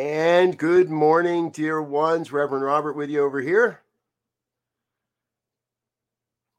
And 0.00 0.56
good 0.56 0.88
morning, 0.88 1.50
dear 1.50 1.82
ones. 1.82 2.32
Reverend 2.32 2.64
Robert 2.64 2.94
with 2.96 3.10
you 3.10 3.22
over 3.22 3.42
here. 3.42 3.82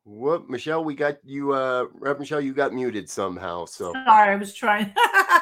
Whoop, 0.06 0.48
Michelle, 0.48 0.84
we 0.84 0.94
got 0.94 1.18
you, 1.24 1.52
uh, 1.52 1.86
Reverend 1.92 2.20
Michelle, 2.20 2.40
you 2.40 2.54
got 2.54 2.72
muted 2.72 3.10
somehow. 3.10 3.66
So 3.66 3.94
sorry, 3.94 4.34
I 4.34 4.36
was 4.36 4.54
trying. 4.54 4.94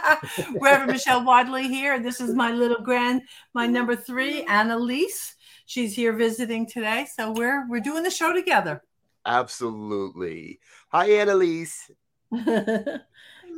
Reverend 0.62 0.94
Michelle 0.94 1.26
Wadley 1.26 1.68
here. 1.68 2.00
This 2.00 2.22
is 2.22 2.34
my 2.34 2.54
little 2.54 2.82
grand, 2.82 3.24
my 3.54 3.68
number 3.68 3.98
three, 3.98 4.44
Annalise. 4.44 5.36
She's 5.66 5.94
here 5.94 6.14
visiting 6.14 6.68
today, 6.68 7.06
so 7.14 7.34
we're 7.34 7.68
we're 7.68 7.82
doing 7.82 8.04
the 8.04 8.12
show 8.12 8.32
together. 8.32 8.82
Absolutely. 9.26 10.62
Hi, 10.94 11.10
Annalise. 11.10 11.92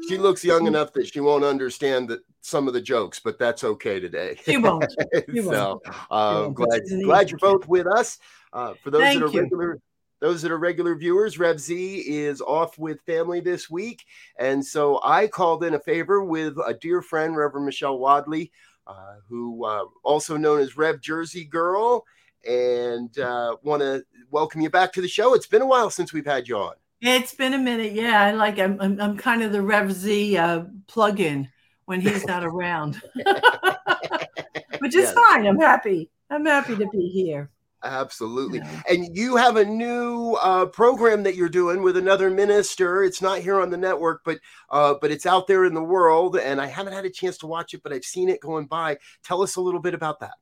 she 0.09 0.17
looks 0.17 0.43
young 0.43 0.65
enough 0.65 0.93
that 0.93 1.05
she 1.05 1.19
won't 1.19 1.43
understand 1.43 2.09
that 2.09 2.21
some 2.41 2.67
of 2.67 2.73
the 2.73 2.81
jokes, 2.81 3.19
but 3.19 3.39
that's 3.39 3.63
okay 3.63 3.99
today. 3.99 4.37
You 4.45 4.61
won't. 4.61 4.85
She 5.31 5.41
so 5.41 5.81
uh, 6.09 6.47
glad 6.47 6.81
glad 7.03 7.29
you're 7.29 7.39
both 7.39 7.67
with 7.67 7.87
us. 7.87 8.17
Uh, 8.51 8.73
for 8.83 8.91
those 8.91 9.01
Thank 9.01 9.19
that 9.19 9.25
are 9.25 9.31
you. 9.31 9.41
regular. 9.41 9.79
Those 10.19 10.43
that 10.43 10.51
are 10.51 10.59
regular 10.59 10.93
viewers, 10.95 11.39
Rev 11.39 11.59
Z 11.59 12.03
is 12.07 12.41
off 12.41 12.77
with 12.77 13.01
family 13.07 13.39
this 13.39 13.71
week. 13.71 14.05
And 14.37 14.63
so 14.63 14.99
I 15.03 15.25
called 15.25 15.63
in 15.63 15.73
a 15.73 15.79
favor 15.79 16.23
with 16.23 16.57
a 16.63 16.75
dear 16.75 17.01
friend, 17.01 17.35
Reverend 17.35 17.65
Michelle 17.65 17.97
Wadley, 17.97 18.51
uh, 18.85 19.15
who 19.27 19.65
uh, 19.65 19.85
also 20.03 20.37
known 20.37 20.59
as 20.59 20.77
Rev 20.77 21.01
Jersey 21.01 21.43
Girl, 21.43 22.05
and 22.47 23.17
uh, 23.17 23.55
want 23.63 23.81
to 23.81 24.03
welcome 24.29 24.61
you 24.61 24.69
back 24.69 24.93
to 24.93 25.01
the 25.01 25.07
show. 25.07 25.33
It's 25.33 25.47
been 25.47 25.63
a 25.63 25.67
while 25.67 25.89
since 25.89 26.13
we've 26.13 26.23
had 26.23 26.47
you 26.47 26.57
on. 26.57 26.75
It's 27.01 27.33
been 27.33 27.55
a 27.55 27.57
minute. 27.57 27.93
Yeah, 27.93 28.21
I 28.21 28.31
like 28.33 28.59
I'm 28.59 28.79
I'm, 28.79 29.01
I'm 29.01 29.17
kind 29.17 29.41
of 29.41 29.51
the 29.51 29.63
Rev 29.63 29.91
Z 29.91 30.37
uh, 30.37 30.65
plug-in 30.87 31.49
when 31.91 31.99
he's 31.99 32.25
not 32.25 32.41
around, 32.45 33.01
which 34.79 34.95
is 34.95 35.03
Yes. 35.09 35.13
fine. 35.13 35.45
I'm 35.45 35.59
happy. 35.59 36.09
I'm 36.29 36.45
happy 36.45 36.77
to 36.77 36.87
be 36.87 37.09
here. 37.09 37.49
Absolutely. 37.83 38.59
Yeah. 38.59 38.81
And 38.89 39.17
you 39.17 39.35
have 39.35 39.57
a 39.57 39.65
new 39.65 40.37
uh, 40.41 40.67
program 40.67 41.23
that 41.23 41.35
you're 41.35 41.49
doing 41.49 41.81
with 41.81 41.97
another 41.97 42.29
minister. 42.29 43.03
It's 43.03 43.21
not 43.21 43.39
here 43.39 43.59
on 43.59 43.69
the 43.71 43.77
network, 43.77 44.21
but 44.23 44.39
uh, 44.69 44.93
but 45.01 45.11
it's 45.11 45.25
out 45.25 45.47
there 45.47 45.65
in 45.65 45.73
the 45.73 45.83
world. 45.83 46.37
And 46.37 46.61
I 46.61 46.67
haven't 46.67 46.93
had 46.93 47.03
a 47.03 47.09
chance 47.09 47.37
to 47.39 47.47
watch 47.47 47.73
it, 47.73 47.83
but 47.83 47.91
I've 47.91 48.05
seen 48.05 48.29
it 48.29 48.39
going 48.39 48.67
by. 48.67 48.99
Tell 49.25 49.41
us 49.41 49.57
a 49.57 49.61
little 49.61 49.81
bit 49.81 49.93
about 49.93 50.21
that. 50.21 50.35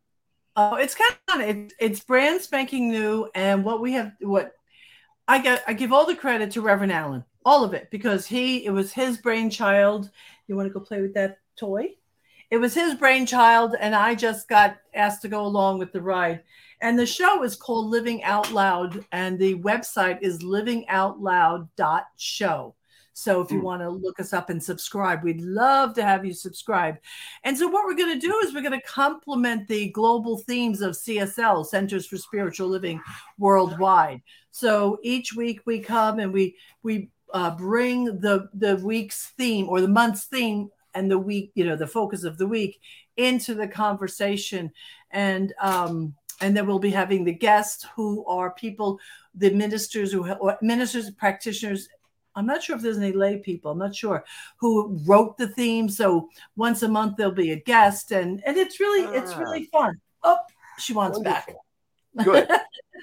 Oh, 0.56 0.76
it's 0.76 0.94
kind 0.94 1.12
of 1.12 1.34
fun. 1.34 1.42
It, 1.42 1.74
it's 1.80 2.02
brand 2.02 2.42
spanking 2.42 2.92
new, 2.92 3.28
and 3.34 3.64
what 3.66 3.81
we 3.81 3.94
have, 3.94 4.12
what 4.20 4.52
I 5.28 5.40
get, 5.40 5.64
I 5.66 5.74
give 5.74 5.92
all 5.92 6.06
the 6.06 6.16
credit 6.16 6.52
to 6.52 6.62
Reverend 6.62 6.92
Allen, 6.92 7.24
all 7.44 7.64
of 7.64 7.74
it, 7.74 7.90
because 7.90 8.28
he, 8.28 8.66
it 8.66 8.72
was 8.72 8.92
his 8.92 9.18
brainchild. 9.18 10.12
You 10.50 10.56
want 10.56 10.68
to 10.68 10.74
go 10.74 10.80
play 10.80 11.02
with 11.02 11.14
that 11.14 11.38
toy? 11.56 11.92
It 12.50 12.58
was 12.58 12.74
his 12.74 12.96
brainchild, 12.96 13.76
and 13.80 13.94
I 13.94 14.16
just 14.16 14.50
got 14.50 14.78
asked 14.96 15.22
to 15.22 15.28
go 15.28 15.46
along 15.46 15.78
with 15.78 15.92
the 15.92 16.02
ride. 16.02 16.42
And 16.82 16.98
the 16.98 17.06
show 17.06 17.44
is 17.44 17.56
called 17.56 17.92
Living 17.92 18.24
Out 18.24 18.52
Loud, 18.52 19.06
and 19.12 19.38
the 19.38 19.60
website 19.60 20.18
is 20.24 20.40
livingoutloud.show. 20.40 22.76
So 23.14 23.42
if 23.42 23.52
you 23.52 23.60
Mm. 23.60 23.64
want 23.64 23.82
to 23.82 23.90
look 23.90 24.20
us 24.20 24.34
up 24.34 24.50
and 24.50 24.64
subscribe, 24.64 25.24
we'd 25.24 25.42
love 25.42 25.94
to 25.96 26.04
have 26.04 26.26
you 26.26 26.34
subscribe. 26.34 26.98
And 27.44 27.58
so, 27.58 27.68
what 27.68 27.86
we're 27.86 27.96
going 27.96 28.18
to 28.18 28.28
do 28.28 28.40
is 28.40 28.54
we're 28.54 28.62
going 28.62 28.80
to 28.80 28.88
complement 28.88 29.68
the 29.68 29.90
global 29.90 30.38
themes 30.38 30.80
of 30.81 30.96
CSL, 30.96 31.66
Centers 31.66 32.08
for 32.08 32.18
Spiritual 32.18 32.70
Living 32.70 33.02
Worldwide. 33.38 34.22
So 34.52 35.00
each 35.04 35.36
week 35.36 35.62
we 35.66 35.80
come 35.80 36.20
and 36.20 36.31
we 36.34 36.56
we 36.81 37.12
uh, 37.34 37.56
bring 37.56 38.06
the 38.06 38.50
the 38.54 38.78
week's 38.78 39.28
theme 39.38 39.70
or 39.70 39.82
the 39.82 39.88
month's 39.88 40.26
theme 40.26 40.70
and 40.94 41.10
the 41.10 41.20
week, 41.20 41.52
you 41.56 41.66
know, 41.66 41.76
the 41.76 41.88
focus 41.88 42.24
of 42.24 42.38
the 42.38 42.48
week 42.48 42.80
into 43.18 43.54
the 43.54 43.68
conversation, 43.68 44.72
and 45.12 45.54
um, 45.62 46.16
and 46.42 46.56
then 46.56 46.66
we'll 46.66 46.80
be 46.80 46.90
having 46.90 47.24
the 47.24 47.34
guests 47.34 47.86
who 47.96 48.26
are 48.26 48.52
people, 48.52 49.00
the 49.36 49.52
ministers 49.52 50.12
who 50.12 50.30
or 50.34 50.58
ministers, 50.62 51.12
practitioners. 51.12 51.90
I'm 52.36 52.46
not 52.46 52.64
sure 52.64 52.76
if 52.76 52.82
there's 52.82 52.98
any 52.98 53.12
lay 53.12 53.38
people. 53.38 53.72
I'm 53.72 53.80
not 53.80 53.96
sure 53.96 54.24
who 54.58 55.00
wrote 55.06 55.38
the 55.38 55.48
theme. 55.50 55.90
So 55.90 56.30
once 56.56 56.84
a 56.84 56.88
month 56.88 57.18
there'll 57.18 57.34
be 57.34 57.52
a 57.52 57.60
guest, 57.60 58.12
and 58.12 58.42
and 58.46 58.58
it's 58.58 58.80
really 58.80 59.18
it's 59.18 59.34
Ah. 59.34 59.40
really 59.40 59.66
fun. 59.66 60.00
Oh, 60.24 60.38
she 60.78 60.94
wants 60.94 61.20
back. 61.20 61.54
Good. 62.24 62.47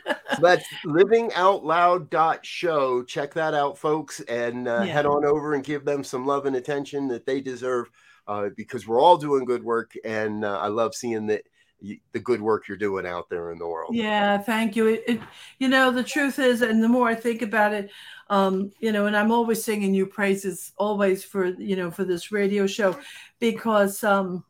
So 0.06 0.14
that's 0.40 0.66
livingoutloud.show. 0.84 3.02
Check 3.04 3.34
that 3.34 3.54
out, 3.54 3.78
folks, 3.78 4.20
and 4.20 4.68
uh, 4.68 4.82
Yeah. 4.82 4.92
head 4.92 5.06
on 5.06 5.24
over 5.24 5.54
and 5.54 5.64
give 5.64 5.84
them 5.84 6.04
some 6.04 6.26
love 6.26 6.46
and 6.46 6.56
attention 6.56 7.08
that 7.08 7.26
they 7.26 7.40
deserve 7.40 7.90
uh, 8.26 8.50
because 8.56 8.86
we're 8.86 9.00
all 9.00 9.16
doing 9.16 9.44
good 9.44 9.64
work. 9.64 9.92
And 10.04 10.44
uh, 10.44 10.58
I 10.58 10.68
love 10.68 10.94
seeing 10.94 11.26
that 11.28 11.42
the 11.80 12.20
good 12.20 12.40
work 12.40 12.68
you're 12.68 12.76
doing 12.76 13.06
out 13.06 13.28
there 13.28 13.52
in 13.52 13.58
the 13.58 13.66
world. 13.66 13.94
Yeah, 13.94 14.38
thank 14.38 14.76
you. 14.76 14.88
It, 14.88 15.04
it, 15.06 15.20
you 15.58 15.68
know, 15.68 15.90
the 15.90 16.02
truth 16.02 16.38
is, 16.38 16.62
and 16.62 16.82
the 16.82 16.88
more 16.88 17.08
I 17.08 17.14
think 17.14 17.42
about 17.42 17.74
it, 17.74 17.90
um, 18.28 18.70
you 18.80 18.92
know, 18.92 19.06
and 19.06 19.16
I'm 19.16 19.30
always 19.30 19.62
singing 19.62 19.94
you 19.94 20.06
praises 20.06 20.72
always 20.78 21.22
for 21.22 21.44
you 21.44 21.76
know 21.76 21.90
for 21.90 22.04
this 22.04 22.32
radio 22.32 22.66
show, 22.66 22.98
because 23.38 24.02
um, 24.02 24.44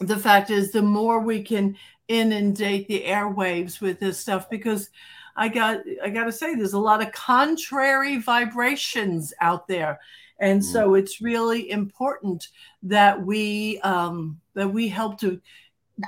the 0.00 0.18
fact 0.18 0.50
is, 0.50 0.72
the 0.72 0.82
more 0.82 1.20
we 1.20 1.42
can 1.42 1.76
inundate 2.08 2.86
the 2.88 3.02
airwaves 3.02 3.80
with 3.80 3.98
this 3.98 4.18
stuff, 4.18 4.48
because 4.50 4.90
I 5.36 5.48
got 5.48 5.80
I 6.02 6.10
got 6.10 6.24
to 6.24 6.32
say, 6.32 6.54
there's 6.54 6.72
a 6.72 6.78
lot 6.78 7.02
of 7.02 7.12
contrary 7.12 8.18
vibrations 8.18 9.34
out 9.40 9.68
there, 9.68 10.00
and 10.38 10.64
so 10.64 10.94
it's 10.94 11.20
really 11.20 11.70
important 11.70 12.48
that 12.82 13.20
we 13.24 13.80
um, 13.80 14.40
that 14.54 14.68
we 14.68 14.88
help 14.88 15.20
to 15.20 15.40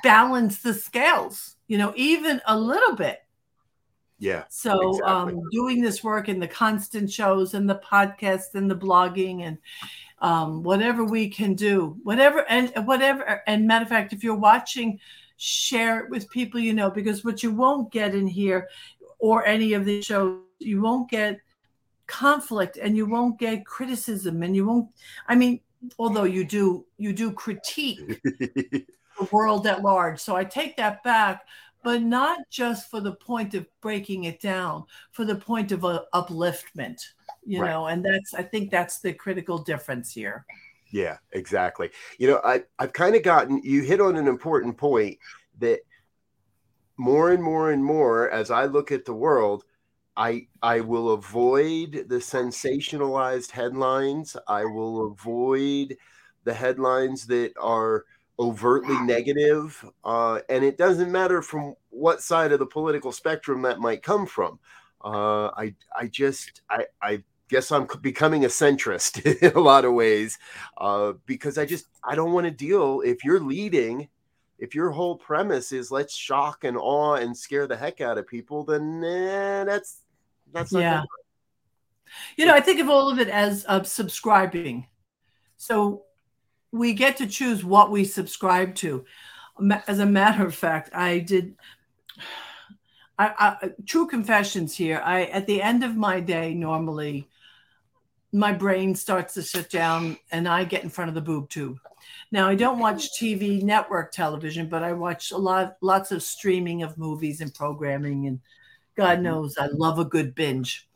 balance 0.02 0.62
the 0.62 0.74
scales, 0.74 1.56
you 1.66 1.78
know, 1.78 1.92
even 1.96 2.40
a 2.46 2.58
little 2.58 2.94
bit. 2.94 3.20
Yeah. 4.18 4.44
So, 4.48 4.90
Exactly. 4.90 5.34
um, 5.34 5.40
doing 5.52 5.80
this 5.80 6.02
work 6.02 6.28
in 6.28 6.40
the 6.40 6.48
constant 6.48 7.10
shows 7.10 7.54
and 7.54 7.70
the 7.70 7.80
podcast 7.84 8.54
and 8.54 8.70
the 8.70 8.76
blogging 8.76 9.42
and 9.42 9.58
um, 10.20 10.62
whatever 10.62 11.04
we 11.04 11.28
can 11.28 11.54
do, 11.54 11.96
whatever 12.02 12.44
and 12.48 12.72
whatever. 12.86 13.42
And 13.46 13.66
matter 13.66 13.84
of 13.84 13.88
fact, 13.88 14.12
if 14.12 14.24
you're 14.24 14.34
watching, 14.34 14.98
share 15.36 16.00
it 16.00 16.10
with 16.10 16.30
people 16.30 16.60
you 16.60 16.72
know, 16.72 16.90
because 16.90 17.24
what 17.24 17.42
you 17.42 17.52
won't 17.52 17.92
get 17.92 18.14
in 18.14 18.26
here 18.26 18.68
or 19.18 19.46
any 19.46 19.72
of 19.72 19.84
the 19.84 20.02
shows, 20.02 20.40
you 20.58 20.82
won't 20.82 21.08
get 21.10 21.40
conflict 22.06 22.76
and 22.76 22.96
you 22.96 23.06
won't 23.06 23.38
get 23.38 23.64
criticism 23.64 24.42
and 24.42 24.56
you 24.56 24.66
won't. 24.66 24.88
I 25.28 25.36
mean, 25.36 25.60
although 25.98 26.24
you 26.24 26.44
do, 26.44 26.84
you 26.96 27.12
do 27.12 27.32
critique 27.32 28.20
the 28.22 29.28
world 29.30 29.66
at 29.66 29.82
large. 29.82 30.18
So 30.20 30.34
I 30.34 30.44
take 30.44 30.76
that 30.76 31.02
back, 31.04 31.44
but 31.84 32.02
not 32.02 32.38
just 32.50 32.90
for 32.90 33.00
the 33.00 33.14
point 33.14 33.54
of 33.54 33.66
breaking 33.80 34.24
it 34.24 34.40
down, 34.40 34.84
for 35.12 35.24
the 35.24 35.36
point 35.36 35.70
of 35.70 35.84
uh, 35.84 36.02
upliftment, 36.12 37.00
you 37.48 37.60
Right. 37.60 37.70
know, 37.70 37.86
and 37.86 38.04
that's, 38.04 38.34
I 38.34 38.42
think 38.42 38.70
that's 38.70 39.00
the 39.00 39.12
critical 39.12 39.58
difference 39.58 40.12
here. 40.12 40.44
Yeah, 40.90 41.18
exactly. 41.32 41.90
You 42.18 42.28
know, 42.28 42.40
I, 42.44 42.64
I've 42.78 42.92
kind 42.92 43.14
of 43.14 43.22
gotten 43.22 43.60
you 43.62 43.82
hit 43.82 44.00
on 44.00 44.16
an 44.16 44.26
important 44.26 44.78
point 44.78 45.18
that 45.58 45.80
more 46.96 47.30
and 47.30 47.42
more 47.42 47.70
and 47.70 47.84
more 47.84 48.30
as 48.30 48.50
I 48.50 48.64
look 48.64 48.90
at 48.90 49.04
the 49.04 49.14
world, 49.14 49.64
I 50.16 50.48
I 50.62 50.80
will 50.80 51.10
avoid 51.12 52.06
the 52.08 52.16
sensationalized 52.16 53.50
headlines. 53.50 54.36
I 54.48 54.64
will 54.64 55.06
avoid 55.12 55.96
the 56.44 56.54
headlines 56.54 57.26
that 57.28 57.52
are 57.60 58.04
overtly 58.38 58.98
negative, 59.00 59.84
uh, 60.04 60.40
and 60.48 60.64
it 60.64 60.78
doesn't 60.78 61.12
matter 61.12 61.42
from 61.42 61.74
what 61.90 62.22
side 62.22 62.52
of 62.52 62.58
the 62.58 62.66
political 62.66 63.12
spectrum 63.12 63.62
that 63.62 63.80
might 63.80 64.02
come 64.02 64.26
from. 64.26 64.58
Uh, 65.04 65.48
I 65.56 65.74
I 65.96 66.08
just 66.08 66.62
I 66.70 66.86
I 67.02 67.22
guess 67.48 67.72
I'm 67.72 67.86
becoming 68.02 68.44
a 68.44 68.48
centrist 68.48 69.24
in 69.42 69.52
a 69.56 69.60
lot 69.60 69.84
of 69.84 69.94
ways 69.94 70.38
uh, 70.76 71.14
because 71.26 71.58
I 71.58 71.66
just 71.66 71.86
I 72.04 72.14
don't 72.14 72.32
want 72.32 72.46
to 72.46 72.50
deal 72.50 73.02
if 73.04 73.24
you're 73.24 73.40
leading 73.40 74.08
if 74.58 74.74
your 74.74 74.90
whole 74.90 75.16
premise 75.16 75.72
is 75.72 75.90
let's 75.90 76.14
shock 76.14 76.64
and 76.64 76.76
awe 76.76 77.14
and 77.14 77.36
scare 77.36 77.66
the 77.66 77.76
heck 77.76 78.00
out 78.00 78.18
of 78.18 78.26
people, 78.26 78.64
then 78.64 79.02
eh, 79.04 79.64
that's 79.64 80.02
that's 80.52 80.72
yeah. 80.72 81.04
You 82.36 82.46
know, 82.46 82.54
I 82.54 82.60
think 82.60 82.80
of 82.80 82.88
all 82.88 83.10
of 83.10 83.18
it 83.18 83.28
as 83.28 83.64
uh, 83.68 83.82
subscribing. 83.82 84.86
So 85.56 86.04
we 86.72 86.94
get 86.94 87.18
to 87.18 87.26
choose 87.26 87.64
what 87.64 87.90
we 87.90 88.04
subscribe 88.04 88.74
to. 88.76 89.04
As 89.86 89.98
a 89.98 90.06
matter 90.06 90.44
of 90.44 90.54
fact, 90.54 90.90
I 90.94 91.20
did. 91.20 91.54
I, 93.20 93.56
I, 93.60 93.70
true 93.84 94.06
confessions 94.06 94.76
here. 94.76 95.02
I 95.04 95.24
at 95.24 95.46
the 95.46 95.60
end 95.60 95.82
of 95.82 95.96
my 95.96 96.20
day 96.20 96.54
normally, 96.54 97.28
my 98.32 98.52
brain 98.52 98.94
starts 98.94 99.34
to 99.34 99.42
shut 99.42 99.70
down, 99.70 100.18
and 100.30 100.48
I 100.48 100.64
get 100.64 100.84
in 100.84 100.90
front 100.90 101.08
of 101.08 101.14
the 101.14 101.20
boob 101.20 101.48
tube. 101.48 101.78
Now 102.30 102.48
I 102.48 102.54
don't 102.54 102.78
watch 102.78 103.18
TV 103.18 103.62
network 103.62 104.12
television, 104.12 104.68
but 104.68 104.82
I 104.82 104.92
watch 104.92 105.30
a 105.30 105.38
lot, 105.38 105.76
lots 105.80 106.12
of 106.12 106.22
streaming 106.22 106.82
of 106.82 106.98
movies 106.98 107.40
and 107.40 107.52
programming 107.54 108.26
and 108.26 108.40
God 108.96 109.14
mm-hmm. 109.14 109.24
knows 109.24 109.56
I 109.56 109.66
love 109.66 109.98
a 109.98 110.04
good 110.04 110.34
binge. 110.34 110.88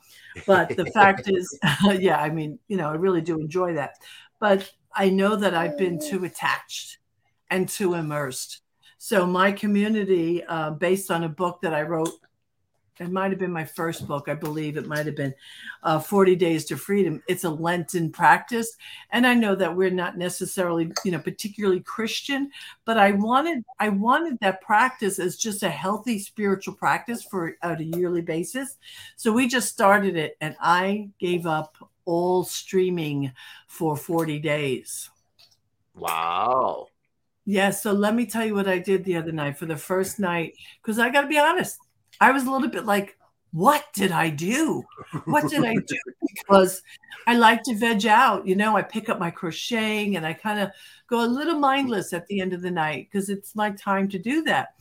But 0.46 0.76
the 0.76 0.86
fact 0.86 1.28
is, 1.28 1.58
yeah, 1.98 2.20
I 2.20 2.30
mean, 2.30 2.58
you 2.68 2.76
know, 2.76 2.90
I 2.90 2.94
really 2.94 3.22
do 3.22 3.38
enjoy 3.38 3.74
that. 3.74 3.94
But 4.38 4.70
I 4.94 5.08
know 5.08 5.36
that 5.36 5.54
I've 5.54 5.78
been 5.78 5.98
too 5.98 6.24
attached 6.24 6.98
and 7.50 7.68
too 7.68 7.94
immersed. 7.94 8.62
So 8.98 9.26
my 9.26 9.52
community, 9.52 10.44
uh, 10.44 10.70
based 10.72 11.10
on 11.10 11.24
a 11.24 11.28
book 11.28 11.60
that 11.62 11.74
I 11.74 11.82
wrote 11.82 12.10
it 13.00 13.10
might 13.10 13.30
have 13.30 13.38
been 13.38 13.52
my 13.52 13.64
first 13.64 14.06
book. 14.06 14.28
I 14.28 14.34
believe 14.34 14.76
it 14.76 14.86
might 14.86 15.06
have 15.06 15.16
been 15.16 15.34
uh, 15.82 15.98
40 15.98 16.36
days 16.36 16.64
to 16.66 16.76
freedom. 16.76 17.22
It's 17.26 17.44
a 17.44 17.50
lenten 17.50 18.10
practice. 18.10 18.76
And 19.10 19.26
i 19.26 19.34
know 19.34 19.54
that 19.54 19.74
we're 19.74 19.90
not 19.90 20.18
necessarily 20.18 20.90
you 21.04 21.12
know 21.12 21.18
particularly 21.18 21.80
christian 21.80 22.50
but 22.84 22.98
i 22.98 23.12
wanted 23.12 23.64
i 23.78 23.88
wanted 23.88 24.38
that 24.40 24.60
practice 24.60 25.18
as 25.18 25.36
just 25.36 25.62
a 25.62 25.68
healthy 25.68 26.18
spiritual 26.18 26.74
practice 26.74 27.22
for 27.22 27.56
at 27.62 27.80
a 27.80 27.84
yearly 27.84 28.22
basis. 28.22 28.76
So 29.16 29.32
we 29.32 29.48
just 29.48 29.68
started 29.68 30.16
it 30.16 30.36
and 30.40 30.56
i 30.60 31.08
gave 31.18 31.46
up 31.46 31.76
all 32.04 32.42
streaming 32.42 33.32
for 33.68 33.96
40 33.96 34.40
days. 34.40 35.08
Wow. 35.94 36.88
Yeah 37.44 37.70
so 37.70 37.92
let 37.92 38.14
me 38.14 38.26
tell 38.26 38.44
you 38.44 38.54
what 38.54 38.68
i 38.68 38.78
did 38.78 39.04
the 39.04 39.16
other 39.16 39.32
night 39.32 39.58
for 39.58 39.66
the 39.66 39.76
first 39.76 40.20
night 40.20 40.54
because 40.80 40.98
i 40.98 41.10
got 41.10 41.22
to 41.22 41.26
be 41.26 41.38
honest 41.38 41.78
I 42.22 42.30
was 42.30 42.44
a 42.44 42.50
little 42.50 42.68
bit 42.68 42.86
like, 42.86 43.18
what 43.50 43.84
did 43.94 44.12
I 44.12 44.30
do? 44.30 44.84
What 45.24 45.50
did 45.50 45.64
I 45.64 45.74
do? 45.74 45.98
Because 46.34 46.82
I 47.26 47.36
like 47.36 47.62
to 47.64 47.74
veg 47.74 48.06
out. 48.06 48.46
You 48.46 48.56
know, 48.56 48.76
I 48.76 48.82
pick 48.82 49.08
up 49.08 49.18
my 49.18 49.30
crocheting 49.30 50.16
and 50.16 50.26
I 50.26 50.32
kind 50.32 50.58
of 50.58 50.70
go 51.08 51.24
a 51.24 51.26
little 51.26 51.58
mindless 51.58 52.12
at 52.12 52.26
the 52.26 52.40
end 52.40 52.52
of 52.52 52.62
the 52.62 52.70
night 52.70 53.08
because 53.10 53.28
it's 53.28 53.54
my 53.54 53.70
time 53.72 54.08
to 54.08 54.18
do 54.18 54.42
that. 54.44 54.74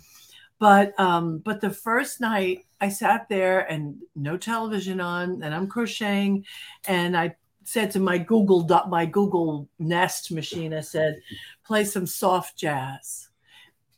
But 0.60 0.98
um, 1.00 1.40
but 1.40 1.62
the 1.62 1.72
first 1.72 2.22
night 2.22 2.66
I 2.80 2.90
sat 2.90 3.28
there 3.28 3.62
and 3.72 3.98
no 4.16 4.38
television 4.38 5.02
on, 5.02 5.44
and 5.44 5.54
I'm 5.54 5.68
crocheting, 5.68 6.46
and 6.88 7.18
I 7.18 7.36
said 7.64 7.92
to 7.92 8.00
my 8.00 8.18
Google 8.18 8.62
dot 8.62 8.90
my 8.90 9.06
Google 9.06 9.68
Nest 9.80 10.32
machine, 10.32 10.74
I 10.74 10.82
said, 10.82 11.20
play 11.66 11.86
some 11.86 12.06
soft 12.06 12.58
jazz. 12.58 13.30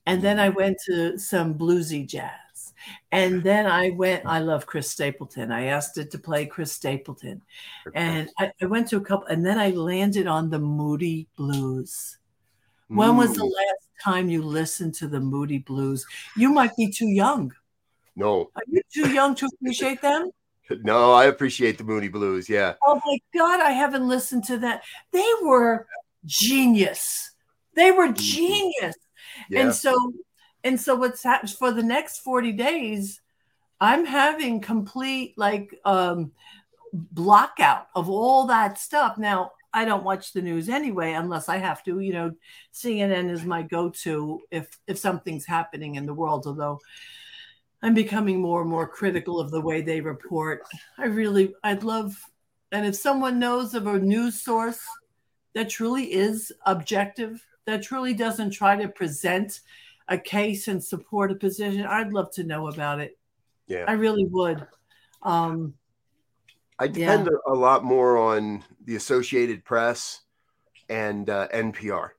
And 0.06 0.22
then 0.22 0.40
I 0.40 0.50
went 0.50 0.78
to 0.86 1.18
some 1.18 1.56
bluesy 1.56 2.08
jazz. 2.08 2.43
And 3.12 3.44
then 3.44 3.66
I 3.66 3.92
went, 3.92 4.26
I 4.26 4.40
love 4.40 4.66
Chris 4.66 4.90
Stapleton. 4.90 5.52
I 5.52 5.66
asked 5.66 5.98
it 5.98 6.12
to 6.12 6.18
play 6.18 6.46
Chris 6.46 6.72
Stapleton. 6.72 7.42
And 7.94 8.30
I, 8.40 8.52
I, 8.62 8.66
went 8.66 8.88
to 8.90 8.98
a 8.98 9.02
couple, 9.02 9.28
and 9.28 9.46
then 9.46 9.60
I 9.60 9.70
landed 9.70 10.28
on 10.28 10.50
the 10.50 10.60
Moody 10.60 11.28
Blues. 11.38 12.18
When 12.88 13.18
was 13.18 13.36
the 13.36 13.46
last 13.46 13.90
time 14.04 14.30
you 14.30 14.44
listened 14.44 14.94
to 14.96 15.08
the 15.08 15.20
Moody 15.20 15.60
Blues? 15.60 16.06
You 16.36 16.50
might 16.50 16.76
be 16.76 16.92
too 16.92 17.08
young. 17.08 17.54
No. 18.16 18.52
Are 18.56 18.64
you 18.68 18.82
too 18.94 19.12
young 19.12 19.36
to 19.36 19.50
appreciate 19.54 20.02
them? 20.02 20.30
No, 20.82 21.12
I 21.12 21.26
appreciate 21.26 21.78
the 21.78 21.84
Moody 21.84 22.08
Blues. 22.08 22.50
Yeah. 22.50 22.76
Oh 22.84 23.00
my 23.06 23.20
God, 23.38 23.60
I 23.60 23.72
haven't 23.72 24.08
listened 24.08 24.46
to 24.46 24.58
that. 24.60 24.84
They 25.12 25.30
were 25.44 25.86
genius. 26.26 27.32
They 27.76 27.92
were 27.92 28.08
mm-hmm. 28.08 28.16
genius. 28.16 28.96
Yeah. 29.50 29.60
And 29.60 29.76
so 29.76 29.94
and 30.64 30.80
so 30.80 30.96
what's 30.96 31.24
happened 31.24 31.52
for 31.52 31.72
the 31.72 31.84
next 31.84 32.20
40 32.20 32.52
days 32.54 33.22
i'm 33.82 34.06
having 34.06 34.62
complete 34.62 35.34
like 35.38 35.80
um 35.86 36.32
blockout 37.14 37.86
of 37.96 38.10
all 38.10 38.46
that 38.48 38.78
stuff. 38.78 39.18
Now 39.18 39.52
i 39.74 39.84
don't 39.84 40.04
watch 40.04 40.34
the 40.34 40.42
news 40.42 40.70
anyway 40.70 41.14
unless 41.14 41.50
i 41.50 41.58
have 41.58 41.84
to 41.84 42.00
you 42.00 42.14
know 42.14 42.32
cnn 42.74 43.32
is 43.32 43.44
my 43.44 43.64
go-to 43.64 44.40
if 44.52 44.80
if 44.86 45.00
something's 45.00 45.46
happening 45.46 45.96
in 45.96 46.06
the 46.06 46.14
world 46.14 46.46
although 46.46 46.80
i'm 47.82 47.96
becoming 47.96 48.40
more 48.40 48.62
and 48.62 48.70
more 48.70 48.88
critical 48.88 49.40
of 49.40 49.50
the 49.50 49.60
way 49.60 49.82
they 49.82 50.00
report. 50.00 50.62
I 51.00 51.06
really 51.06 51.56
i'd 51.64 51.84
love 51.84 52.16
and 52.72 52.86
if 52.86 52.96
someone 52.96 53.40
knows 53.40 53.74
of 53.74 53.88
a 53.88 53.98
news 53.98 54.42
source 54.42 54.82
that 55.56 55.70
truly 55.70 56.14
is 56.14 56.54
objective 56.68 57.44
that 57.66 57.82
truly 57.82 58.14
doesn't 58.14 58.52
try 58.52 58.76
to 58.76 58.88
present 58.88 59.62
a 60.08 60.18
case 60.18 60.68
and 60.68 60.84
support 60.84 61.32
a 61.32 61.36
position, 61.36 61.86
I'd 61.86 62.14
love 62.14 62.32
to 62.34 62.44
know 62.44 62.68
about 62.68 63.00
it. 63.00 63.18
Yeah, 63.68 63.86
I 63.88 63.94
really 63.94 64.26
would. 64.26 64.66
Um, 65.22 65.76
I 66.80 66.88
depend 66.88 67.30
yeah. 67.32 67.52
a 67.52 67.56
lot 67.56 67.84
more 67.84 68.18
on 68.18 68.64
the 68.84 68.96
Associated 68.96 69.64
Press 69.64 70.22
and 70.90 71.30
uh, 71.30 71.48
NPR. 71.54 72.10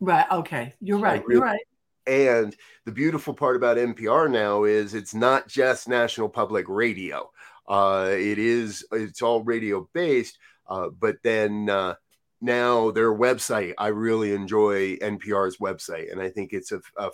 Right. 0.00 0.26
Okay. 0.30 0.74
You're 0.80 0.98
right. 0.98 1.24
Really, 1.26 1.34
You're 1.34 1.44
right. 1.44 1.60
And 2.06 2.56
the 2.84 2.92
beautiful 2.92 3.34
part 3.34 3.56
about 3.56 3.76
NPR 3.76 4.30
now 4.30 4.64
is 4.64 4.94
it's 4.94 5.14
not 5.14 5.48
just 5.48 5.88
National 5.88 6.28
Public 6.28 6.68
Radio. 6.68 7.30
Uh, 7.66 8.08
it 8.12 8.38
is. 8.38 8.84
It's 8.92 9.22
all 9.22 9.42
radio 9.42 9.88
based. 9.92 10.38
Uh, 10.66 10.88
but 10.88 11.16
then 11.22 11.68
uh, 11.68 11.94
now 12.40 12.90
their 12.90 13.12
website 13.12 13.74
i 13.78 13.88
really 13.88 14.32
enjoy 14.32 14.96
npr's 14.96 15.56
website 15.58 16.10
and 16.12 16.20
i 16.20 16.28
think 16.28 16.52
it's 16.52 16.72
a, 16.72 16.80
a, 16.96 17.10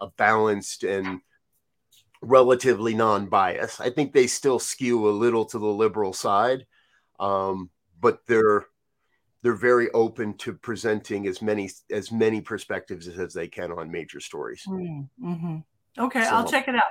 a 0.00 0.06
balanced 0.16 0.84
and 0.84 1.20
relatively 2.20 2.94
non-biased 2.94 3.80
i 3.80 3.90
think 3.90 4.12
they 4.12 4.26
still 4.26 4.58
skew 4.58 5.08
a 5.08 5.10
little 5.10 5.44
to 5.44 5.58
the 5.58 5.66
liberal 5.66 6.12
side 6.12 6.66
um, 7.20 7.70
but 8.00 8.20
they're 8.26 8.66
they're 9.42 9.54
very 9.54 9.90
open 9.90 10.34
to 10.34 10.52
presenting 10.52 11.26
as 11.26 11.42
many 11.42 11.68
as 11.90 12.12
many 12.12 12.40
perspectives 12.40 13.08
as 13.08 13.32
they 13.32 13.48
can 13.48 13.72
on 13.72 13.90
major 13.90 14.20
stories 14.20 14.62
mm-hmm. 14.68 15.56
okay 15.98 16.22
so, 16.22 16.30
i'll 16.30 16.48
check 16.48 16.68
it 16.68 16.76
out 16.76 16.82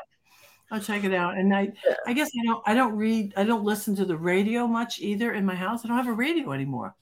I'll 0.72 0.80
check 0.80 1.04
it 1.04 1.14
out. 1.14 1.38
And 1.38 1.54
I. 1.54 1.74
I 2.08 2.14
guess 2.14 2.32
I 2.42 2.46
don't, 2.46 2.64
I 2.66 2.74
don't 2.74 2.96
read, 2.96 3.34
I 3.36 3.44
don't 3.44 3.66
listen 3.66 3.96
to 3.98 4.06
the 4.06 4.16
radio 4.16 4.66
much 4.68 5.00
either 5.00 5.34
in 5.34 5.46
my 5.46 5.54
house. 5.54 5.84
I 5.84 5.90
don't 5.90 5.98
have 5.98 6.08
a 6.08 6.14
radio 6.14 6.54
anymore. 6.54 6.96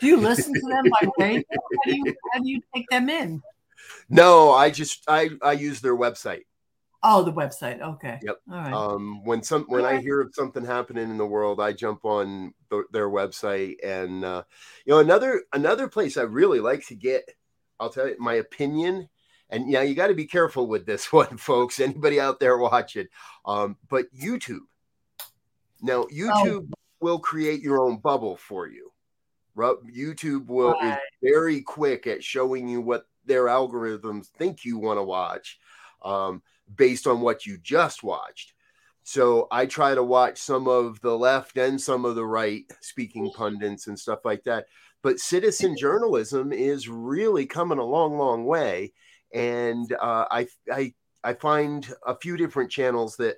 Do 0.00 0.06
you 0.06 0.16
listen 0.18 0.52
to 0.52 0.60
them 0.60 0.84
by 0.90 1.08
radio? 1.18 1.44
How 1.50 1.90
do 1.90 1.96
you 1.96 2.14
how 2.32 2.40
do 2.40 2.48
you 2.48 2.60
take 2.74 2.88
them 2.90 3.08
in? 3.08 3.42
No, 4.08 4.52
I 4.52 4.70
just 4.70 5.04
I 5.08 5.30
I 5.42 5.52
use 5.52 5.80
their 5.80 5.96
website. 5.96 6.42
Oh, 7.02 7.22
the 7.22 7.32
website. 7.32 7.80
Okay. 7.80 8.18
Yep. 8.22 8.40
All 8.50 8.56
right. 8.56 8.72
Um, 8.72 9.24
when 9.24 9.42
some 9.42 9.64
when 9.68 9.84
I 9.84 10.00
hear 10.00 10.20
of 10.20 10.34
something 10.34 10.64
happening 10.64 11.08
in 11.08 11.18
the 11.18 11.26
world, 11.26 11.60
I 11.60 11.72
jump 11.72 12.04
on 12.04 12.52
the, 12.68 12.84
their 12.92 13.08
website, 13.08 13.76
and 13.84 14.24
uh, 14.24 14.42
you 14.84 14.92
know 14.92 14.98
another 14.98 15.42
another 15.52 15.88
place 15.88 16.16
I 16.16 16.22
really 16.22 16.60
like 16.60 16.86
to 16.88 16.94
get. 16.94 17.22
I'll 17.78 17.90
tell 17.90 18.08
you 18.08 18.16
my 18.18 18.34
opinion, 18.34 19.08
and 19.50 19.70
yeah, 19.70 19.82
you 19.82 19.94
got 19.94 20.08
to 20.08 20.14
be 20.14 20.26
careful 20.26 20.66
with 20.66 20.84
this 20.86 21.12
one, 21.12 21.36
folks. 21.36 21.78
Anybody 21.80 22.18
out 22.18 22.40
there 22.40 22.58
watching, 22.58 23.06
um, 23.44 23.76
but 23.88 24.06
YouTube. 24.12 24.66
Now, 25.82 26.04
oh. 26.04 26.08
YouTube 26.12 26.68
oh. 26.72 26.78
will 27.00 27.18
create 27.18 27.60
your 27.60 27.80
own 27.80 27.98
bubble 27.98 28.36
for 28.36 28.66
you. 28.66 28.90
YouTube 29.56 30.46
will 30.46 30.72
right. 30.72 30.98
is 31.22 31.32
very 31.32 31.62
quick 31.62 32.06
at 32.06 32.22
showing 32.22 32.68
you 32.68 32.80
what 32.80 33.06
their 33.24 33.46
algorithms 33.46 34.26
think 34.26 34.64
you 34.64 34.78
want 34.78 34.98
to 34.98 35.02
watch 35.02 35.58
um, 36.04 36.42
based 36.76 37.06
on 37.06 37.20
what 37.20 37.46
you 37.46 37.58
just 37.58 38.02
watched. 38.02 38.52
So 39.02 39.46
I 39.52 39.66
try 39.66 39.94
to 39.94 40.02
watch 40.02 40.38
some 40.38 40.66
of 40.66 41.00
the 41.00 41.16
left 41.16 41.56
and 41.56 41.80
some 41.80 42.04
of 42.04 42.16
the 42.16 42.26
right 42.26 42.64
speaking 42.80 43.30
pundits 43.30 43.86
and 43.86 43.98
stuff 43.98 44.24
like 44.24 44.42
that. 44.44 44.66
But 45.02 45.20
citizen 45.20 45.76
journalism 45.76 46.52
is 46.52 46.88
really 46.88 47.46
coming 47.46 47.78
a 47.78 47.84
long, 47.84 48.18
long 48.18 48.44
way. 48.44 48.92
And 49.32 49.92
uh, 49.92 50.26
I, 50.30 50.48
I, 50.72 50.92
I 51.22 51.34
find 51.34 51.86
a 52.04 52.16
few 52.16 52.36
different 52.36 52.70
channels 52.70 53.16
that 53.18 53.36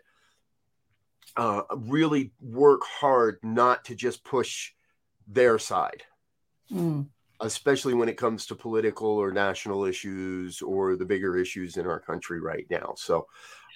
uh, 1.37 1.63
really 1.77 2.33
work 2.41 2.83
hard 2.83 3.39
not 3.43 3.85
to 3.87 3.95
just 3.95 4.25
push 4.25 4.73
their 5.29 5.59
side, 5.59 6.03
Mm. 6.73 7.07
especially 7.41 7.95
when 7.95 8.09
it 8.09 8.17
comes 8.17 8.47
to 8.47 8.55
political 8.55 9.09
or 9.09 9.31
national 9.31 9.85
issues 9.85 10.61
or 10.63 10.97
the 10.97 11.05
bigger 11.05 11.37
issues 11.37 11.77
in 11.77 11.87
our 11.87 12.01
country 12.01 12.41
right 12.41 12.67
now. 12.71 12.95
So, 12.97 13.27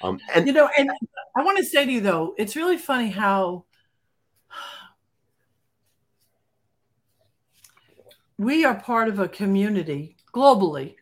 um, 0.03 0.19
and 0.35 0.47
You 0.47 0.53
know, 0.53 0.69
and 0.77 0.91
I 1.37 1.45
want 1.45 1.59
to 1.59 1.65
say 1.65 1.85
to 1.87 1.93
you 1.93 2.01
though, 2.01 2.35
it's 2.39 2.57
really 2.57 2.79
funny 2.79 3.11
how 3.11 3.67
we 8.39 8.65
are 8.65 8.75
part 8.75 9.09
of 9.09 9.19
a 9.21 9.29
community 9.29 10.17
globally 10.35 10.97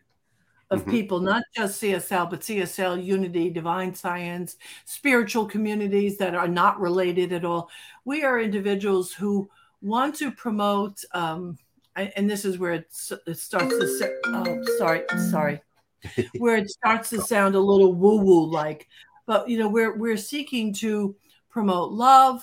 of 0.69 0.85
Mhm. 0.85 0.91
people, 0.91 1.19
not 1.19 1.43
just 1.55 1.79
CSL, 1.79 2.27
but 2.27 2.43
CSL, 2.43 2.97
Unity, 2.97 3.49
Divine 3.49 3.93
Science, 3.93 4.57
spiritual 4.85 5.45
communities 5.45 6.17
that 6.17 6.35
are 6.35 6.47
not 6.47 6.79
related 6.79 7.33
at 7.33 7.43
all. 7.43 7.69
We 8.05 8.23
are 8.23 8.39
individuals 8.39 9.11
who 9.11 9.49
want 9.81 10.15
to 10.17 10.31
promote, 10.31 11.03
um, 11.13 11.57
I- 11.95 12.11
and 12.15 12.29
this 12.29 12.45
is 12.45 12.57
where 12.57 12.73
it, 12.73 12.87
it 13.27 13.37
starts 13.37 13.77
to. 13.77 13.87
sa- 13.97 14.05
Oh, 14.27 14.63
sorry, 14.77 15.03
sorry. 15.29 15.61
where 16.37 16.55
it 16.57 16.69
starts 16.69 17.09
to 17.11 17.21
sound 17.21 17.53
a 17.55 17.59
little 17.59 17.93
woo-woo 17.93 18.49
like, 18.51 18.87
but 19.27 19.47
you 19.47 19.57
know, 19.59 19.69
we're 19.69 19.95
we're 19.97 20.17
seeking 20.17 20.73
to 20.73 21.15
promote 21.49 21.91
love, 21.91 22.41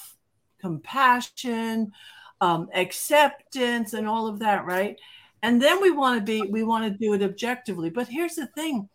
compassion, 0.61 1.91
um, 2.41 2.69
acceptance, 2.75 3.95
and 3.95 4.07
all 4.07 4.27
of 4.29 4.39
that, 4.39 4.65
right? 4.65 4.97
And 5.43 5.61
then 5.61 5.81
we 5.83 5.91
want 5.91 6.19
to 6.19 6.25
be, 6.25 6.43
we 6.51 6.63
want 6.63 6.85
to 6.85 6.99
do 6.99 7.15
it 7.15 7.23
objectively. 7.23 7.91
But 7.91 8.09
here's 8.09 8.35
the 8.37 8.47
thing: 8.49 8.89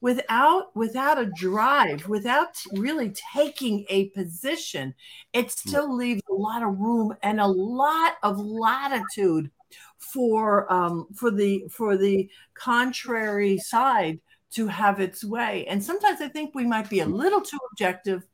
without 0.00 0.74
without 0.76 1.18
a 1.18 1.26
drive, 1.26 2.08
without 2.08 2.62
really 2.72 3.12
taking 3.34 3.84
a 3.88 4.08
position, 4.10 4.94
it 5.32 5.50
still 5.50 5.94
leaves 5.94 6.22
a 6.30 6.34
lot 6.34 6.62
of 6.62 6.78
room 6.78 7.14
and 7.22 7.40
a 7.40 7.46
lot 7.46 8.14
of 8.22 8.38
latitude 8.38 9.50
for 9.98 10.72
um, 10.72 11.06
for 11.14 11.30
the 11.30 11.64
for 11.70 11.96
the 11.96 12.28
contrary 12.54 13.58
side 13.58 14.20
to 14.50 14.66
have 14.66 15.00
its 15.00 15.24
way. 15.24 15.66
And 15.66 15.82
sometimes 15.82 16.20
I 16.20 16.28
think 16.28 16.54
we 16.54 16.64
might 16.66 16.88
be 16.88 17.00
a 17.00 17.06
little 17.06 17.40
too 17.40 17.58
objective, 17.72 18.26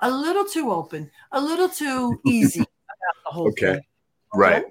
a 0.00 0.10
little 0.10 0.44
too 0.44 0.70
open, 0.72 1.10
a 1.32 1.40
little 1.40 1.68
too 1.68 2.20
easy 2.24 2.60
about 2.88 3.16
the 3.24 3.30
whole 3.32 3.50
Okay. 3.50 3.72
thing. 3.72 3.80
right. 4.34 4.64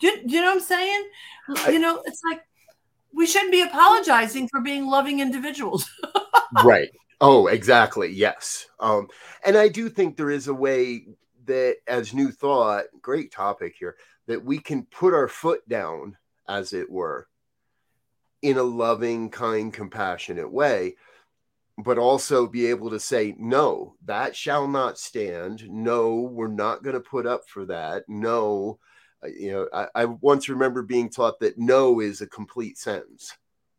Do 0.00 0.10
do 0.26 0.34
you 0.34 0.40
know 0.40 0.48
what 0.48 0.54
I'm 0.54 0.60
saying? 0.60 1.10
you 1.68 1.78
know, 1.78 2.02
it's 2.06 2.22
like 2.30 2.42
we 3.14 3.26
shouldn't 3.26 3.52
be 3.52 3.62
apologizing 3.62 4.48
for 4.48 4.60
being 4.60 4.86
loving 4.86 5.20
individuals. 5.20 5.88
right. 6.64 6.90
Oh 7.20 7.46
exactly. 7.48 8.10
Yes. 8.10 8.66
Um 8.78 9.08
and 9.44 9.56
i 9.56 9.68
do 9.68 9.88
think 9.88 10.16
there 10.16 10.30
is 10.30 10.48
a 10.48 10.54
way 10.54 11.06
that 11.46 11.76
as 11.86 12.14
new 12.14 12.30
thought 12.30 12.84
great 13.00 13.32
topic 13.32 13.74
here 13.78 13.96
that 14.26 14.44
we 14.44 14.58
can 14.58 14.84
put 14.84 15.14
our 15.14 15.28
foot 15.28 15.66
down 15.68 16.16
as 16.48 16.72
it 16.72 16.90
were 16.90 17.26
in 18.42 18.56
a 18.58 18.62
loving 18.62 19.30
kind 19.30 19.72
compassionate 19.72 20.50
way 20.50 20.94
but 21.82 21.98
also 21.98 22.46
be 22.46 22.66
able 22.66 22.90
to 22.90 23.00
say 23.00 23.34
no 23.38 23.94
that 24.04 24.36
shall 24.36 24.68
not 24.68 24.98
stand. 24.98 25.68
No 25.68 26.14
we're 26.14 26.48
not 26.48 26.82
going 26.82 26.94
to 26.94 27.00
put 27.00 27.26
up 27.26 27.48
for 27.48 27.64
that. 27.66 28.04
No 28.08 28.78
you 29.24 29.52
know 29.52 29.68
I, 29.72 29.86
I 29.94 30.04
once 30.06 30.48
remember 30.48 30.82
being 30.82 31.10
taught 31.10 31.40
that 31.40 31.58
no 31.58 32.00
is 32.00 32.20
a 32.20 32.26
complete 32.26 32.78
sentence 32.78 33.36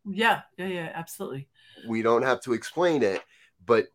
yeah, 0.09 0.41
yeah, 0.57 0.67
yeah, 0.67 0.91
absolutely. 0.95 1.47
we 1.87 2.01
don't 2.01 2.23
have 2.23 2.41
to 2.41 2.53
explain 2.53 3.03
it 3.03 3.21
but 3.65 3.87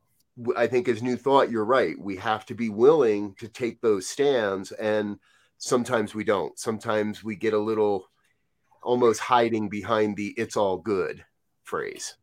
I 0.57 0.67
think 0.67 0.87
as 0.89 1.03
new 1.03 1.17
thought 1.17 1.51
you're 1.51 1.65
right 1.65 1.99
we 1.99 2.17
have 2.17 2.47
to 2.47 2.55
be 2.55 2.69
willing 2.69 3.35
to 3.37 3.49
take 3.49 3.81
those 3.81 4.09
stands 4.09 4.73
and 4.73 5.19
sometimes 5.59 6.15
we 6.15 6.25
don't 6.25 6.59
sometimes 6.59 7.25
we 7.25 7.37
get 7.37 7.55
a 7.55 7.59
little 7.59 8.09
almost 8.83 9.21
hiding 9.21 9.69
behind 9.69 10.17
the 10.17 10.35
it's 10.37 10.57
all 10.57 10.77
good 10.79 11.25
phrase 11.65 12.17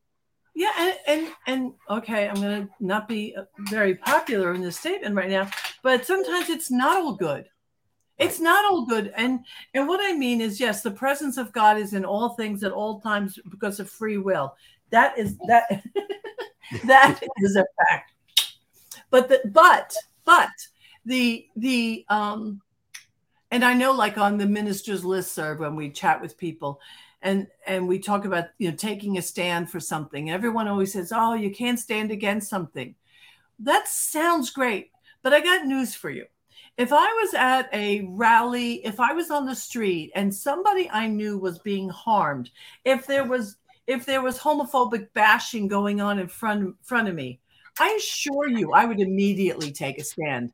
Yeah, 0.56 0.72
and 0.78 0.96
and, 1.08 1.28
and 1.48 1.74
okay, 1.90 2.30
I'm 2.30 2.36
going 2.36 2.68
to 2.68 2.74
not 2.80 3.08
be 3.08 3.36
uh, 3.36 3.46
very 3.70 3.96
popular 3.96 4.54
in 4.54 4.62
this 4.62 4.78
statement 4.78 5.16
right 5.16 5.30
now, 5.30 5.50
but 5.82 6.06
sometimes 6.06 6.50
it's 6.50 6.70
not 6.70 6.98
all 6.98 7.16
good. 7.16 7.50
It's 8.24 8.40
not 8.40 8.66
all 8.66 8.86
good, 8.86 9.14
and 9.16 9.42
and 9.74 9.88
what 9.88 10.00
I 10.02 10.14
mean 10.14 10.42
is, 10.42 10.60
yes, 10.60 10.82
the 10.82 10.92
presence 10.92 11.38
of 11.38 11.52
God 11.54 11.78
is 11.78 11.94
in 11.94 12.06
all 12.06 12.30
things 12.30 12.64
at 12.64 12.72
all 12.72 13.00
times 13.00 13.40
because 13.50 13.80
of 13.80 13.90
free 13.90 14.18
will. 14.18 14.56
That 14.90 15.18
is 15.18 15.38
that 15.48 15.84
that 16.86 17.20
is 17.38 17.56
a 17.56 17.66
fact. 17.88 18.12
But 19.10 19.30
the 19.30 19.42
but 19.46 19.96
but 20.26 20.50
the 21.06 21.48
the 21.56 22.06
um, 22.10 22.62
and 23.52 23.64
I 23.64 23.74
know 23.74 23.92
like 23.92 24.18
on 24.18 24.38
the 24.38 24.48
ministers 24.48 25.04
listserv 25.04 25.60
when 25.60 25.76
we 25.76 25.90
chat 25.90 26.22
with 26.22 26.38
people, 26.38 26.80
and 27.24 27.48
and 27.66 27.88
we 27.88 27.98
talk 27.98 28.26
about 28.26 28.50
you 28.60 28.70
know 28.70 28.76
taking 28.76 29.18
a 29.18 29.22
stand 29.22 29.70
for 29.70 29.80
something 29.80 30.30
everyone 30.30 30.68
always 30.68 30.94
says 30.94 31.12
oh 31.16 31.34
you 31.34 31.50
can't 31.50 31.80
stand 31.80 32.12
against 32.12 32.50
something 32.50 32.94
that 33.60 33.88
sounds 33.88 34.52
great 34.52 34.92
but 35.24 35.34
i 35.34 35.40
got 35.40 35.66
news 35.66 35.96
for 35.96 36.10
you 36.10 36.26
if 36.78 36.92
i 36.92 37.06
was 37.22 37.34
at 37.34 37.70
a 37.74 38.06
rally 38.10 38.86
if 38.86 39.00
i 39.00 39.14
was 39.14 39.30
on 39.30 39.46
the 39.46 39.56
street 39.56 40.12
and 40.16 40.34
somebody 40.34 40.90
i 40.92 41.08
knew 41.08 41.38
was 41.38 41.60
being 41.60 41.90
harmed 41.90 42.50
if 42.86 43.06
there 43.06 43.26
was 43.26 43.58
if 43.86 44.06
there 44.06 44.22
was 44.22 44.40
homophobic 44.40 45.08
bashing 45.14 45.68
going 45.68 46.02
on 46.02 46.20
in 46.20 46.28
front 46.28 46.76
front 46.84 47.08
of 47.08 47.16
me 47.16 47.40
i 47.80 47.90
assure 47.98 48.48
you 48.48 48.74
i 48.74 48.86
would 48.86 49.00
immediately 49.00 49.72
take 49.72 49.98
a 49.98 50.04
stand. 50.04 50.52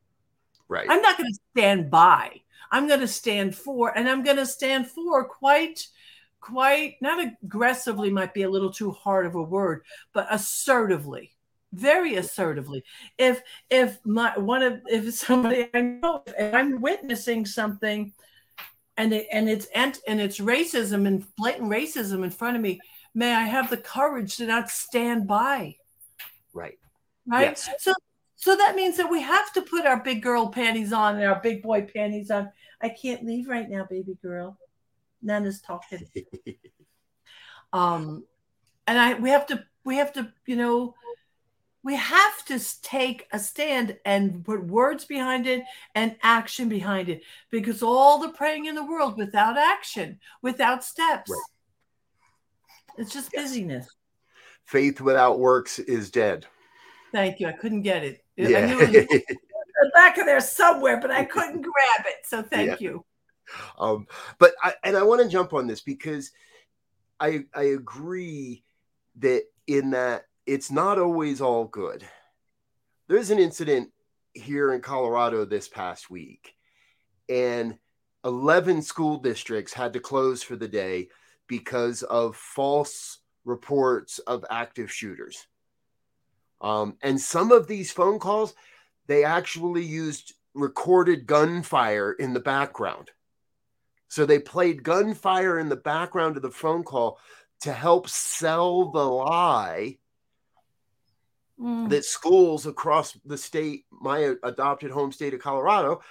Right. 0.70 0.88
I'm 0.88 1.02
not 1.02 1.18
going 1.18 1.34
to 1.34 1.40
stand 1.52 1.90
by. 1.90 2.42
I'm 2.72 2.88
going 2.88 3.00
to 3.00 3.08
stand 3.08 3.56
for, 3.56 3.98
and 3.98 4.08
I'm 4.08 4.24
going 4.24 4.38
to 4.38 4.46
stand 4.46 4.88
for 4.88 5.26
quite, 5.26 5.88
quite 6.40 6.96
not 7.02 7.34
aggressively, 7.44 8.12
might 8.12 8.36
be 8.36 8.44
a 8.44 8.50
little 8.50 8.72
too 8.72 8.92
hard 8.92 9.26
of 9.26 9.34
a 9.34 9.42
word, 9.42 9.84
but 10.14 10.28
assertively, 10.30 11.32
very 11.74 12.16
assertively. 12.16 12.84
If 13.18 13.42
if 13.70 14.00
my 14.06 14.38
one 14.38 14.64
of 14.64 14.82
if 14.88 15.14
somebody 15.14 15.68
I 15.74 15.82
know, 15.82 16.24
if 16.26 16.54
I'm 16.54 16.82
witnessing 16.82 17.46
something, 17.46 18.14
and 18.98 19.14
it 19.14 19.28
and 19.32 19.50
it's 19.50 19.68
and, 19.76 19.98
and 20.08 20.20
it's 20.20 20.40
racism 20.40 21.08
and 21.08 21.26
blatant 21.36 21.70
racism 21.70 22.24
in 22.24 22.30
front 22.30 22.56
of 22.56 22.62
me, 22.62 22.80
may 23.14 23.34
I 23.34 23.44
have 23.44 23.70
the 23.70 23.78
courage 23.78 24.38
to 24.38 24.48
not 24.48 24.70
stand 24.70 25.28
by 25.28 25.76
right 26.54 26.80
right? 27.30 27.50
Yes. 27.50 27.70
So 27.80 27.94
so 28.36 28.56
that 28.56 28.76
means 28.76 28.98
that 28.98 29.12
we 29.12 29.22
have 29.22 29.52
to 29.54 29.62
put 29.62 29.86
our 29.86 30.02
big 30.02 30.22
girl 30.22 30.48
panties 30.50 30.94
on 30.94 31.16
and 31.16 31.26
our 31.26 31.42
big 31.42 31.62
boy 31.62 31.88
panties 31.94 32.32
on. 32.32 32.52
I 32.82 32.90
can't 32.90 33.26
leave 33.26 33.48
right 33.48 33.70
now, 33.70 33.86
baby 33.90 34.18
girl. 34.22 34.58
Nana's 35.22 35.62
talking. 35.62 36.08
Um, 37.72 38.24
and 38.88 38.98
I 38.98 39.14
we 39.14 39.30
have 39.30 39.46
to 39.46 39.64
we 39.84 39.98
have 39.98 40.12
to 40.14 40.34
you 40.48 40.56
know 40.56 40.96
we 41.84 41.96
have 41.96 42.46
to 42.46 42.60
take 42.82 43.28
a 43.32 43.40
stand 43.40 43.98
and 44.06 44.44
put 44.44 44.64
words 44.66 45.06
behind 45.06 45.48
it 45.48 45.64
and 45.96 46.16
action 46.24 46.68
behind 46.68 47.08
it 47.10 47.22
because 47.52 47.82
all 47.82 48.20
the 48.20 48.30
praying 48.30 48.66
in 48.66 48.76
the 48.76 48.84
world 48.86 49.18
without 49.18 49.58
action, 49.58 50.20
without 50.42 50.84
steps, 50.84 51.32
Right. 51.32 51.40
it's 52.98 53.14
just 53.14 53.32
Yes. 53.34 53.46
busyness. 53.46 53.96
faith 54.66 55.00
without 55.02 55.40
works 55.40 55.80
is 55.80 56.12
dead 56.12 56.46
Thank 57.12 57.40
you. 57.40 57.48
I 57.48 57.54
couldn't 57.54 57.82
get 57.82 58.04
it. 58.04 58.24
I 58.38 58.44
yeah 58.44 58.66
knew 58.68 58.82
it 58.82 58.92
was 58.94 59.08
the 59.08 59.92
back 59.96 60.20
of 60.20 60.28
there 60.28 60.40
somewhere, 60.42 61.00
but 61.02 61.10
I 61.10 61.24
couldn't 61.24 61.62
grab 61.62 62.06
it. 62.06 62.18
So 62.24 62.44
thank 62.44 62.80
you. 62.80 63.04
um 63.80 64.06
but 64.38 64.54
i 64.62 64.74
and 64.84 64.96
i 64.96 65.02
want 65.02 65.20
to 65.24 65.28
jump 65.28 65.54
on 65.54 65.66
this 65.66 65.82
because 65.82 66.32
i 67.20 67.44
i 67.56 67.64
agree 67.64 68.64
that 69.18 69.42
in 69.66 69.90
that 69.90 70.26
it's 70.50 70.72
not 70.72 70.98
always 70.98 71.42
all 71.42 71.66
good. 71.66 72.04
There's 73.08 73.30
an 73.30 73.38
incident 73.38 73.92
here 74.34 74.74
in 74.74 74.82
colorado 74.82 75.46
this 75.46 75.68
past 75.68 76.10
week 76.10 76.56
and 77.30 77.78
11 78.26 78.82
school 78.82 79.20
districts 79.20 79.74
had 79.74 79.94
to 79.94 80.00
close 80.00 80.42
for 80.42 80.56
the 80.56 80.68
day 80.68 81.10
because 81.46 82.02
of 82.02 82.36
false 82.36 83.20
reports 83.46 84.18
of 84.20 84.44
active 84.50 84.92
shooters. 84.92 85.46
Um, 86.62 86.98
and 87.04 87.22
some 87.22 87.52
of 87.52 87.68
these 87.68 87.92
phone 87.92 88.18
calls 88.18 88.56
they 89.06 89.24
actually 89.24 89.84
used 89.84 90.34
recorded 90.56 91.28
gunfire 91.28 92.14
in 92.14 92.34
the 92.34 92.40
background. 92.40 93.12
So 94.08 94.26
they 94.26 94.40
played 94.40 94.82
gunfire 94.82 95.60
in 95.60 95.70
the 95.70 95.76
background 95.76 96.38
of 96.38 96.42
the 96.42 96.50
phone 96.50 96.84
call 96.84 97.20
to 97.62 97.72
help 97.72 98.10
sell 98.10 98.90
the 98.90 99.06
lie 99.06 100.00
Mm. 101.60 101.90
that 101.90 102.06
schools 102.06 102.66
across 102.66 103.18
the 103.26 103.38
state, 103.38 103.84
my 103.92 104.36
adopted 104.44 104.92
home 104.92 105.12
state 105.12 105.34
of 105.34 105.42
Colorado, 105.42 106.02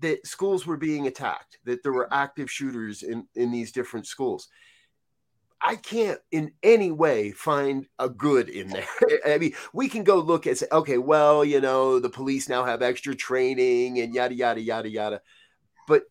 that 0.00 0.26
schools 0.26 0.66
were 0.66 0.76
being 0.76 1.06
attacked, 1.06 1.58
that 1.64 1.82
there 1.82 1.92
were 1.92 2.12
active 2.12 2.50
shooters 2.50 3.02
in, 3.02 3.26
in 3.34 3.50
these 3.50 3.72
different 3.72 4.06
schools. 4.06 4.48
I 5.60 5.76
can't 5.76 6.20
in 6.30 6.52
any 6.62 6.90
way 6.90 7.32
find 7.32 7.86
a 7.98 8.08
good 8.08 8.48
in 8.48 8.68
there. 8.68 8.86
I 9.26 9.38
mean, 9.38 9.54
we 9.72 9.88
can 9.88 10.04
go 10.04 10.18
look 10.18 10.46
at 10.46 10.58
say, 10.58 10.66
okay, 10.70 10.98
well, 10.98 11.44
you 11.44 11.60
know, 11.60 11.98
the 11.98 12.10
police 12.10 12.48
now 12.48 12.64
have 12.64 12.82
extra 12.82 13.14
training 13.14 13.98
and 13.98 14.14
yada 14.14 14.34
yada 14.34 14.60
yada 14.60 14.88
yada. 14.88 15.20
But 15.88 16.04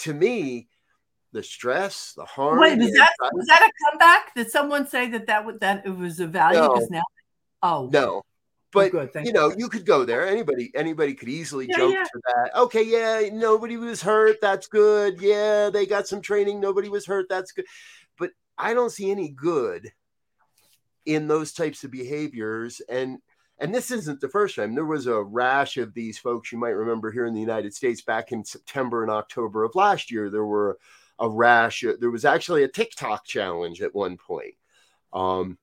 to 0.00 0.14
me, 0.14 0.68
the 1.32 1.42
stress, 1.42 2.12
the 2.16 2.24
harm. 2.24 2.60
Wait, 2.60 2.78
was 2.78 2.92
that 2.92 3.10
was 3.32 3.46
that 3.46 3.62
a 3.62 3.90
comeback? 3.90 4.34
Did 4.34 4.50
someone 4.50 4.86
say 4.86 5.10
that 5.10 5.26
that 5.26 5.44
would 5.44 5.60
that 5.60 5.84
it 5.84 5.96
was 5.96 6.20
a 6.20 6.28
value? 6.28 6.60
No. 6.60 6.86
now, 6.90 7.02
oh 7.64 7.90
no, 7.92 8.22
but 8.74 8.90
good, 8.90 9.10
you 9.24 9.32
know, 9.32 9.54
you 9.56 9.68
could 9.68 9.86
go 9.86 10.04
there. 10.04 10.26
Anybody, 10.26 10.70
anybody 10.74 11.14
could 11.14 11.28
easily 11.28 11.66
Yeah, 11.68 11.76
joke 11.76 11.94
yeah. 11.94 12.04
to 12.04 12.20
that. 12.26 12.56
Okay, 12.56 12.82
yeah, 12.82 13.28
nobody 13.32 13.76
was 13.76 14.02
hurt. 14.02 14.36
That's 14.40 14.66
good. 14.66 15.20
Yeah, 15.20 15.70
they 15.70 15.86
got 15.86 16.08
some 16.08 16.20
training. 16.20 16.60
Nobody 16.60 16.88
was 16.88 17.06
hurt. 17.06 17.26
That's 17.28 17.52
good. 17.52 17.66
But 18.18 18.30
I 18.58 18.74
don't 18.74 18.90
see 18.90 19.10
any 19.10 19.28
good 19.28 19.92
in 21.06 21.28
those 21.28 21.52
types 21.52 21.84
of 21.84 21.90
behaviors. 21.90 22.80
And 22.88 23.18
and 23.58 23.72
this 23.72 23.92
isn't 23.92 24.20
the 24.20 24.28
first 24.28 24.56
time. 24.56 24.74
There 24.74 24.84
was 24.84 25.06
a 25.06 25.22
rash 25.22 25.76
of 25.76 25.94
these 25.94 26.18
folks 26.18 26.50
you 26.50 26.58
might 26.58 26.70
remember 26.70 27.12
here 27.12 27.26
in 27.26 27.34
the 27.34 27.40
United 27.40 27.72
States 27.72 28.02
back 28.02 28.32
in 28.32 28.44
September 28.44 29.02
and 29.02 29.10
October 29.10 29.62
of 29.62 29.76
last 29.76 30.10
year. 30.10 30.28
There 30.28 30.44
were 30.44 30.78
a 31.20 31.28
rash. 31.28 31.84
There 32.00 32.10
was 32.10 32.24
actually 32.24 32.64
a 32.64 32.68
TikTok 32.68 33.24
challenge 33.24 33.80
at 33.80 33.94
one 33.94 34.16
point. 34.16 34.54
Um, 35.12 35.58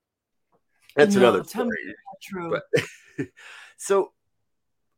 that's 0.95 1.15
No, 1.15 1.21
another 1.21 1.43
story 1.43 1.77
true. 2.21 2.51
but 2.51 3.27
so 3.77 4.13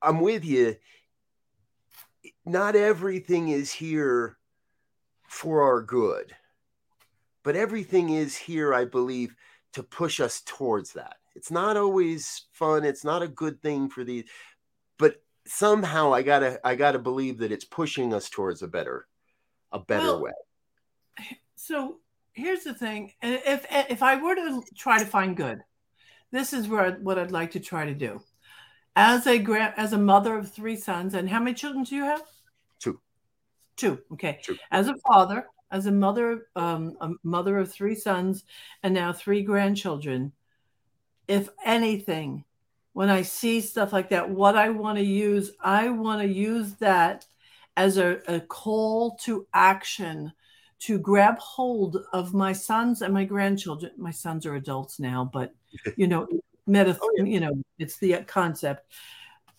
I'm 0.01 0.19
with 0.19 0.43
you. 0.43 0.75
Not 2.45 2.75
everything 2.75 3.49
is 3.49 3.71
here 3.71 4.37
for 5.27 5.61
our 5.63 5.81
good, 5.81 6.35
but 7.43 7.55
everything 7.55 8.09
is 8.09 8.35
here, 8.35 8.73
I 8.73 8.85
believe, 8.85 9.35
to 9.73 9.83
push 9.83 10.19
us 10.19 10.41
towards 10.45 10.93
that. 10.93 11.15
It's 11.35 11.51
not 11.51 11.77
always 11.77 12.45
fun. 12.51 12.83
It's 12.85 13.03
not 13.03 13.23
a 13.23 13.27
good 13.27 13.61
thing 13.61 13.89
for 13.89 14.03
these, 14.03 14.25
but 14.99 15.21
somehow 15.45 16.13
I 16.13 16.21
gotta, 16.21 16.59
I 16.63 16.75
gotta 16.75 16.99
believe 16.99 17.39
that 17.39 17.51
it's 17.51 17.65
pushing 17.65 18.13
us 18.13 18.29
towards 18.29 18.61
a 18.61 18.67
better, 18.67 19.07
a 19.71 19.79
better 19.79 20.03
Well, 20.03 20.23
way. 20.23 20.31
so 21.55 21.99
here's 22.33 22.63
the 22.63 22.73
thing 22.73 23.13
if 23.21 23.65
if 23.69 24.01
i 24.01 24.15
were 24.15 24.33
to 24.33 24.63
try 24.75 24.97
to 24.97 25.05
find 25.05 25.37
good 25.37 25.59
this 26.33 26.51
is 26.51 26.67
where 26.67 26.91
what 27.03 27.17
i'd 27.17 27.31
like 27.31 27.51
to 27.51 27.59
try 27.59 27.85
to 27.85 27.93
do 27.93 28.19
as 28.97 29.25
a 29.27 29.37
grand 29.37 29.73
as 29.77 29.93
a 29.93 29.97
mother 29.97 30.37
of 30.37 30.51
three 30.51 30.75
sons 30.75 31.13
and 31.13 31.29
how 31.29 31.39
many 31.39 31.53
children 31.53 31.83
do 31.85 31.95
you 31.95 32.03
have 32.03 32.21
Two. 32.79 32.99
two 33.77 33.99
okay 34.11 34.39
Two. 34.43 34.57
as 34.71 34.89
a 34.89 34.95
father 35.07 35.47
as 35.71 35.85
a 35.85 35.91
mother 35.91 36.47
um, 36.55 36.97
a 36.99 37.11
mother 37.23 37.57
of 37.57 37.71
three 37.71 37.95
sons 37.95 38.43
and 38.83 38.93
now 38.93 39.13
three 39.13 39.43
grandchildren 39.43 40.33
if 41.29 41.47
anything 41.63 42.43
when 42.91 43.09
i 43.09 43.21
see 43.21 43.61
stuff 43.61 43.93
like 43.93 44.09
that 44.09 44.29
what 44.29 44.57
i 44.57 44.69
want 44.69 44.97
to 44.97 45.05
use 45.05 45.51
i 45.61 45.87
want 45.87 46.21
to 46.21 46.27
use 46.27 46.73
that 46.73 47.25
as 47.77 47.97
a, 47.97 48.19
a 48.27 48.39
call 48.39 49.15
to 49.15 49.47
action 49.53 50.33
to 50.83 50.99
grab 50.99 51.37
hold 51.39 51.97
of 52.11 52.33
my 52.33 52.51
sons 52.51 53.01
and 53.01 53.13
my 53.13 53.23
grandchildren. 53.23 53.93
My 53.97 54.11
sons 54.11 54.45
are 54.45 54.55
adults 54.55 54.99
now, 54.99 55.29
but 55.31 55.53
you 55.97 56.07
know, 56.07 56.27
meta, 56.67 56.97
Oh, 57.01 57.11
yeah. 57.17 57.23
you 57.23 57.39
know, 57.39 57.61
it's 57.79 57.97
the 57.97 58.15
uh, 58.15 58.23
concept. 58.23 58.91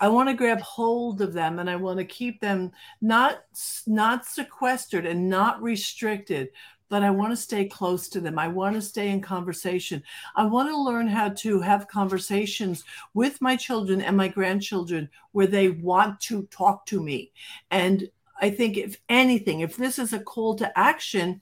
I 0.00 0.08
want 0.08 0.28
to 0.28 0.34
grab 0.34 0.60
hold 0.60 1.22
of 1.22 1.32
them 1.32 1.58
and 1.60 1.70
I 1.70 1.76
want 1.76 1.98
to 1.98 2.04
keep 2.04 2.40
them 2.40 2.72
not 3.00 3.44
not 3.86 4.26
sequestered 4.26 5.06
and 5.06 5.28
not 5.30 5.62
restricted, 5.62 6.48
but 6.88 7.02
I 7.02 7.10
want 7.10 7.32
to 7.32 7.36
stay 7.36 7.66
close 7.66 8.08
to 8.10 8.20
them. 8.20 8.38
I 8.38 8.48
want 8.48 8.74
to 8.74 8.82
stay 8.82 9.10
in 9.10 9.20
conversation. 9.20 10.02
I 10.36 10.44
want 10.46 10.68
to 10.68 10.76
learn 10.76 11.06
how 11.06 11.30
to 11.30 11.60
have 11.60 11.88
conversations 11.88 12.84
with 13.14 13.40
my 13.40 13.56
children 13.56 14.02
and 14.02 14.16
my 14.16 14.28
grandchildren 14.28 15.08
where 15.32 15.46
they 15.46 15.70
want 15.70 16.20
to 16.22 16.42
talk 16.50 16.86
to 16.86 17.02
me. 17.02 17.32
And 17.70 18.08
I 18.40 18.50
think 18.50 18.76
if 18.76 18.96
anything, 19.08 19.60
if 19.60 19.76
this 19.76 19.98
is 19.98 20.12
a 20.12 20.20
call 20.20 20.56
to 20.56 20.78
action 20.78 21.40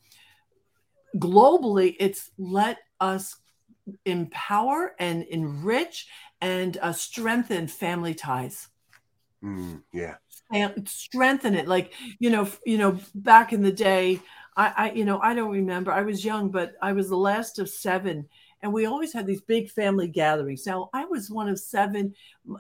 globally, 1.17 1.97
it's 1.99 2.31
let 2.39 2.79
us 3.01 3.37
empower 4.05 4.95
and 4.99 5.23
enrich 5.25 6.07
and 6.41 6.77
uh, 6.81 6.93
strengthen 6.93 7.67
family 7.69 8.15
ties. 8.15 8.69
Mm, 9.45 9.83
yeah. 9.93 10.15
and 10.53 10.89
strengthen 10.89 11.55
it. 11.55 11.67
Like 11.69 11.93
you 12.19 12.31
know 12.31 12.49
you 12.65 12.79
know 12.79 12.99
back 13.15 13.53
in 13.53 13.63
the 13.63 13.73
day 13.73 14.21
I, 14.57 14.73
I 14.77 14.91
you 14.93 15.05
know 15.05 15.19
i 15.21 15.35
don't 15.35 15.51
remember. 15.51 15.93
I 15.93 16.03
was 16.03 16.25
young 16.25 16.51
but 16.51 16.75
i 16.83 16.93
was 16.93 17.09
the 17.09 17.17
last 17.17 17.59
of 17.59 17.69
seven 17.69 18.29
and 18.63 18.73
we 18.73 18.87
always 18.87 19.13
had 19.13 19.27
these 19.27 19.41
big 19.41 19.71
family 19.71 20.09
gatherings. 20.09 20.67
Now 20.67 20.91
i 20.93 21.05
was 21.05 21.31
one 21.31 21.49
of 21.49 21.59
seven 21.59 22.15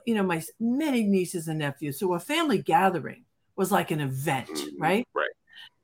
you 0.07 0.15
know 0.15 0.23
my 0.23 0.43
many 0.59 1.05
nieces 1.05 1.49
and 1.49 1.59
nephews 1.59 1.99
so 1.99 2.15
a 2.15 2.21
family 2.21 2.59
gathering 2.59 3.25
was 3.57 3.71
like 3.71 3.91
an 3.91 4.01
event 4.01 4.49
Mhm, 4.49 4.71
right? 4.79 5.07
Right. 5.15 5.32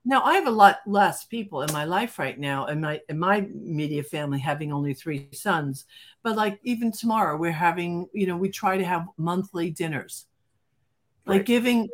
Now 0.09 0.23
I 0.23 0.37
have 0.37 0.47
a 0.47 0.51
lot 0.51 0.79
less 0.87 1.25
people 1.25 1.61
in 1.61 1.71
my 1.71 1.85
life 1.85 2.19
right 2.19 2.39
now, 2.39 2.65
in 2.65 2.81
my 2.81 2.99
in 3.11 3.19
my 3.19 3.43
media 3.53 4.03
family, 4.03 4.39
having 4.39 4.73
only 4.73 4.95
three 4.95 5.29
sons. 5.33 5.85
But 6.23 6.35
like 6.35 6.59
even 6.63 6.91
tomorrow, 6.91 7.37
we're 7.37 7.53
having 7.53 8.09
you 8.15 8.27
know 8.27 8.39
we 8.39 8.49
try 8.49 8.79
to 8.79 8.85
have 8.85 9.07
monthly 9.19 9.69
dinners, 9.71 10.25
like 11.27 11.45
giving 11.45 11.91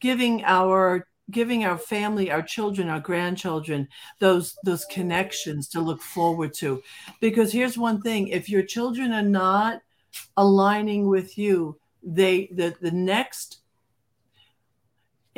giving 0.00 0.42
our 0.44 1.06
giving 1.30 1.66
our 1.66 1.76
family, 1.76 2.30
our 2.30 2.40
children, 2.40 2.88
our 2.88 3.00
grandchildren 3.00 3.86
those 4.18 4.56
those 4.64 4.86
connections 4.86 5.68
to 5.68 5.80
look 5.82 6.00
forward 6.00 6.54
to. 6.54 6.82
Because 7.20 7.52
here's 7.52 7.76
one 7.76 8.00
thing: 8.00 8.28
if 8.28 8.48
your 8.48 8.62
children 8.62 9.12
are 9.12 9.20
not 9.20 9.82
aligning 10.38 11.06
with 11.06 11.36
you, 11.36 11.78
they 12.02 12.48
the 12.50 12.74
the 12.80 12.92
next 12.92 13.58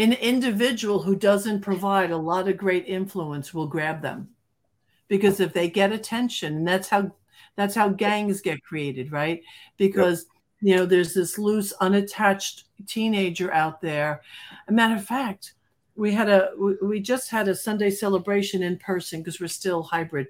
an 0.01 0.15
individual 0.15 1.03
who 1.03 1.15
doesn't 1.15 1.61
provide 1.61 2.11
a 2.11 2.17
lot 2.17 2.49
of 2.49 2.57
great 2.57 2.87
influence 2.87 3.53
will 3.53 3.67
grab 3.67 4.01
them. 4.01 4.31
Because 5.09 5.41
if 5.41 5.53
they 5.53 5.69
get 5.69 5.93
attention 5.93 6.57
and 6.57 6.67
that's 6.67 6.89
how 6.89 7.13
that's 7.57 7.75
how 7.75 7.91
gangs 7.91 8.41
get 8.41 8.63
created 8.63 9.13
right? 9.13 9.43
Because 9.77 10.27
you 10.61 10.75
know 10.75 10.87
there's 10.87 11.13
this 11.13 11.39
loose 11.39 11.73
unattached 11.81 12.65
teenager 12.87 13.53
out 13.53 13.83
there. 13.83 14.23
A 14.69 14.73
matter 14.73 14.97
of 14.97 15.05
fact 15.05 15.55
we 15.97 16.13
had 16.13 16.31
a 16.31 16.53
we- 16.81 17.01
just 17.01 17.31
had 17.31 17.49
a 17.49 17.55
sunday 17.55 17.91
celebration 17.91 18.63
in 18.63 18.79
person 18.79 19.21
because 19.21 19.39
we're 19.39 19.49
still 19.49 19.83
hybrid. 19.83 20.29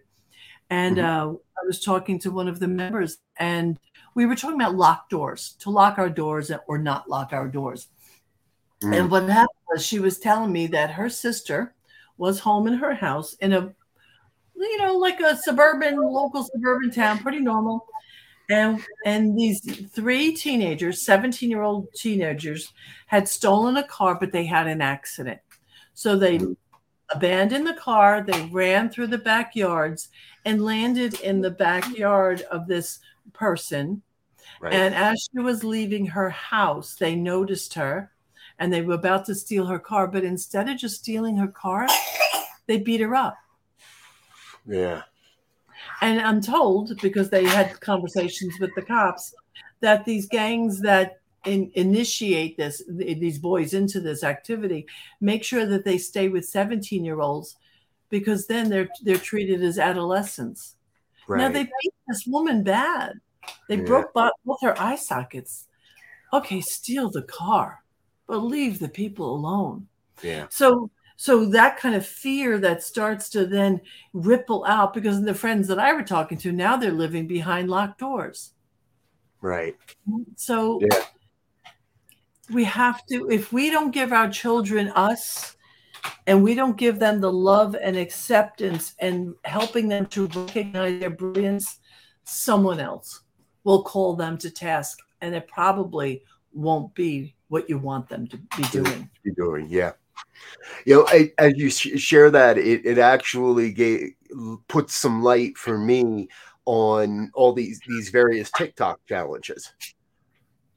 And 0.70 0.98
uh, 0.98 1.34
i 1.62 1.66
was 1.66 1.80
talking 1.80 2.18
to 2.20 2.30
one 2.30 2.48
of 2.48 2.58
the 2.58 2.68
members 2.68 3.18
and 3.36 3.78
we 4.16 4.26
were 4.26 4.34
talking 4.34 4.60
about 4.60 4.74
locked 4.74 5.10
doors 5.10 5.54
to 5.60 5.70
lock 5.70 5.98
our 5.98 6.10
doors 6.10 6.50
or 6.66 6.78
not 6.78 7.08
lock 7.08 7.32
our 7.32 7.46
doors 7.46 7.88
Mm. 8.82 8.96
and 8.96 9.10
what 9.10 9.28
happened 9.28 9.48
was 9.70 9.84
she 9.84 9.98
was 9.98 10.18
telling 10.18 10.52
me 10.52 10.66
that 10.68 10.90
her 10.90 11.08
sister 11.08 11.74
was 12.16 12.40
home 12.40 12.66
in 12.66 12.74
her 12.74 12.94
house 12.94 13.34
in 13.34 13.52
a, 13.52 13.74
you 14.56 14.78
know, 14.78 14.96
like 14.96 15.20
a 15.20 15.36
suburban, 15.36 15.96
local 15.96 16.44
suburban 16.44 16.90
town, 16.90 17.18
pretty 17.18 17.40
normal. 17.40 17.86
And 18.50 18.84
and 19.06 19.38
these 19.38 19.60
three 19.90 20.34
teenagers, 20.34 21.02
17 21.02 21.50
year 21.50 21.62
old 21.62 21.92
teenagers, 21.94 22.72
had 23.06 23.28
stolen 23.28 23.76
a 23.76 23.82
car, 23.82 24.16
but 24.18 24.32
they 24.32 24.44
had 24.44 24.66
an 24.66 24.82
accident. 24.82 25.40
So 25.94 26.16
they 26.16 26.40
abandoned 27.10 27.66
the 27.66 27.74
car, 27.74 28.22
they 28.22 28.46
ran 28.46 28.88
through 28.90 29.08
the 29.08 29.18
backyards 29.18 30.08
and 30.44 30.64
landed 30.64 31.20
in 31.20 31.40
the 31.40 31.50
backyard 31.50 32.42
of 32.50 32.66
this 32.66 32.98
person. 33.32 34.02
Right. 34.60 34.72
And 34.72 34.94
as 34.94 35.28
she 35.30 35.40
was 35.40 35.64
leaving 35.64 36.06
her 36.06 36.30
house, 36.30 36.96
they 36.96 37.14
noticed 37.14 37.74
her 37.74 38.10
and 38.60 38.72
they 38.72 38.82
were 38.82 38.94
about 38.94 39.24
to 39.24 39.34
steal 39.34 39.66
her 39.66 39.78
car. 39.80 40.06
But 40.06 40.22
instead 40.22 40.68
of 40.68 40.76
just 40.78 40.96
stealing 41.00 41.36
her 41.36 41.48
car, 41.48 41.88
they 42.66 42.78
beat 42.78 43.00
her 43.00 43.14
up. 43.16 43.36
yeah. 44.66 45.02
And 46.02 46.20
I'm 46.20 46.40
told, 46.40 47.00
because 47.00 47.30
they 47.30 47.44
had 47.44 47.80
conversations 47.80 48.54
with 48.60 48.70
the 48.74 48.82
cops, 48.82 49.34
that 49.80 50.04
these 50.04 50.26
gangs 50.28 50.80
that 50.82 51.20
in, 51.46 51.70
initiate 51.74 52.56
this, 52.58 52.82
th- 52.86 53.18
these 53.18 53.38
boys 53.38 53.72
into 53.74 53.98
this 54.00 54.22
activity, 54.22 54.86
make 55.22 55.42
sure 55.42 55.64
that 55.66 55.84
they 55.84 55.96
stay 55.98 56.28
with 56.28 56.44
17 56.46 57.02
year 57.04 57.20
olds 57.20 57.56
because 58.10 58.46
then 58.46 58.68
they're 58.68 58.88
they're 59.02 59.16
treated 59.16 59.62
as 59.62 59.78
adolescents. 59.78 60.76
Right. 61.28 61.38
Now 61.38 61.48
they 61.48 61.64
beat 61.64 61.94
this 62.08 62.26
woman 62.26 62.62
bad. 62.62 63.20
They 63.68 63.76
Yeah. 63.76 63.84
broke 63.84 64.12
both 64.12 64.60
her 64.62 64.78
eye 64.78 64.96
sockets. 64.96 65.66
Okay, 66.32 66.60
steal 66.60 67.08
the 67.10 67.22
car, 67.22 67.82
but 68.30 68.38
leave 68.44 68.78
the 68.78 68.88
people 68.88 69.34
alone. 69.34 69.86
yeah. 70.22 70.46
So 70.50 70.88
so 71.16 71.44
that 71.46 71.76
kind 71.76 71.94
of 71.94 72.06
fear 72.06 72.58
that 72.58 72.82
starts 72.82 73.28
to 73.30 73.44
then 73.44 73.80
ripple 74.14 74.64
out 74.66 74.94
because 74.94 75.20
the 75.20 75.34
friends 75.34 75.68
that 75.68 75.78
I 75.78 75.92
were 75.92 76.02
talking 76.04 76.38
to 76.38 76.52
now 76.52 76.76
they're 76.76 76.92
living 76.92 77.26
behind 77.26 77.68
locked 77.68 77.98
doors. 77.98 78.52
Right. 79.42 79.76
So 80.36 80.80
Yeah. 80.80 81.02
we 82.50 82.64
have 82.64 83.04
to 83.06 83.28
if 83.30 83.52
we 83.52 83.68
don't 83.70 83.90
give 83.90 84.12
our 84.12 84.30
children 84.30 84.88
us 84.94 85.56
and 86.26 86.42
we 86.42 86.54
don't 86.54 86.76
give 86.78 86.98
them 86.98 87.20
the 87.20 87.32
love 87.32 87.74
and 87.74 87.96
acceptance 87.96 88.94
and 89.00 89.34
helping 89.44 89.88
them 89.88 90.06
to 90.06 90.26
recognize 90.28 91.00
their 91.00 91.10
brilliance, 91.10 91.80
someone 92.24 92.80
else 92.80 93.22
will 93.64 93.82
call 93.82 94.14
them 94.16 94.38
to 94.38 94.50
task. 94.50 94.98
And 95.20 95.34
it 95.34 95.46
probably 95.48 96.22
won't 96.54 96.94
be 96.94 97.34
what 97.50 97.68
you 97.68 97.76
want 97.78 98.08
them 98.08 98.26
to 98.28 98.36
be 98.56 98.62
doing. 98.70 99.10
Be 99.24 99.32
doing, 99.32 99.66
yeah. 99.68 99.92
You 100.86 100.94
know, 100.94 101.06
I, 101.08 101.32
as 101.36 101.52
you 101.56 101.68
sh- 101.68 102.00
share 102.00 102.30
that, 102.30 102.56
it, 102.56 102.86
it 102.86 102.98
actually 102.98 103.72
gave 103.72 104.12
put 104.68 104.90
some 104.90 105.22
light 105.22 105.58
for 105.58 105.76
me 105.76 106.28
on 106.64 107.30
all 107.34 107.52
these 107.52 107.80
these 107.86 108.08
various 108.10 108.50
TikTok 108.52 109.00
challenges. 109.06 109.72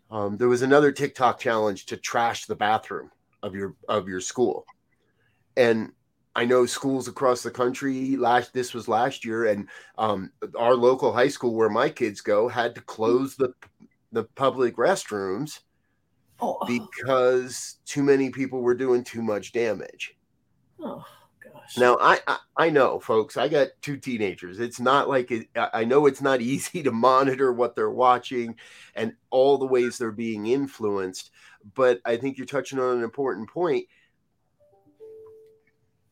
Um, 0.09 0.37
there 0.37 0.49
was 0.49 0.63
another 0.63 0.91
TikTok 0.91 1.39
challenge 1.39 1.85
to 1.87 1.97
trash 1.97 2.45
the 2.45 2.55
bathroom 2.55 3.11
of 3.43 3.55
your 3.55 3.75
of 3.87 4.07
your 4.07 4.19
school, 4.19 4.65
and 5.55 5.91
I 6.35 6.45
know 6.45 6.65
schools 6.65 7.07
across 7.07 7.43
the 7.43 7.51
country 7.51 8.17
last 8.17 8.53
this 8.53 8.73
was 8.73 8.87
last 8.87 9.23
year, 9.23 9.45
and 9.45 9.69
um, 9.99 10.31
our 10.57 10.73
local 10.73 11.13
high 11.13 11.27
school 11.27 11.53
where 11.53 11.69
my 11.69 11.89
kids 11.89 12.21
go 12.21 12.47
had 12.47 12.73
to 12.75 12.81
close 12.81 13.35
the 13.35 13.53
the 14.11 14.23
public 14.35 14.77
restrooms 14.77 15.59
oh. 16.43 16.65
because 16.67 17.77
too 17.85 18.03
many 18.03 18.29
people 18.29 18.61
were 18.61 18.75
doing 18.75 19.03
too 19.03 19.21
much 19.21 19.51
damage. 19.51 20.15
Oh 20.79 21.05
gosh. 21.43 21.77
Now 21.77 21.97
I, 21.99 22.19
I, 22.27 22.37
I 22.57 22.69
know, 22.69 22.99
folks. 22.99 23.37
I 23.37 23.47
got 23.47 23.69
two 23.81 23.97
teenagers. 23.97 24.59
It's 24.59 24.79
not 24.79 25.07
like 25.07 25.31
it, 25.31 25.47
I 25.55 25.85
know 25.85 26.05
it's 26.05 26.21
not 26.21 26.41
easy 26.53 26.83
to 26.83 26.91
monitor 26.91 27.51
what 27.53 27.75
they're 27.75 27.89
watching 27.89 28.55
and 28.95 29.13
all 29.29 29.57
the 29.57 29.65
ways 29.65 29.97
they're 29.97 30.11
being 30.11 30.47
influenced. 30.47 31.31
But 31.75 32.01
I 32.05 32.17
think 32.17 32.37
you're 32.37 32.45
touching 32.45 32.79
on 32.79 32.97
an 32.97 33.03
important 33.03 33.49
point. 33.49 33.85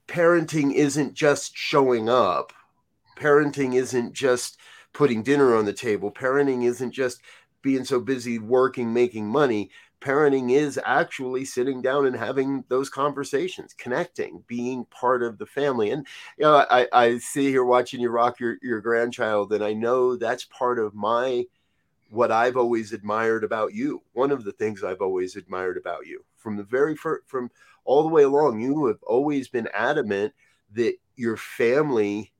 Parenting 0.07 0.73
isn't 0.73 1.13
just 1.13 1.55
showing 1.55 2.09
up. 2.09 2.53
Parenting 3.17 3.75
isn't 3.75 4.13
just 4.13 4.57
putting 4.93 5.23
dinner 5.23 5.55
on 5.55 5.65
the 5.65 5.73
table. 5.73 6.11
Parenting 6.11 6.65
isn't 6.65 6.91
just 6.91 7.21
being 7.61 7.85
so 7.85 7.99
busy 7.99 8.39
working, 8.39 8.93
making 8.93 9.27
money 9.27 9.69
parenting 10.01 10.51
is 10.51 10.79
actually 10.83 11.45
sitting 11.45 11.81
down 11.81 12.05
and 12.05 12.15
having 12.15 12.63
those 12.67 12.89
conversations, 12.89 13.73
connecting, 13.77 14.43
being 14.47 14.85
part 14.85 15.23
of 15.23 15.37
the 15.37 15.45
family. 15.45 15.91
And 15.91 16.05
you 16.37 16.43
know, 16.43 16.65
I, 16.69 16.87
I 16.91 17.17
see 17.19 17.49
here 17.49 17.63
watching 17.63 18.01
you 18.01 18.09
rock 18.09 18.39
your, 18.39 18.57
your 18.61 18.81
grandchild, 18.81 19.53
and 19.53 19.63
I 19.63 19.73
know 19.73 20.15
that's 20.15 20.45
part 20.45 20.79
of 20.79 20.93
my 20.93 21.45
what 22.09 22.31
I've 22.31 22.57
always 22.57 22.91
admired 22.91 23.45
about 23.45 23.73
you. 23.73 24.01
One 24.13 24.31
of 24.31 24.43
the 24.43 24.51
things 24.51 24.83
I've 24.83 25.01
always 25.01 25.37
admired 25.37 25.77
about 25.77 26.05
you 26.05 26.25
from 26.35 26.57
the 26.57 26.63
very 26.63 26.95
first, 26.95 27.23
from 27.27 27.49
all 27.85 28.03
the 28.03 28.09
way 28.09 28.23
along, 28.23 28.59
you 28.59 28.87
have 28.87 29.01
always 29.03 29.47
been 29.47 29.69
adamant 29.73 30.33
that 30.73 30.95
your 31.15 31.37
family 31.37 32.33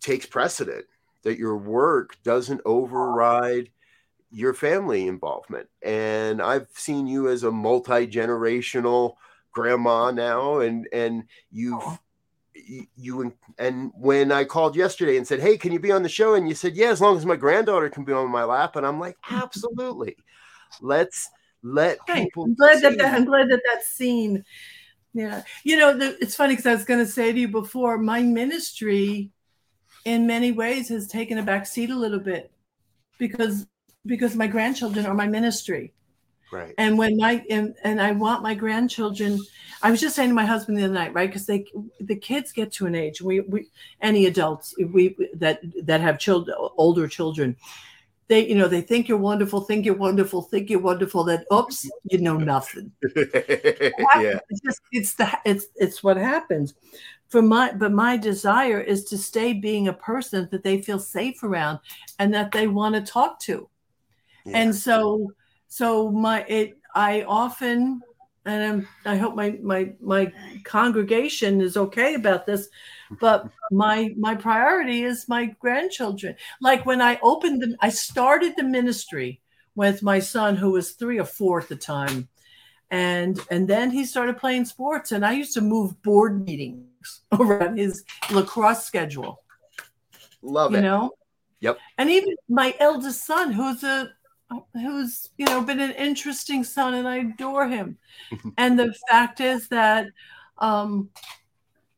takes 0.00 0.26
precedent, 0.26 0.84
that 1.22 1.38
your 1.38 1.56
work 1.56 2.16
doesn't 2.24 2.60
override 2.64 3.70
your 4.32 4.54
family 4.54 5.06
involvement. 5.06 5.68
And 5.82 6.40
I've 6.40 6.68
seen 6.74 7.06
you 7.06 7.28
as 7.28 7.42
a 7.44 7.50
multi 7.50 8.06
generational 8.06 9.14
grandma 9.52 10.10
now, 10.10 10.60
and 10.60 10.88
and 10.92 11.24
you've 11.50 11.82
you 12.96 13.32
and 13.58 13.92
when 13.94 14.32
I 14.32 14.44
called 14.44 14.76
yesterday 14.76 15.16
and 15.16 15.26
said, 15.26 15.40
"Hey, 15.40 15.56
can 15.56 15.72
you 15.72 15.80
be 15.80 15.92
on 15.92 16.02
the 16.02 16.08
show?" 16.08 16.34
and 16.34 16.48
you 16.48 16.54
said, 16.54 16.74
"Yeah, 16.74 16.90
as 16.90 17.00
long 17.00 17.16
as 17.16 17.26
my 17.26 17.36
granddaughter 17.36 17.88
can 17.88 18.04
be 18.04 18.12
on 18.12 18.30
my 18.30 18.44
lap," 18.44 18.76
and 18.76 18.86
I'm 18.86 18.98
like, 18.98 19.16
"Absolutely, 19.30 20.16
let's 20.80 21.30
let 21.62 22.04
people." 22.06 22.44
I'm 22.44 22.54
glad 22.54 22.82
that, 22.82 22.98
that 22.98 23.14
I'm 23.14 23.24
glad 23.24 23.48
that 23.50 23.62
that's 23.70 23.88
seen. 23.88 24.44
Yeah, 25.14 25.42
you 25.64 25.76
know, 25.76 25.96
the, 25.96 26.16
it's 26.20 26.34
funny 26.34 26.54
because 26.54 26.66
I 26.66 26.74
was 26.74 26.84
going 26.84 27.00
to 27.00 27.10
say 27.10 27.32
to 27.32 27.38
you 27.38 27.48
before, 27.48 27.98
my 27.98 28.22
ministry, 28.22 29.30
in 30.06 30.26
many 30.26 30.52
ways, 30.52 30.88
has 30.88 31.06
taken 31.06 31.36
a 31.38 31.42
back 31.42 31.66
seat 31.66 31.90
a 31.90 31.96
little 31.96 32.18
bit 32.18 32.50
because 33.18 33.66
because 34.06 34.34
my 34.36 34.46
grandchildren 34.46 35.06
are 35.06 35.14
my 35.14 35.26
ministry. 35.26 35.92
Right. 36.52 36.74
And 36.76 36.98
when 36.98 37.16
my 37.16 37.42
and, 37.48 37.74
and 37.82 38.00
I 38.00 38.12
want 38.12 38.42
my 38.42 38.54
grandchildren, 38.54 39.40
I 39.82 39.90
was 39.90 40.02
just 40.02 40.14
saying 40.14 40.28
to 40.28 40.34
my 40.34 40.44
husband 40.44 40.76
the 40.76 40.84
other 40.84 40.92
night, 40.92 41.14
right? 41.14 41.28
Because 41.28 41.46
they 41.46 41.64
the 41.98 42.16
kids 42.16 42.52
get 42.52 42.70
to 42.72 42.86
an 42.86 42.94
age, 42.94 43.22
we 43.22 43.40
we 43.40 43.68
any 44.02 44.26
adults 44.26 44.74
we 44.78 45.16
that 45.34 45.60
that 45.82 46.02
have 46.02 46.18
children 46.18 46.54
older 46.76 47.08
children, 47.08 47.56
they 48.28 48.46
you 48.46 48.54
know 48.54 48.68
they 48.68 48.82
think 48.82 49.08
you're 49.08 49.16
wonderful, 49.16 49.62
think 49.62 49.86
you're 49.86 49.94
wonderful, 49.94 50.42
think 50.42 50.68
you're 50.68 50.78
wonderful. 50.78 51.24
That 51.24 51.46
oops, 51.50 51.88
you 52.04 52.18
know 52.18 52.36
nothing. 52.36 52.92
yeah. 53.16 54.38
It's 54.50 54.60
just 54.62 54.82
it's 54.92 55.14
the 55.14 55.30
it's 55.46 55.68
it's 55.76 56.02
what 56.02 56.18
happens. 56.18 56.74
For 57.28 57.40
my 57.40 57.72
but 57.72 57.92
my 57.92 58.18
desire 58.18 58.80
is 58.80 59.04
to 59.04 59.16
stay 59.16 59.54
being 59.54 59.88
a 59.88 59.94
person 59.94 60.48
that 60.50 60.64
they 60.64 60.82
feel 60.82 60.98
safe 60.98 61.42
around 61.42 61.78
and 62.18 62.34
that 62.34 62.52
they 62.52 62.66
want 62.66 62.94
to 62.94 63.00
talk 63.00 63.40
to 63.40 63.70
and 64.46 64.74
so 64.74 65.32
so 65.68 66.10
my 66.10 66.44
it 66.48 66.78
i 66.94 67.22
often 67.22 68.00
and 68.44 68.64
I'm, 68.64 68.88
i 69.04 69.16
hope 69.16 69.34
my 69.34 69.58
my 69.62 69.92
my 70.00 70.32
congregation 70.64 71.60
is 71.60 71.76
okay 71.76 72.14
about 72.14 72.46
this 72.46 72.68
but 73.20 73.48
my 73.70 74.14
my 74.16 74.34
priority 74.34 75.02
is 75.02 75.28
my 75.28 75.46
grandchildren. 75.60 76.36
Like 76.60 76.86
when 76.86 77.00
i 77.00 77.18
opened 77.22 77.62
the, 77.62 77.76
i 77.80 77.88
started 77.88 78.54
the 78.56 78.64
ministry 78.64 79.40
with 79.74 80.02
my 80.02 80.18
son 80.18 80.56
who 80.56 80.72
was 80.72 80.92
three 80.92 81.18
or 81.18 81.24
four 81.24 81.60
at 81.60 81.68
the 81.68 81.76
time. 81.76 82.28
And 82.90 83.40
and 83.50 83.66
then 83.66 83.90
he 83.90 84.04
started 84.04 84.36
playing 84.36 84.66
sports 84.66 85.12
and 85.12 85.24
i 85.24 85.32
used 85.32 85.54
to 85.54 85.60
move 85.60 86.00
board 86.02 86.44
meetings 86.44 87.22
around 87.32 87.78
his 87.78 88.04
lacrosse 88.30 88.84
schedule. 88.84 89.42
Love 90.42 90.72
you 90.72 90.78
it. 90.78 90.80
You 90.80 90.86
know? 90.86 91.10
Yep. 91.60 91.78
And 91.98 92.10
even 92.10 92.34
my 92.48 92.74
eldest 92.80 93.24
son 93.24 93.52
who's 93.52 93.84
a 93.84 94.10
who's 94.74 95.30
you 95.36 95.46
know 95.46 95.62
been 95.62 95.80
an 95.80 95.92
interesting 95.92 96.64
son 96.64 96.94
and 96.94 97.08
i 97.08 97.16
adore 97.16 97.68
him. 97.68 97.96
And 98.56 98.78
the 98.78 98.94
fact 99.10 99.40
is 99.40 99.68
that 99.68 100.08
um 100.58 101.10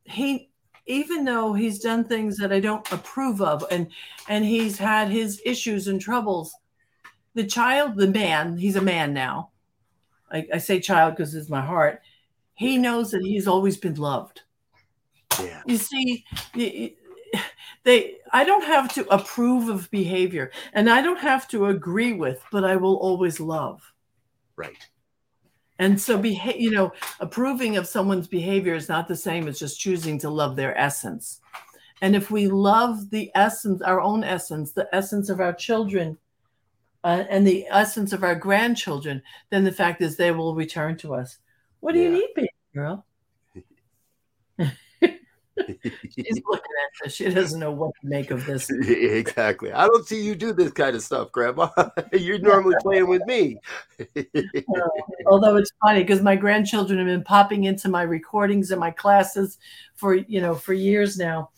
he 0.05 0.51
even 0.87 1.25
though 1.25 1.55
he's 1.55 1.79
done 1.79 2.05
things 2.05 2.37
that 2.37 2.53
i 2.53 2.61
don't 2.61 2.91
approve 2.93 3.41
of 3.41 3.65
and 3.71 3.89
and 4.29 4.45
he's 4.45 4.77
had 4.79 5.09
his 5.09 5.41
issues 5.45 5.89
and 5.89 6.01
troubles 6.01 6.55
the 7.35 7.45
child 7.45 7.97
the 7.97 8.07
man 8.07 8.57
he's 8.57 8.77
a 8.77 8.83
man 8.83 9.13
now. 9.13 9.51
I, 10.31 10.47
I 10.55 10.59
say 10.59 10.81
child 10.81 11.17
because 11.17 11.35
it's 11.35 11.51
my 11.51 11.61
heart. 11.61 12.01
He 12.55 12.79
knows 12.79 13.11
that 13.11 13.23
he's 13.23 13.47
always 13.47 13.77
been 13.77 13.95
loved. 13.95 14.43
Yeah. 15.41 15.63
You 15.67 15.77
see 15.77 16.25
they 17.85 18.17
i 18.33 18.45
don't 18.45 18.65
have 18.65 18.93
to 18.93 19.07
approve 19.15 19.69
of 19.69 19.91
behavior 19.91 20.51
and 20.73 20.91
i 20.91 21.01
don't 21.01 21.21
have 21.21 21.47
to 21.47 21.67
agree 21.67 22.13
with 22.13 22.43
but 22.51 22.65
i 22.65 22.77
will 22.77 22.97
always 22.97 23.39
love. 23.41 23.83
Right. 24.57 24.79
And 25.79 26.01
so 26.01 26.19
be 26.19 26.41
you 26.57 26.71
know 26.71 26.93
approving 27.21 27.77
of 27.77 27.87
someone's 27.87 28.29
behavior 28.29 28.75
is 28.75 28.89
not 28.89 29.09
the 29.09 29.17
same 29.17 29.49
as 29.49 29.59
just 29.59 29.81
choosing 29.81 30.19
to 30.21 30.31
love 30.31 30.57
their 30.57 30.77
essence. 30.79 31.41
And 32.01 32.15
if 32.15 32.31
we 32.31 32.49
love 32.49 33.11
the 33.11 33.31
essence 33.35 33.83
our 33.83 34.01
own 34.01 34.25
essence 34.25 34.73
the 34.73 34.89
essence 34.95 35.29
of 35.29 35.41
our 35.41 35.53
children 35.53 36.19
uh, 37.03 37.25
and 37.29 37.47
the 37.47 37.67
essence 37.71 38.13
of 38.13 38.23
our 38.23 38.35
grandchildren 38.35 39.23
then 39.51 39.65
the 39.65 39.73
fact 39.73 40.01
is 40.01 40.17
they 40.17 40.31
will 40.31 40.55
return 40.55 40.97
to 40.99 41.15
us. 41.15 41.39
What 41.81 41.93
do 41.93 41.99
yeah. 41.99 42.09
you 42.09 42.13
need 42.13 42.29
baby 42.37 42.49
girl 42.75 43.05
She's 45.59 46.41
looking 46.47 46.65
at 46.65 47.05
this. 47.05 47.15
She 47.15 47.31
doesn't 47.31 47.61
know 47.61 47.71
what 47.71 47.93
to 48.01 48.07
make 48.07 48.31
of 48.31 48.45
this. 48.47 48.69
exactly. 48.89 49.73
I 49.73 49.87
don't 49.87 50.07
see 50.07 50.23
you 50.23 50.35
do 50.35 50.53
this 50.53 50.73
kind 50.73 50.97
of 50.97 51.03
stuff, 51.03 51.33
Grandma. 51.33 51.69
You're 52.13 52.39
normally 52.39 52.77
playing 52.81 53.09
with 53.09 53.25
me. 53.27 53.59
uh, 54.17 54.89
although 55.27 55.57
it's 55.57 55.73
funny 55.83 56.01
because 56.01 56.23
my 56.23 56.37
grandchildren 56.37 56.99
have 56.99 57.07
been 57.07 57.25
popping 57.25 57.65
into 57.65 57.89
my 57.89 58.03
recordings 58.03 58.71
and 58.71 58.81
my 58.81 58.91
classes 58.91 59.59
for 59.95 60.15
you 60.15 60.41
know 60.41 60.55
for 60.55 60.73
years 60.73 61.17
now. 61.17 61.51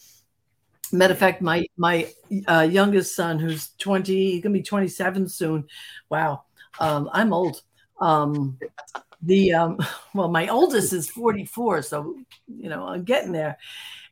Matter 0.93 1.15
of 1.15 1.19
fact, 1.19 1.43
my 1.43 1.67
my 1.77 2.09
uh, 2.47 2.69
youngest 2.71 3.17
son, 3.17 3.39
who's 3.39 3.71
twenty, 3.79 4.33
he's 4.33 4.43
gonna 4.43 4.53
be 4.53 4.63
twenty 4.63 4.89
seven 4.89 5.29
soon. 5.29 5.67
Wow, 6.11 6.45
um, 6.79 7.09
I'm 7.13 7.33
old. 7.33 7.63
Um, 8.01 8.59
the 9.23 9.53
um, 9.53 9.79
well 10.15 10.29
my 10.29 10.49
oldest 10.49 10.93
is 10.93 11.11
44 11.11 11.83
so 11.83 12.17
you 12.47 12.69
know 12.69 12.87
i'm 12.87 13.05
getting 13.05 13.33
there. 13.33 13.59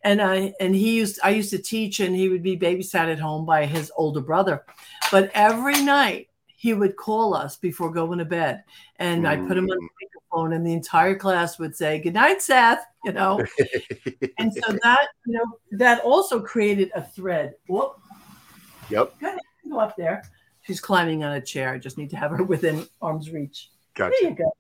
And 0.03 0.21
i 0.21 0.53
and 0.61 0.75
he 0.75 0.97
used 0.97 1.19
i 1.25 1.31
used 1.31 1.51
to 1.51 1.59
teach 1.59 2.01
and 2.01 2.15
he 2.15 2.29
would 2.29 2.43
be 2.43 2.59
babysat 2.59 3.11
at 3.11 3.19
home 3.19 3.47
by 3.47 3.67
his 3.67 3.91
older 3.97 4.21
brother. 4.21 4.65
But 5.11 5.31
every 5.35 5.83
night 5.83 6.29
he 6.47 6.75
would 6.75 6.97
call 6.97 7.35
us 7.35 7.57
before 7.57 7.91
going 7.91 8.19
to 8.19 8.25
bed. 8.25 8.65
And 8.97 9.25
mm. 9.25 9.29
i 9.29 9.37
put 9.37 9.57
him 9.57 9.69
on 9.69 9.79
speakerphone 9.79 10.55
and 10.55 10.67
the 10.67 10.75
entire 10.75 11.15
class 11.15 11.59
would 11.59 11.75
say 11.75 12.01
good 12.01 12.15
night 12.15 12.43
seth 12.43 12.85
you 13.05 13.13
know? 13.13 13.45
And 14.39 14.53
so 14.53 14.77
that 14.83 15.09
you 15.27 15.35
know 15.35 15.45
that 15.73 16.03
also 16.03 16.41
created 16.41 16.91
a 16.95 17.03
thread. 17.03 17.55
Whoop. 17.69 17.99
yep. 18.91 19.19
Go, 19.21 19.37
go 19.71 19.79
up 19.79 19.97
there. 19.97 20.25
She's 20.63 20.81
climbing 20.81 21.23
on 21.25 21.35
a 21.35 21.41
chair. 21.41 21.73
I 21.73 21.79
just 21.79 21.99
need 21.99 22.11
to 22.11 22.17
have 22.17 22.31
her 22.33 22.43
within 22.55 22.87
arm's 23.01 23.31
reach. 23.31 23.71
Gotcha. 23.95 24.15
there 24.21 24.31
you 24.31 24.37
go 24.37 24.51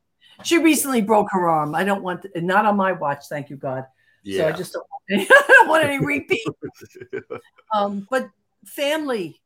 She 0.42 0.58
recently 0.58 1.00
broke 1.00 1.28
her 1.30 1.48
arm. 1.48 1.74
I 1.74 1.84
don't 1.84 2.02
want 2.02 2.22
to, 2.22 2.40
not 2.40 2.66
on 2.66 2.76
my 2.76 2.92
watch, 2.92 3.26
thank 3.28 3.50
you 3.50 3.56
God. 3.56 3.84
Yeah. 4.24 4.38
So 4.38 4.48
I 4.48 4.52
just 4.52 4.72
don't 4.72 4.86
want 4.90 5.02
any, 5.10 5.26
I 5.30 5.46
don't 5.48 5.68
want 5.68 5.84
any 5.84 6.04
repeat. 6.04 6.46
um, 7.74 8.06
but 8.10 8.28
family, 8.66 9.40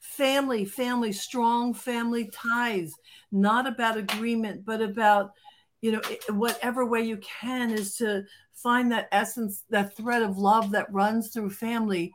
family, 0.00 0.64
family, 0.64 1.12
strong 1.12 1.72
family 1.72 2.30
ties, 2.32 2.92
not 3.32 3.66
about 3.66 3.96
agreement, 3.96 4.64
but 4.64 4.80
about 4.82 5.32
you 5.80 5.92
know 5.92 6.00
whatever 6.30 6.86
way 6.86 7.02
you 7.02 7.18
can 7.18 7.70
is 7.70 7.96
to 7.96 8.24
find 8.54 8.90
that 8.92 9.08
essence, 9.12 9.64
that 9.70 9.96
thread 9.96 10.22
of 10.22 10.38
love 10.38 10.70
that 10.72 10.92
runs 10.92 11.28
through 11.28 11.50
family. 11.50 12.12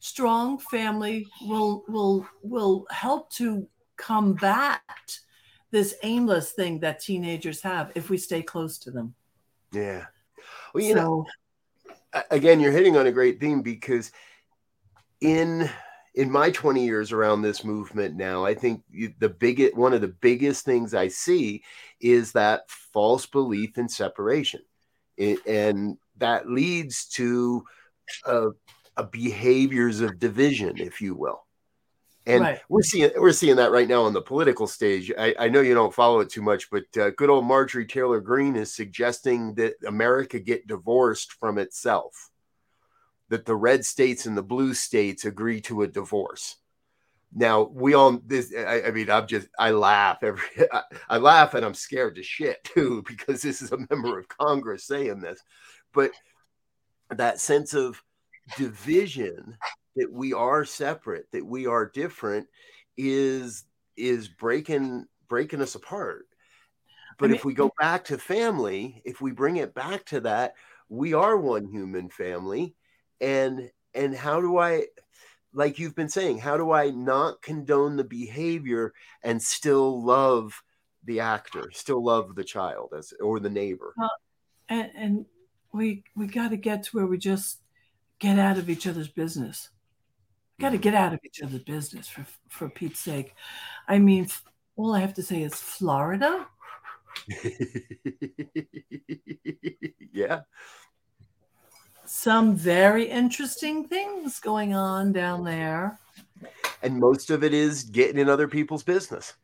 Strong 0.00 0.58
family 0.58 1.26
will 1.42 1.84
will 1.88 2.26
will 2.42 2.86
help 2.90 3.30
to 3.32 3.68
combat 3.96 4.80
this 5.70 5.94
aimless 6.02 6.52
thing 6.52 6.80
that 6.80 7.00
teenagers 7.00 7.60
have 7.62 7.92
if 7.94 8.10
we 8.10 8.16
stay 8.16 8.42
close 8.42 8.78
to 8.78 8.90
them. 8.90 9.14
Yeah. 9.72 10.06
Well, 10.72 10.82
you 10.84 10.94
So- 10.94 11.00
know, 11.00 11.26
again, 12.30 12.60
you're 12.60 12.72
hitting 12.72 12.96
on 12.96 13.06
a 13.06 13.12
great 13.12 13.40
theme 13.40 13.62
because 13.62 14.10
in 15.20 15.68
in 16.14 16.30
my 16.32 16.50
20 16.50 16.84
years 16.84 17.12
around 17.12 17.42
this 17.42 17.62
movement 17.62 18.16
now, 18.16 18.44
I 18.44 18.52
think 18.54 18.82
the 19.20 19.28
biggest 19.28 19.76
one 19.76 19.92
of 19.92 20.00
the 20.00 20.08
biggest 20.08 20.64
things 20.64 20.92
I 20.94 21.06
see 21.08 21.62
is 22.00 22.32
that 22.32 22.68
false 22.68 23.26
belief 23.26 23.78
in 23.78 23.88
separation, 23.88 24.62
It- 25.16 25.44
and 25.46 25.96
that 26.16 26.48
leads 26.48 27.06
to 27.10 27.64
uh, 28.24 28.50
a 28.96 29.04
behaviors 29.04 30.00
of 30.00 30.18
division, 30.18 30.78
if 30.78 31.00
you 31.00 31.14
will. 31.14 31.46
And 32.28 32.42
Right. 32.42 32.60
we're 32.68 32.82
seeing 32.82 33.10
we're 33.16 33.32
seeing 33.32 33.56
that 33.56 33.72
right 33.72 33.88
now 33.88 34.02
on 34.02 34.12
the 34.12 34.20
political 34.20 34.66
stage. 34.66 35.10
I, 35.18 35.34
I 35.38 35.48
know 35.48 35.62
you 35.62 35.72
don't 35.72 35.94
follow 35.94 36.20
it 36.20 36.28
too 36.28 36.42
much, 36.42 36.70
but 36.70 36.84
uh, 37.00 37.10
good 37.10 37.30
old 37.30 37.46
Marjorie 37.46 37.86
Taylor 37.86 38.20
Greene 38.20 38.54
is 38.54 38.74
suggesting 38.74 39.54
that 39.54 39.74
America 39.86 40.38
get 40.38 40.66
divorced 40.66 41.32
from 41.32 41.56
itself. 41.56 42.30
That 43.30 43.46
the 43.46 43.56
red 43.56 43.84
states 43.84 44.26
and 44.26 44.36
the 44.36 44.42
blue 44.42 44.74
states 44.74 45.24
agree 45.24 45.62
to 45.62 45.82
a 45.82 45.88
divorce. 45.88 46.56
Now 47.32 47.62
we 47.62 47.94
all 47.94 48.20
this. 48.26 48.52
I, 48.54 48.82
I 48.82 48.90
mean, 48.90 49.10
I'm 49.10 49.26
just 49.26 49.48
I 49.58 49.70
laugh 49.70 50.18
every 50.22 50.42
I, 50.72 50.82
I 51.08 51.16
laugh 51.16 51.54
and 51.54 51.64
I'm 51.64 51.74
scared 51.74 52.16
to 52.16 52.22
shit 52.22 52.62
too 52.62 53.02
because 53.08 53.40
this 53.40 53.62
is 53.62 53.72
a 53.72 53.86
member 53.90 54.18
of 54.18 54.28
Congress 54.28 54.84
saying 54.84 55.20
this, 55.20 55.40
but 55.94 56.10
that 57.10 57.40
sense 57.40 57.72
of 57.72 58.02
division 58.58 59.56
that 59.98 60.12
we 60.12 60.32
are 60.32 60.64
separate 60.64 61.30
that 61.32 61.46
we 61.46 61.66
are 61.66 61.86
different 61.86 62.46
is 62.96 63.64
is 63.96 64.28
breaking 64.28 65.06
breaking 65.28 65.60
us 65.60 65.74
apart. 65.74 66.26
But 67.18 67.30
I 67.30 67.34
if 67.34 67.44
we 67.44 67.54
go 67.54 67.70
back 67.78 68.04
to 68.06 68.18
family 68.18 69.02
if 69.04 69.20
we 69.20 69.32
bring 69.32 69.56
it 69.56 69.74
back 69.74 70.04
to 70.06 70.20
that 70.20 70.54
we 70.88 71.14
are 71.14 71.36
one 71.36 71.66
human 71.66 72.08
family. 72.08 72.74
And 73.20 73.70
and 73.94 74.14
how 74.14 74.40
do 74.40 74.58
i 74.58 74.84
like 75.52 75.78
you've 75.78 75.94
been 75.94 76.08
saying 76.10 76.38
how 76.38 76.56
do 76.56 76.72
i 76.72 76.90
not 76.90 77.40
condone 77.42 77.96
the 77.96 78.04
behavior 78.04 78.92
and 79.22 79.42
still 79.42 80.04
love 80.04 80.62
the 81.04 81.20
actor 81.20 81.70
still 81.72 82.04
love 82.04 82.34
the 82.34 82.44
child 82.44 82.92
as 82.96 83.12
or 83.20 83.40
the 83.40 83.50
neighbor? 83.50 83.94
And, 84.68 84.90
and 84.94 85.26
we 85.72 86.04
we 86.14 86.26
got 86.26 86.50
to 86.50 86.56
get 86.56 86.84
to 86.84 86.90
where 86.96 87.06
we 87.06 87.18
just 87.18 87.60
get 88.18 88.38
out 88.38 88.58
of 88.58 88.68
each 88.68 88.86
other's 88.86 89.08
business. 89.08 89.70
Got 90.60 90.70
to 90.70 90.78
get 90.78 90.94
out 90.94 91.12
of 91.14 91.20
each 91.24 91.40
other's 91.42 91.62
business 91.62 92.08
for 92.08 92.26
for 92.48 92.68
Pete's 92.68 93.00
sake. 93.00 93.34
I 93.86 93.98
mean, 93.98 94.28
all 94.76 94.94
I 94.94 95.00
have 95.00 95.14
to 95.14 95.22
say 95.22 95.42
is 95.42 95.54
Florida. 95.54 96.46
yeah 100.12 100.40
Some 102.04 102.54
very 102.54 103.04
interesting 103.08 103.88
things 103.88 104.38
going 104.40 104.74
on 104.74 105.12
down 105.12 105.42
there. 105.44 105.98
and 106.82 106.98
most 106.98 107.30
of 107.30 107.42
it 107.42 107.52
is 107.52 107.82
getting 107.84 108.18
in 108.18 108.28
other 108.28 108.46
people's 108.46 108.82
business 108.84 109.34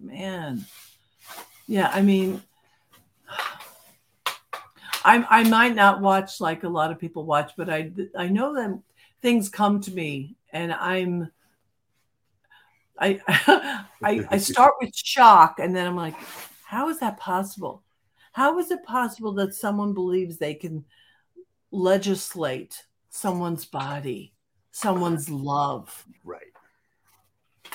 Man, 0.00 0.64
yeah. 1.66 1.90
I 1.92 2.02
mean, 2.02 2.40
I 5.04 5.26
I 5.28 5.48
might 5.48 5.74
not 5.74 6.00
watch 6.00 6.40
like 6.40 6.62
a 6.62 6.68
lot 6.68 6.92
of 6.92 7.00
people 7.00 7.24
watch, 7.24 7.52
but 7.56 7.68
I 7.68 7.90
I 8.16 8.28
know 8.28 8.54
that 8.54 8.80
things 9.20 9.48
come 9.48 9.80
to 9.82 9.90
me, 9.90 10.36
and 10.52 10.72
I'm. 10.72 11.30
I, 13.00 13.20
I 14.02 14.26
I 14.30 14.38
start 14.38 14.74
with 14.80 14.94
shock 14.94 15.60
and 15.60 15.74
then 15.74 15.86
I'm 15.86 15.94
like, 15.94 16.16
how 16.64 16.88
is 16.88 16.98
that 16.98 17.16
possible? 17.16 17.84
How 18.32 18.58
is 18.58 18.72
it 18.72 18.82
possible 18.82 19.32
that 19.34 19.54
someone 19.54 19.94
believes 19.94 20.36
they 20.36 20.54
can 20.54 20.84
legislate 21.70 22.84
someone's 23.08 23.64
body, 23.64 24.34
someone's 24.72 25.30
love, 25.30 26.04
right 26.24 26.42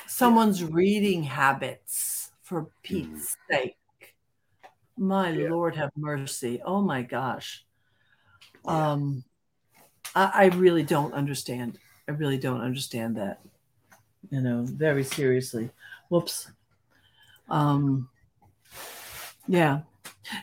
someone's 0.07 0.63
reading 0.63 1.23
habits 1.23 2.31
for 2.41 2.69
Pete's 2.83 3.35
sake? 3.49 3.75
My 4.97 5.31
Yeah. 5.31 5.49
Lord 5.49 5.75
have 5.75 5.91
mercy. 5.95 6.61
Oh 6.63 6.81
my 6.81 7.01
gosh. 7.01 7.65
Um 8.65 9.23
I, 10.15 10.31
I 10.33 10.45
really 10.55 10.83
don't 10.83 11.13
understand. 11.13 11.79
I 12.07 12.11
really 12.11 12.37
don't 12.37 12.61
understand 12.61 13.17
that. 13.17 13.41
You 14.29 14.41
know, 14.41 14.63
very 14.65 15.03
seriously. 15.03 15.69
Whoops. 16.09 16.51
Um 17.49 18.09
yeah. 19.47 19.81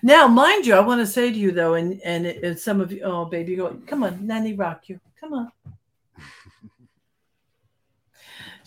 Now, 0.03 0.29
mind 0.29 0.67
you, 0.67 0.75
I 0.75 0.81
want 0.81 1.01
to 1.01 1.07
say 1.07 1.33
to 1.33 1.39
you 1.39 1.53
though, 1.53 1.75
and 1.75 2.01
and, 2.03 2.27
it, 2.27 2.45
and 2.45 2.59
some 2.59 2.81
of 2.81 2.93
you, 2.93 3.03
oh 3.03 3.25
baby, 3.25 3.57
go, 3.57 3.81
come 3.87 4.03
on, 4.05 4.27
nanny 4.27 4.53
rock 4.55 4.89
you, 4.89 5.01
come 5.19 5.33
on. 5.33 5.53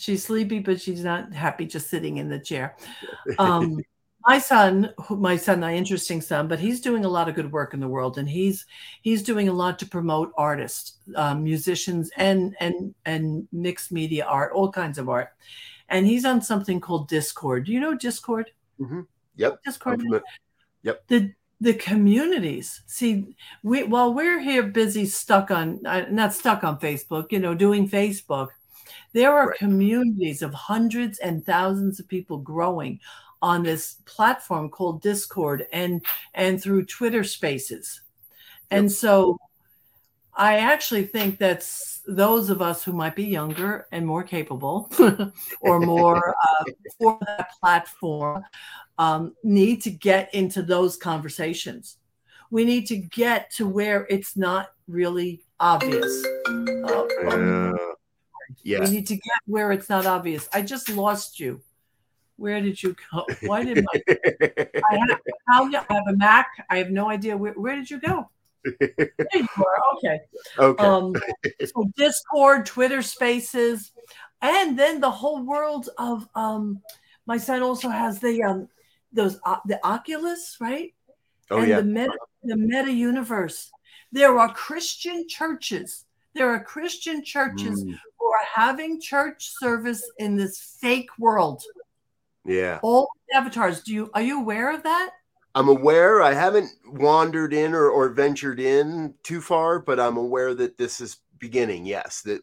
she's 0.04 0.24
sleepy, 0.24 0.60
but 0.60 0.82
she's 0.82 1.04
not 1.04 1.34
happy 1.34 1.66
just 1.66 1.90
sitting 1.90 2.18
in 2.18 2.30
the 2.30 2.40
chair. 2.40 2.76
Um, 3.40 3.80
my 4.26 4.40
son, 4.40 4.94
my 5.10 5.36
son, 5.38 5.60
my 5.60 5.76
interesting 5.76 6.22
son, 6.22 6.48
but 6.48 6.60
he's 6.60 6.82
doing 6.82 7.06
a 7.06 7.10
lot 7.10 7.28
of 7.30 7.36
good 7.36 7.52
work 7.52 7.74
in 7.74 7.80
the 7.80 7.88
world, 7.88 8.18
and 8.18 8.30
he's 8.30 8.66
he's 9.02 9.24
doing 9.24 9.50
a 9.50 9.54
lot 9.54 9.80
to 9.80 9.86
promote 9.86 10.32
artists, 10.38 10.98
um, 11.16 11.44
musicians, 11.44 12.12
and 12.18 12.56
and 12.60 12.94
and 13.06 13.48
mixed 13.52 13.92
media 13.92 14.26
art, 14.26 14.54
all 14.54 14.72
kinds 14.72 14.98
of 14.98 15.10
art. 15.10 15.30
And 15.90 16.08
he's 16.08 16.26
on 16.26 16.42
something 16.42 16.80
called 16.80 17.08
Discord. 17.10 17.66
Do 17.66 17.72
you 17.74 17.80
know 17.80 17.96
Discord? 17.96 18.52
yep 19.36 19.62
Discord. 19.64 20.02
I'm 20.02 20.22
the 21.08 21.34
the 21.62 21.74
communities 21.76 22.82
see 22.88 23.36
we 23.64 23.84
while 23.84 24.14
we're 24.14 24.40
here 24.40 24.64
busy 24.64 25.06
stuck 25.06 25.50
on 25.50 25.80
uh, 25.86 26.06
not 26.10 26.34
stuck 26.34 26.64
on 26.64 26.78
facebook 26.80 27.32
you 27.32 27.40
know 27.40 27.56
doing 27.56 27.88
facebook 27.90 28.50
there 29.14 29.32
are 29.32 29.50
Right. 29.50 29.58
communities 29.60 30.42
of 30.42 30.54
hundreds 30.54 31.20
and 31.20 31.46
thousands 31.46 32.00
of 32.02 32.08
people 32.08 32.38
growing 32.38 33.00
on 33.44 33.62
this 33.62 33.98
platform 34.06 34.70
called 34.70 35.02
discord 35.02 35.68
and 35.72 36.04
and 36.34 36.62
through 36.62 36.84
twitter 36.86 37.24
spaces 37.24 38.02
and 38.72 38.92
so 38.92 39.38
i 40.36 40.58
actually 40.58 41.04
think 41.04 41.38
that's 41.38 42.02
those 42.08 42.50
of 42.50 42.62
us 42.62 42.84
who 42.84 42.94
might 42.94 43.16
be 43.16 43.26
younger 43.26 43.86
and 43.92 44.08
more 44.08 44.24
capable 44.24 44.90
or 45.62 45.80
more 45.80 46.36
uh, 46.60 46.64
for 46.98 47.20
that 47.28 47.50
platform 47.60 48.44
um, 48.98 49.36
need 49.44 49.82
to 49.84 49.92
get 49.92 50.34
into 50.34 50.62
those 50.62 50.98
conversations. 50.98 51.98
We 52.52 52.66
need 52.66 52.86
to 52.88 52.98
get 52.98 53.52
to 53.52 53.68
where 53.68 54.06
it's 54.10 54.38
not 54.38 54.70
really 54.88 55.44
obvious. 55.60 56.26
Uh, 56.48 57.74
yeah 58.64 58.80
We 58.82 58.90
need 58.92 59.08
to 59.08 59.16
get 59.16 59.40
where 59.46 59.72
it's 59.72 59.90
not 59.90 60.06
obvious. 60.06 60.48
I 60.54 60.62
just 60.62 60.90
lost 60.90 61.40
you. 61.40 61.62
Where 62.38 62.62
did 62.62 62.82
you 62.82 62.96
go? 63.12 63.26
Why 63.42 63.64
did 63.64 63.84
my 63.84 64.02
I 64.08 64.98
have, 64.98 65.20
I 65.50 65.94
have 65.94 66.08
a 66.08 66.16
Mac? 66.16 66.48
I 66.70 66.78
have 66.78 66.90
no 66.90 67.10
idea 67.10 67.38
where. 67.38 67.54
Where 67.54 67.76
did 67.76 67.90
you 67.90 68.00
go? 68.00 68.30
There 68.64 68.80
you 69.34 69.48
are. 69.58 69.98
Okay. 69.98 70.20
okay 70.58 70.86
Um, 70.86 71.14
so 71.66 71.86
Discord, 71.96 72.66
Twitter 72.66 73.02
Spaces, 73.02 73.92
and 74.42 74.78
then 74.78 75.00
the 75.00 75.12
whole 75.12 75.44
world 75.44 75.90
of 75.98 76.28
um. 76.36 76.82
My 77.26 77.38
son 77.38 77.62
also 77.62 77.88
has 77.88 78.20
the 78.20 78.44
um 78.44 78.68
those 79.14 79.40
uh, 79.46 79.58
the 79.66 79.80
Oculus, 79.86 80.58
right? 80.60 80.94
oh 81.52 81.60
and 81.60 81.70
yeah 81.70 81.78
the 81.78 81.84
meta 81.84 82.18
the 82.44 82.58
meta 82.58 82.92
universe. 82.92 83.72
There 84.12 84.38
are 84.38 84.54
Christian 84.54 85.28
churches. 85.28 86.06
There 86.36 86.50
are 86.50 86.64
Christian 86.64 87.24
churches 87.24 87.84
Mm, 87.84 87.98
who 88.20 88.26
are 88.28 88.46
having 88.54 89.00
church 89.00 89.50
service 89.60 90.04
in 90.18 90.36
this 90.36 90.78
fake 90.82 91.10
world. 91.18 91.64
Yeah 92.46 92.80
All 92.82 93.10
avatars. 93.34 93.82
Do 93.82 93.94
you 93.94 94.12
are 94.14 94.22
you 94.22 94.40
aware 94.40 94.74
of 94.74 94.84
that? 94.84 95.12
I'm 95.56 95.70
aware. 95.70 96.22
I 96.22 96.34
haven't 96.34 96.72
wandered 96.86 97.54
in 97.54 97.74
or, 97.74 97.90
or 97.90 98.10
ventured 98.10 98.60
in 98.60 99.14
too 99.24 99.40
far, 99.40 99.80
but 99.80 100.00
I'm 100.00 100.18
aware 100.18 100.56
that 100.56 100.78
this 100.78 101.00
is 101.00 101.18
beginning. 101.38 101.86
Yes, 101.86 102.22
that 102.22 102.42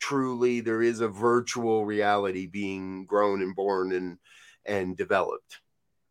truly 0.00 0.60
there 0.60 0.82
is 0.82 1.00
a 1.00 1.08
virtual 1.08 1.84
reality 1.84 2.46
being 2.46 3.04
grown 3.04 3.42
and 3.42 3.54
born 3.54 3.92
and 3.92 4.18
and 4.64 4.96
developed. 4.96 5.60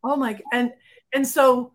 Oh 0.04 0.16
my 0.16 0.40
and 0.54 0.72
and 1.14 1.28
so 1.28 1.74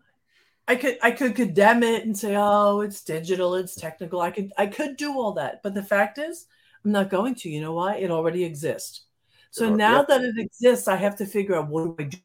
I 0.67 0.75
could 0.75 0.97
I 1.01 1.11
could 1.11 1.35
condemn 1.35 1.83
it 1.83 2.05
and 2.05 2.17
say, 2.17 2.35
oh, 2.37 2.81
it's 2.81 3.03
digital, 3.03 3.55
it's 3.55 3.75
technical. 3.75 4.21
I 4.21 4.31
could 4.31 4.51
I 4.57 4.67
could 4.67 4.97
do 4.97 5.13
all 5.19 5.33
that. 5.33 5.61
But 5.63 5.73
the 5.73 5.83
fact 5.83 6.17
is, 6.17 6.47
I'm 6.83 6.91
not 6.91 7.09
going 7.09 7.35
to. 7.35 7.49
You 7.49 7.61
know 7.61 7.73
why? 7.73 7.97
It 7.97 8.11
already 8.11 8.43
exists. 8.43 9.04
So 9.55 9.73
now 9.73 9.99
yep. 9.99 10.07
that 10.09 10.21
it 10.21 10.37
exists, 10.37 10.89
I 10.89 10.97
have 10.97 11.15
to 11.15 11.25
figure 11.25 11.55
out 11.55 11.69
what 11.69 11.85
do 11.85 11.95
I 11.97 12.03
do 12.09 12.17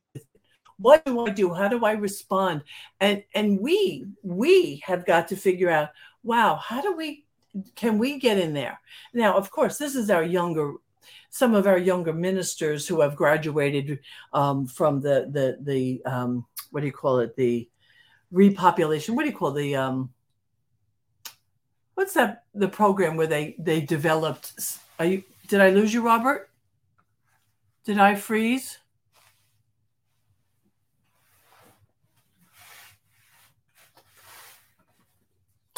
what 0.78 1.04
do 1.04 1.26
I 1.26 1.30
do? 1.30 1.54
How 1.54 1.68
do 1.68 1.84
I 1.84 1.92
respond? 1.92 2.64
And 2.98 3.22
and 3.36 3.60
we 3.60 4.06
we 4.24 4.82
have 4.84 5.06
got 5.06 5.28
to 5.28 5.36
figure 5.36 5.70
out, 5.70 5.90
wow, 6.24 6.56
how 6.56 6.80
do 6.80 6.96
we 6.96 7.24
can 7.76 7.98
we 7.98 8.18
get 8.18 8.36
in 8.36 8.52
there? 8.52 8.80
Now, 9.14 9.36
of 9.36 9.52
course, 9.52 9.78
this 9.78 9.94
is 9.94 10.10
our 10.10 10.24
younger 10.24 10.72
some 11.30 11.54
of 11.54 11.68
our 11.68 11.78
younger 11.78 12.12
ministers 12.12 12.88
who 12.88 13.00
have 13.00 13.14
graduated 13.14 14.00
um, 14.32 14.66
from 14.66 15.00
the 15.00 15.28
the 15.30 15.58
the 15.60 16.02
um, 16.10 16.44
what 16.72 16.80
do 16.80 16.86
you 16.86 16.92
call 16.92 17.20
it 17.20 17.36
the 17.36 17.68
repopulation 18.32 19.14
what 19.14 19.22
do 19.22 19.28
you 19.28 19.36
call 19.36 19.52
the 19.52 19.76
um, 19.76 20.10
what's 21.94 22.14
that 22.14 22.42
the 22.54 22.68
program 22.68 23.16
where 23.16 23.28
they 23.28 23.54
they 23.58 23.80
developed 23.80 24.52
are 24.98 25.04
you 25.06 25.22
did 25.48 25.60
i 25.60 25.70
lose 25.70 25.92
you 25.92 26.00
robert 26.00 26.49
did 27.90 27.98
i 27.98 28.14
freeze? 28.14 28.78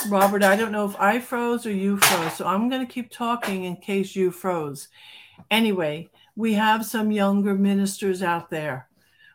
Robert 0.08 0.42
i 0.42 0.54
don't 0.54 0.72
know 0.72 0.84
if 0.84 0.94
i 1.00 1.18
froze 1.18 1.64
or 1.64 1.70
you 1.70 1.96
froze 1.96 2.34
so 2.34 2.44
i'm 2.44 2.68
going 2.68 2.86
to 2.86 2.92
keep 2.92 3.10
talking 3.10 3.64
in 3.64 3.76
case 3.76 4.14
you 4.14 4.30
froze. 4.30 4.88
Anyway 5.50 6.10
we 6.36 6.52
have 6.52 6.84
some 6.84 7.10
younger 7.10 7.54
ministers 7.54 8.22
out 8.22 8.50
there 8.50 8.88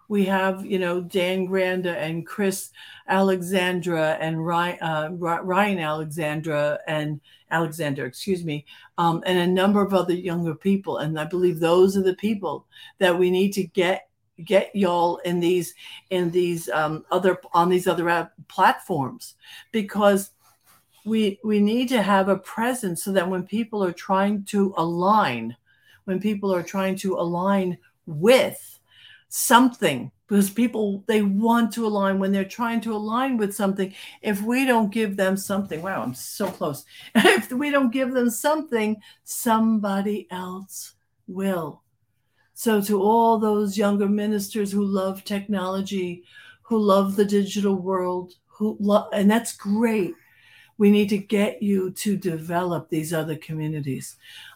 we 0.07 0.25
have, 0.25 0.65
you 0.65 0.79
know, 0.79 1.01
Dan 1.01 1.47
Granda 1.47 1.95
and 1.95 2.25
Chris 2.25 2.71
Alexandra 3.07 4.17
and 4.19 4.45
Ryan, 4.45 4.79
uh, 4.81 5.09
Ryan 5.11 5.79
Alexandra 5.79 6.79
and 6.87 7.19
Alexander, 7.51 8.05
excuse 8.05 8.43
me, 8.43 8.65
um, 8.97 9.23
and 9.25 9.37
a 9.37 9.47
number 9.47 9.81
of 9.81 9.93
other 9.93 10.13
younger 10.13 10.55
people. 10.55 10.97
And 10.97 11.19
I 11.19 11.25
believe 11.25 11.59
those 11.59 11.97
are 11.97 12.03
the 12.03 12.15
people 12.15 12.65
that 12.99 13.17
we 13.17 13.31
need 13.31 13.51
to 13.53 13.63
get 13.63 14.09
get 14.45 14.75
y'all 14.75 15.17
in 15.17 15.39
these 15.39 15.73
in 16.11 16.29
these 16.29 16.69
um, 16.69 17.03
other 17.11 17.39
on 17.53 17.69
these 17.69 17.87
other 17.87 18.31
platforms 18.47 19.35
because 19.71 20.31
we 21.05 21.39
we 21.43 21.59
need 21.59 21.89
to 21.89 22.01
have 22.01 22.29
a 22.29 22.37
presence 22.37 23.03
so 23.03 23.11
that 23.11 23.27
when 23.27 23.43
people 23.43 23.83
are 23.83 23.93
trying 23.93 24.43
to 24.43 24.73
align 24.77 25.55
when 26.05 26.19
people 26.19 26.53
are 26.53 26.63
trying 26.63 26.95
to 26.95 27.15
align 27.15 27.77
with 28.05 28.76
something 29.29 30.11
because 30.27 30.49
people 30.49 31.03
they 31.07 31.21
want 31.21 31.73
to 31.73 31.85
align. 31.85 32.19
When 32.19 32.31
they're 32.31 32.45
trying 32.45 32.81
to 32.81 32.95
align 32.95 33.37
with 33.37 33.55
something 33.55 33.93
if 34.21 34.41
we 34.41 34.65
don't 34.65 34.91
give 34.91 35.15
them 35.15 35.37
something 35.37 35.81
wow 35.81 36.01
i'm 36.01 36.13
so 36.13 36.47
close. 36.49 36.85
If 37.15 37.51
we 37.51 37.71
don't 37.71 37.91
give 37.91 38.13
them 38.13 38.29
something 38.29 38.97
somebody 39.23 40.27
else 40.31 40.93
will. 41.27 41.83
So 42.53 42.81
to 42.81 43.01
all 43.01 43.37
those 43.37 43.77
younger 43.77 44.07
ministers 44.07 44.71
who 44.71 44.83
love 44.83 45.23
technology 45.23 46.23
who 46.61 46.77
love 46.77 47.15
the 47.15 47.25
digital 47.25 47.75
world 47.75 48.33
who 48.45 48.77
love 48.79 49.09
and 49.13 49.29
that's 49.29 49.55
great. 49.55 50.13
We 50.79 50.91
need 50.91 51.09
to 51.09 51.17
get 51.17 51.63
you 51.63 51.89
to 51.91 52.15
develop 52.15 52.89
these 52.89 53.11
other 53.11 53.35
communities 53.35 54.15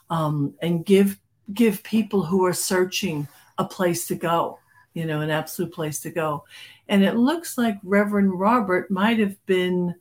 um, 0.10 0.53
and 0.62 0.86
give 0.86 1.19
give 1.53 1.84
people 1.84 2.23
who 2.23 2.45
are 2.45 2.53
searching 2.53 3.27
a 3.57 3.65
place 3.65 4.07
to 4.07 4.15
go 4.15 4.60
you 4.93 5.06
know, 5.06 5.21
an 5.21 5.30
absolute 5.30 5.73
place 5.73 5.99
to 6.01 6.12
go. 6.12 6.43
And 6.88 7.04
it 7.04 7.15
looks 7.15 7.58
like 7.58 7.77
Reverend 7.84 8.38
Robert 8.38 8.91
might 8.91 9.19
have 9.19 9.43
been, 9.45 9.95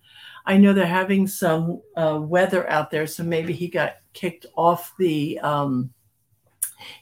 I 0.46 0.56
know 0.56 0.72
they're 0.72 0.86
having 0.86 1.26
some 1.26 1.80
uh, 1.96 2.18
weather 2.20 2.68
out 2.68 2.90
there, 2.90 3.06
so 3.06 3.22
maybe 3.22 3.52
he 3.52 3.68
got 3.68 3.96
kicked 4.12 4.46
off 4.56 4.92
the, 4.98 5.38
um, 5.40 5.92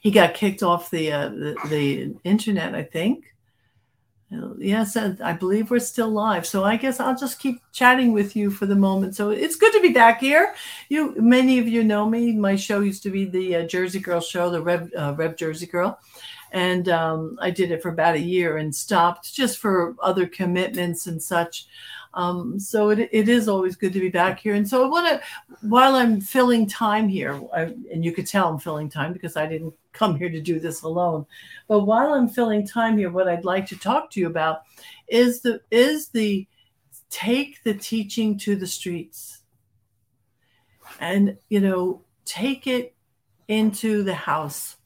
he 0.01 0.11
got 0.11 0.35
kicked 0.35 0.63
off 0.63 0.91
the, 0.91 1.13
uh, 1.13 1.29
the, 1.29 1.57
the 1.69 2.17
internet, 2.25 2.75
I 2.75 2.83
think. 2.83 3.35
Yes, 4.59 4.95
I 4.95 5.33
believe 5.33 5.71
we're 5.71 5.79
still 5.79 6.11
live. 6.11 6.47
So 6.47 6.63
I 6.63 6.77
guess 6.77 7.01
I'll 7.01 7.17
just 7.17 7.39
keep 7.39 7.63
chatting 7.73 8.13
with 8.13 8.37
you 8.37 8.51
for 8.51 8.67
the 8.67 8.77
moment. 8.77 9.17
So 9.17 9.31
it's 9.31 9.57
good 9.57 9.73
to 9.73 9.81
be 9.81 9.89
back 9.89 10.21
here. 10.21 10.55
You, 10.91 11.15
many 11.19 11.59
of 11.59 11.67
you 11.67 11.83
know 11.83 12.07
me. 12.07 12.33
My 12.33 12.55
show 12.55 12.81
used 12.81 13.03
to 13.05 13.11
be 13.11 13.25
the 13.25 13.57
uh, 13.57 13.63
Jersey 13.67 14.01
Girl 14.01 14.21
show, 14.21 14.51
the 14.51 14.61
Rev, 14.61 14.91
uh, 14.95 15.15
Rev 15.17 15.35
Jersey 15.35 15.65
Girl, 15.65 15.99
and 16.53 16.89
um, 16.89 17.39
I 17.41 17.51
did 17.51 17.71
it 17.71 17.83
for 17.83 17.91
about 17.91 18.15
a 18.15 18.21
year 18.21 18.57
and 18.57 18.75
stopped 18.75 19.35
just 19.35 19.59
for 19.59 19.95
other 20.03 20.27
commitments 20.27 21.07
and 21.07 21.23
such. 21.23 21.67
Um, 22.15 22.59
so 22.59 22.91
it, 22.91 23.09
it 23.13 23.29
is 23.29 23.49
always 23.49 23.77
good 23.77 23.93
to 23.93 24.01
be 24.01 24.09
back 24.09 24.41
here. 24.41 24.55
And 24.55 24.67
so 24.67 24.85
I 24.85 24.89
want 24.89 25.09
to, 25.09 25.23
while 25.69 25.95
I'm 25.95 26.21
filling 26.21 26.67
time 26.67 27.07
here, 27.07 27.39
I, 27.55 27.75
and 27.93 28.05
you 28.05 28.13
could 28.13 28.27
tell 28.27 28.49
I'm 28.49 28.59
filling 28.59 28.89
time 28.89 29.13
because 29.13 29.37
I 29.37 29.47
didn't 29.47 29.75
come 29.93 30.17
here 30.17 30.31
to 30.31 30.41
do 30.41 30.59
this 30.59 30.83
alone. 30.83 31.27
But 31.69 31.81
while 31.81 32.15
I'm 32.15 32.29
filling 32.29 32.67
time 32.67 32.97
here, 32.97 33.11
what 33.11 33.29
I'd 33.29 33.45
like 33.45 33.67
to 33.67 33.77
talk 33.77 34.11
to 34.13 34.21
you 34.21 34.27
about 34.27 34.63
is 35.07 35.43
the 35.43 35.61
is 35.71 36.09
the 36.09 36.47
take 37.11 37.63
the 37.63 37.75
teaching 37.75 38.39
to 38.39 38.57
the 38.57 38.67
streets, 38.67 39.43
and 40.99 41.37
you 41.49 41.61
know 41.61 42.03
take 42.25 42.67
it 42.67 42.95
into 43.49 44.03
the 44.03 44.15
house 44.15 44.78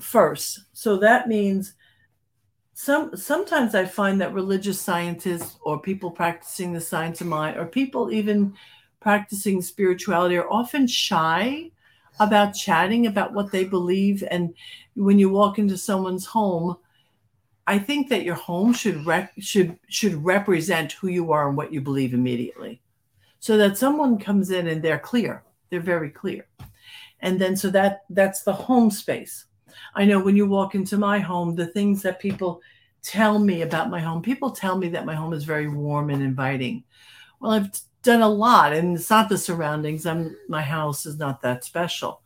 first. 0.00 0.60
So 0.72 0.96
that 0.98 1.28
means 1.28 1.74
some 2.74 3.16
sometimes 3.16 3.74
I 3.74 3.84
find 3.84 4.20
that 4.20 4.34
religious 4.34 4.80
scientists 4.80 5.58
or 5.62 5.80
people 5.80 6.10
practicing 6.10 6.72
the 6.72 6.80
science 6.80 7.20
of 7.20 7.26
mind 7.26 7.56
or 7.56 7.66
people 7.66 8.12
even 8.12 8.54
practicing 9.00 9.60
spirituality 9.62 10.36
are 10.36 10.50
often 10.50 10.86
shy 10.86 11.70
about 12.20 12.52
chatting 12.52 13.06
about 13.06 13.32
what 13.32 13.50
they 13.50 13.64
believe 13.64 14.24
and 14.30 14.54
when 14.94 15.18
you 15.18 15.28
walk 15.28 15.58
into 15.58 15.76
someone's 15.76 16.26
home 16.26 16.76
I 17.68 17.78
think 17.78 18.08
that 18.08 18.24
your 18.24 18.34
home 18.34 18.72
should 18.72 19.04
rec- 19.04 19.34
should 19.40 19.78
should 19.88 20.24
represent 20.24 20.92
who 20.92 21.08
you 21.08 21.32
are 21.32 21.48
and 21.48 21.56
what 21.56 21.70
you 21.70 21.82
believe 21.82 22.14
immediately. 22.14 22.80
So 23.40 23.58
that 23.58 23.76
someone 23.76 24.18
comes 24.18 24.50
in 24.50 24.68
and 24.68 24.82
they're 24.82 24.98
clear. 24.98 25.44
They're 25.68 25.80
very 25.80 26.08
clear. 26.08 26.48
And 27.20 27.38
then 27.38 27.56
so 27.56 27.68
that 27.70 28.04
that's 28.08 28.42
the 28.42 28.54
home 28.54 28.90
space. 28.90 29.44
I 29.94 30.04
know 30.04 30.20
when 30.20 30.36
you 30.36 30.46
walk 30.46 30.74
into 30.74 30.96
my 30.96 31.18
home, 31.18 31.54
the 31.54 31.66
things 31.66 32.02
that 32.02 32.20
people 32.20 32.60
tell 33.02 33.38
me 33.38 33.62
about 33.62 33.90
my 33.90 34.00
home, 34.00 34.22
people 34.22 34.50
tell 34.50 34.76
me 34.76 34.88
that 34.88 35.06
my 35.06 35.14
home 35.14 35.32
is 35.32 35.44
very 35.44 35.68
warm 35.68 36.10
and 36.10 36.22
inviting. 36.22 36.84
Well, 37.40 37.52
I've 37.52 37.70
done 38.02 38.22
a 38.22 38.28
lot, 38.28 38.72
and 38.72 38.96
it's 38.96 39.10
not 39.10 39.28
the 39.28 39.38
surroundings. 39.38 40.06
I'm 40.06 40.36
my 40.48 40.62
house 40.62 41.06
is 41.06 41.18
not 41.18 41.42
that 41.42 41.64
special, 41.64 42.22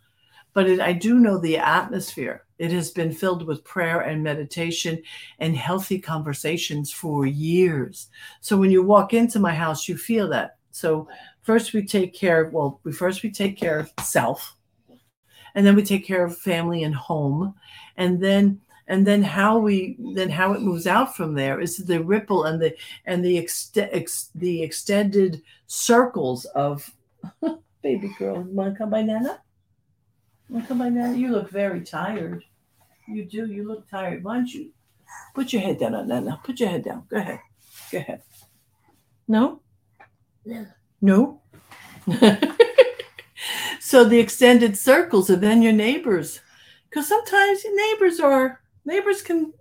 but 0.52 0.68
it, 0.68 0.80
I 0.80 0.92
do 0.92 1.18
know 1.18 1.38
the 1.38 1.58
atmosphere. 1.58 2.44
It 2.58 2.70
has 2.72 2.90
been 2.90 3.12
filled 3.12 3.46
with 3.46 3.64
prayer 3.64 4.00
and 4.00 4.22
meditation 4.22 5.02
and 5.40 5.56
healthy 5.56 5.98
conversations 5.98 6.92
for 6.92 7.26
years. 7.26 8.08
So 8.40 8.56
when 8.56 8.70
you 8.70 8.82
walk 8.82 9.14
into 9.14 9.40
my 9.40 9.54
house, 9.54 9.88
you 9.88 9.96
feel 9.96 10.28
that. 10.28 10.56
So 10.70 11.08
first 11.42 11.72
we 11.72 11.84
take 11.84 12.14
care 12.14 12.48
well, 12.52 12.80
we 12.84 12.92
first 12.92 13.22
we 13.22 13.30
take 13.30 13.56
care 13.56 13.78
of 13.78 13.92
self 14.02 14.56
and 15.54 15.66
then 15.66 15.74
we 15.74 15.82
take 15.82 16.06
care 16.06 16.24
of 16.24 16.36
family 16.38 16.82
and 16.82 16.94
home. 16.94 17.54
And 17.96 18.22
then 18.22 18.60
and 18.88 19.06
then 19.06 19.22
how 19.22 19.58
we 19.58 19.96
then 20.14 20.28
how 20.28 20.52
it 20.52 20.60
moves 20.60 20.86
out 20.86 21.16
from 21.16 21.34
there 21.34 21.60
is 21.60 21.76
the 21.76 22.02
ripple 22.02 22.44
and 22.44 22.60
the 22.60 22.74
and 23.06 23.24
the 23.24 23.38
ex, 23.38 23.70
ex, 23.76 24.30
the 24.34 24.62
extended 24.62 25.42
circles 25.66 26.44
of 26.46 26.92
baby 27.82 28.14
girl. 28.18 28.42
Want 28.42 28.74
to 28.74 28.78
come 28.78 28.90
by 28.90 29.02
nana? 29.02 29.40
Want 30.48 30.64
to 30.64 30.68
come 30.68 30.78
by 30.78 30.88
nana? 30.88 31.16
You 31.16 31.30
look 31.30 31.50
very 31.50 31.82
tired. 31.82 32.44
You 33.08 33.24
do. 33.24 33.46
You 33.46 33.66
look 33.66 33.88
tired. 33.88 34.24
Why 34.24 34.36
don't 34.36 34.52
you 34.52 34.70
put 35.34 35.52
your 35.52 35.62
head 35.62 35.78
down 35.78 35.94
on 35.94 36.08
nana. 36.08 36.40
Put 36.44 36.60
your 36.60 36.68
head 36.68 36.84
down. 36.84 37.04
Go 37.08 37.16
ahead. 37.16 37.40
Go 37.90 37.98
ahead. 37.98 38.22
No? 39.28 39.60
No. 40.44 40.66
No 41.00 41.40
so 43.92 44.04
the 44.04 44.18
extended 44.18 44.74
circles 44.74 45.28
are 45.28 45.36
then 45.36 45.60
your 45.60 45.74
neighbors 45.74 46.40
because 46.88 47.06
sometimes 47.06 47.62
your 47.62 47.76
neighbors 47.76 48.20
are 48.20 48.62
neighbors 48.86 49.20
can 49.20 49.52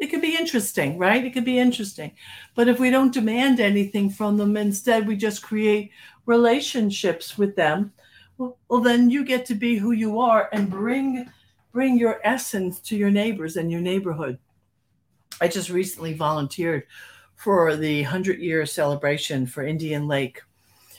it 0.00 0.06
could 0.10 0.22
be 0.22 0.36
interesting 0.36 0.96
right? 0.96 1.24
It 1.24 1.32
could 1.32 1.44
be 1.44 1.58
interesting. 1.58 2.12
But 2.54 2.68
if 2.68 2.78
we 2.78 2.90
don't 2.90 3.12
demand 3.12 3.58
anything 3.58 4.08
from 4.08 4.36
them 4.36 4.56
instead 4.56 5.08
we 5.08 5.16
just 5.16 5.42
create 5.42 5.90
relationships 6.24 7.36
with 7.36 7.56
them 7.56 7.92
well, 8.38 8.58
well 8.68 8.80
then 8.80 9.10
you 9.10 9.24
get 9.24 9.44
to 9.46 9.56
be 9.56 9.76
who 9.76 9.90
you 9.90 10.20
are 10.20 10.48
and 10.52 10.70
bring 10.70 11.28
bring 11.72 11.98
your 11.98 12.20
essence 12.22 12.78
to 12.82 12.96
your 12.96 13.10
neighbors 13.10 13.56
and 13.56 13.72
your 13.72 13.80
neighborhood. 13.80 14.38
I 15.40 15.48
just 15.48 15.68
recently 15.68 16.14
volunteered 16.14 16.84
for 17.34 17.74
the 17.74 18.02
100 18.02 18.38
year 18.38 18.64
celebration 18.66 19.46
for 19.46 19.66
indian 19.66 20.06
lake 20.06 20.42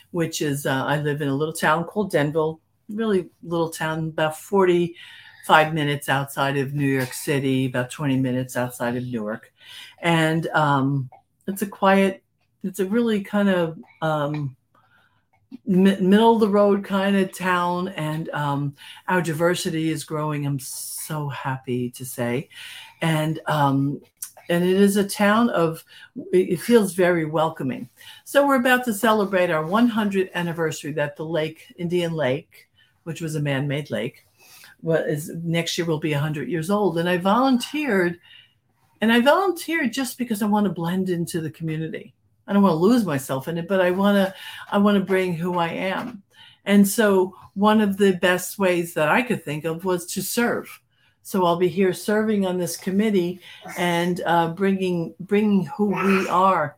which 0.10 0.42
is 0.42 0.66
uh, 0.66 0.84
i 0.88 1.00
live 1.00 1.22
in 1.22 1.30
a 1.30 1.36
little 1.36 1.54
town 1.54 1.86
called 1.86 2.12
denville 2.12 2.60
really 2.94 3.30
little 3.44 3.70
town, 3.70 4.10
about 4.10 4.38
45 4.38 5.74
minutes 5.74 6.10
outside 6.10 6.58
of 6.58 6.74
New 6.74 6.88
York 6.88 7.14
City, 7.14 7.66
about 7.66 7.90
20 7.90 8.18
minutes 8.18 8.56
outside 8.56 8.96
of 8.96 9.06
Newark. 9.06 9.52
And 10.00 10.48
um, 10.48 11.10
it's 11.48 11.62
a 11.62 11.68
quiet, 11.68 12.24
it's 12.64 12.80
a 12.80 12.86
really 12.86 13.22
kind 13.22 13.50
of 13.50 13.80
um, 14.02 14.56
middle 15.66 16.36
of 16.36 16.40
the 16.40 16.50
road 16.50 16.84
kind 16.84 17.16
of 17.16 17.36
town. 17.36 17.90
And 17.90 18.30
um, 18.30 18.76
our 19.08 19.22
diversity 19.22 19.90
is 19.90 20.04
growing. 20.04 20.46
I'm 20.46 20.60
so 20.60 21.30
happy 21.30 21.90
to 21.92 22.06
say. 22.06 22.50
And 23.02 23.40
um, 23.48 24.02
and 24.52 24.66
it 24.66 24.82
is 24.82 24.98
a 24.98 25.08
town 25.08 25.50
of 25.50 25.84
it 26.34 26.60
feels 26.60 26.94
very 26.94 27.26
welcoming 27.26 27.90
so 28.26 28.46
we're 28.46 28.60
about 28.60 28.84
to 28.84 28.94
celebrate 28.94 29.50
our 29.50 29.64
100th 29.64 30.32
anniversary 30.34 30.92
that 30.92 31.16
the 31.16 31.26
lake 31.26 31.74
indian 31.78 32.14
lake 32.14 32.68
which 33.04 33.22
was 33.22 33.36
a 33.36 33.42
man-made 33.42 33.90
lake 33.90 34.26
what 34.82 35.08
is 35.08 35.32
next 35.44 35.78
year 35.78 35.86
will 35.88 36.00
be 36.00 36.12
100 36.12 36.50
years 36.50 36.70
old. 36.70 36.98
And 36.98 37.08
i 37.08 37.18
volunteered 37.18 38.20
and 39.00 39.12
i 39.12 39.22
volunteered 39.22 39.94
just 39.94 40.18
because 40.18 40.42
i 40.42 40.48
want 40.48 40.66
to 40.66 40.72
blend 40.72 41.10
into 41.10 41.40
the 41.40 41.52
community. 41.52 42.14
I 42.48 42.54
don't 42.54 42.64
want 42.64 42.74
to 42.74 42.78
lose 42.78 43.06
myself 43.06 43.48
in 43.48 43.58
it 43.58 43.68
but 43.68 43.82
i 43.82 43.92
want 43.92 44.16
to 44.18 44.36
i 44.72 44.78
want 44.78 44.98
to 44.98 45.06
bring 45.06 45.34
who 45.34 45.58
i 45.58 45.70
am. 45.70 46.24
And 46.66 46.88
so 46.88 47.36
one 47.54 47.82
of 47.82 47.98
the 47.98 48.14
best 48.14 48.60
ways 48.60 48.94
that 48.96 49.10
i 49.10 49.22
could 49.22 49.46
think 49.46 49.66
of 49.66 49.86
was 49.86 50.06
to 50.08 50.22
serve. 50.22 50.82
So 51.24 51.46
I'll 51.46 51.58
be 51.58 51.68
here 51.68 51.94
serving 51.94 52.48
on 52.48 52.58
this 52.58 52.76
committee 52.76 53.40
and 53.78 54.22
uh, 54.26 54.50
bringing 54.50 55.14
bringing 55.20 55.66
who 55.78 55.88
we 55.88 56.28
are. 56.28 56.78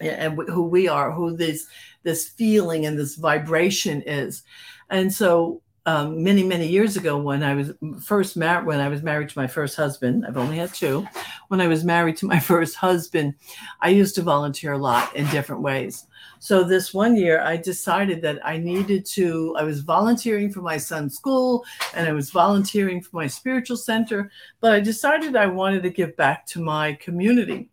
And 0.00 0.38
who 0.48 0.62
we 0.62 0.88
are, 0.88 1.12
who 1.12 1.36
this 1.36 1.66
this 2.04 2.28
feeling 2.28 2.86
and 2.86 2.98
this 2.98 3.16
vibration 3.16 4.02
is. 4.02 4.44
And 4.90 5.12
so 5.12 5.62
um, 5.86 6.22
many 6.22 6.42
many 6.42 6.68
years 6.68 6.96
ago, 6.96 7.16
when 7.16 7.42
I 7.42 7.54
was 7.54 7.72
first 8.02 8.36
married, 8.36 8.66
when 8.66 8.80
I 8.80 8.88
was 8.88 9.02
married 9.02 9.30
to 9.30 9.38
my 9.38 9.46
first 9.46 9.76
husband, 9.76 10.26
I've 10.26 10.36
only 10.36 10.58
had 10.58 10.74
two. 10.74 11.06
When 11.48 11.60
I 11.60 11.68
was 11.68 11.84
married 11.84 12.16
to 12.18 12.26
my 12.26 12.38
first 12.52 12.76
husband, 12.76 13.34
I 13.80 13.88
used 13.88 14.14
to 14.16 14.22
volunteer 14.22 14.72
a 14.72 14.78
lot 14.78 15.14
in 15.16 15.26
different 15.28 15.62
ways. 15.62 16.06
So 16.38 16.64
this 16.64 16.94
one 16.94 17.16
year, 17.16 17.40
I 17.40 17.56
decided 17.56 18.22
that 18.22 18.44
I 18.44 18.56
needed 18.56 19.04
to, 19.06 19.54
I 19.58 19.62
was 19.62 19.80
volunteering 19.80 20.50
for 20.50 20.62
my 20.62 20.78
son's 20.78 21.14
school 21.16 21.64
and 21.94 22.08
I 22.08 22.12
was 22.12 22.30
volunteering 22.30 23.02
for 23.02 23.16
my 23.16 23.26
spiritual 23.26 23.76
center, 23.76 24.30
but 24.60 24.72
I 24.72 24.80
decided 24.80 25.36
I 25.36 25.46
wanted 25.46 25.82
to 25.82 25.90
give 25.90 26.16
back 26.16 26.46
to 26.46 26.62
my 26.62 26.94
community. 26.94 27.68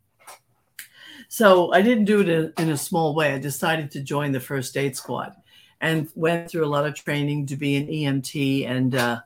So 1.30 1.72
I 1.74 1.82
didn't 1.82 2.06
do 2.06 2.22
it 2.22 2.54
in, 2.60 2.70
a 2.70 2.78
small 2.78 3.16
way. 3.16 3.34
I 3.34 3.40
decided 3.40 3.92
to 3.92 4.02
join 4.02 4.32
the 4.32 4.40
first 4.40 4.76
aid 4.76 4.96
squad 4.96 5.34
and 5.82 6.10
went 6.16 6.50
through 6.50 6.66
a 6.66 6.68
lot 6.68 6.86
of 6.86 6.96
training 6.96 7.48
to 7.48 7.56
be 7.56 7.76
an 7.76 7.88
EMT. 7.88 8.68
And 8.68 8.96
uh, 8.96 9.22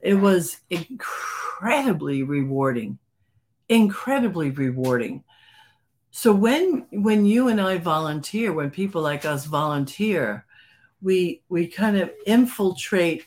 it 0.00 0.14
was 0.14 0.58
incredibly 0.70 2.22
rewarding, 2.22 2.98
incredibly 3.68 4.50
rewarding 4.50 5.24
so 6.16 6.32
when 6.32 6.86
when 6.92 7.26
you 7.26 7.48
and 7.48 7.60
I 7.60 7.76
volunteer, 7.76 8.50
when 8.50 8.70
people 8.70 9.02
like 9.02 9.26
us 9.26 9.44
volunteer, 9.44 10.46
we 11.02 11.42
we 11.50 11.66
kind 11.66 11.98
of 11.98 12.10
infiltrate 12.24 13.26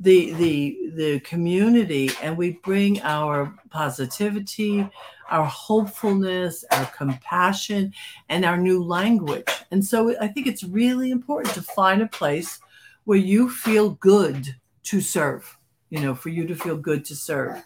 the 0.00 0.32
the 0.34 0.78
the 0.94 1.20
community 1.20 2.10
and 2.22 2.36
we 2.36 2.52
bring 2.62 3.00
our 3.02 3.52
positivity 3.70 4.88
our 5.30 5.44
hopefulness 5.44 6.64
our 6.70 6.86
compassion 6.86 7.92
and 8.28 8.44
our 8.44 8.56
new 8.56 8.82
language 8.82 9.48
and 9.70 9.84
so 9.84 10.14
i 10.20 10.28
think 10.28 10.46
it's 10.46 10.62
really 10.64 11.10
important 11.10 11.52
to 11.52 11.62
find 11.62 12.00
a 12.00 12.06
place 12.06 12.60
where 13.04 13.18
you 13.18 13.50
feel 13.50 13.90
good 13.90 14.54
to 14.84 15.00
serve 15.00 15.58
you 15.90 16.00
know 16.00 16.14
for 16.14 16.28
you 16.28 16.46
to 16.46 16.54
feel 16.54 16.76
good 16.76 17.04
to 17.04 17.16
serve 17.16 17.64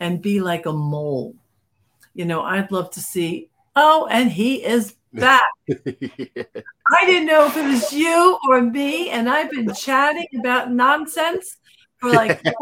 and 0.00 0.22
be 0.22 0.40
like 0.40 0.64
a 0.64 0.72
mole 0.72 1.34
you 2.14 2.24
know 2.24 2.40
i'd 2.42 2.72
love 2.72 2.90
to 2.90 3.00
see 3.00 3.48
Oh, 3.76 4.06
and 4.10 4.30
he 4.30 4.64
is 4.64 4.94
back. 5.12 5.42
yeah. 5.66 6.44
I 6.90 7.06
didn't 7.06 7.26
know 7.26 7.46
if 7.46 7.56
it 7.56 7.66
was 7.66 7.92
you 7.92 8.38
or 8.48 8.62
me, 8.62 9.10
and 9.10 9.28
I've 9.28 9.50
been 9.50 9.72
chatting 9.74 10.26
about 10.38 10.70
nonsense 10.70 11.56
like. 12.12 12.42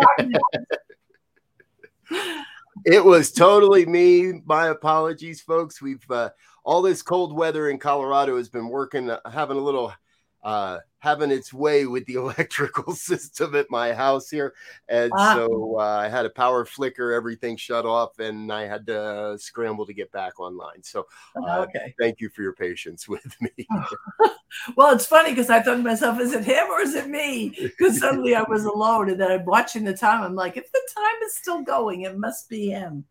it 2.85 3.05
was 3.05 3.33
totally 3.33 3.87
me. 3.87 4.41
My 4.45 4.69
apologies, 4.69 5.41
folks. 5.41 5.81
We've 5.81 6.05
uh, 6.11 6.31
all 6.65 6.83
this 6.83 7.03
cold 7.03 7.37
weather 7.37 7.69
in 7.71 7.79
Colorado 7.79 8.37
has 8.37 8.49
been 8.49 8.69
working, 8.69 9.11
uh, 9.11 9.21
having 9.31 9.57
a 9.59 9.63
little 9.63 9.93
uh, 10.43 10.79
having 10.99 11.31
its 11.31 11.53
way 11.53 11.87
with 11.87 12.07
the 12.07 12.15
electrical 12.17 12.95
system 12.95 13.55
at 13.55 13.71
my 13.71 13.93
house 13.93 14.31
here. 14.31 14.55
And 14.89 15.13
ah. 15.17 15.35
so 15.35 15.77
uh, 15.79 15.83
I 15.83 16.09
had 16.09 16.27
a 16.27 16.31
power 16.31 16.65
flicker, 16.65 17.13
everything 17.13 17.57
shut 17.57 17.85
off, 17.85 18.19
and 18.19 18.53
I 18.53 18.67
had 18.67 18.87
to 18.87 19.37
scramble 19.39 19.87
to 19.87 19.95
get 19.95 20.13
back 20.13 20.39
online. 20.41 20.83
So 20.83 21.07
uh, 21.37 21.61
okay. 21.61 21.95
thank 21.99 22.21
you 22.21 22.29
for 22.29 22.43
your 22.43 22.55
patience 22.55 23.09
with 23.09 23.37
me. 23.41 23.67
well, 24.77 24.95
it's 24.95 25.07
funny 25.07 25.31
because 25.31 25.51
I 25.51 25.61
thought 25.61 25.77
to 25.77 25.83
myself, 25.83 26.21
is 26.21 26.33
it 26.33 26.45
him 26.45 26.69
or 26.71 26.81
is 26.81 26.95
it 26.95 27.09
me? 27.09 27.51
Because 27.61 27.99
suddenly 27.99 28.35
I 28.35 28.43
was 28.43 28.65
alone 28.65 29.11
and 29.11 29.21
then 29.21 29.31
I'm 29.31 29.45
watching 29.45 29.85
the 29.85 29.97
time. 29.97 30.23
I'm 30.23 30.35
like, 30.35 30.57
if 30.57 30.71
the 30.71 30.89
time 30.95 31.23
is 31.25 31.37
still 31.37 31.63
going, 31.63 32.03
it 32.03 32.17
must 32.19 32.49
be 32.49 32.69
him. 32.69 33.05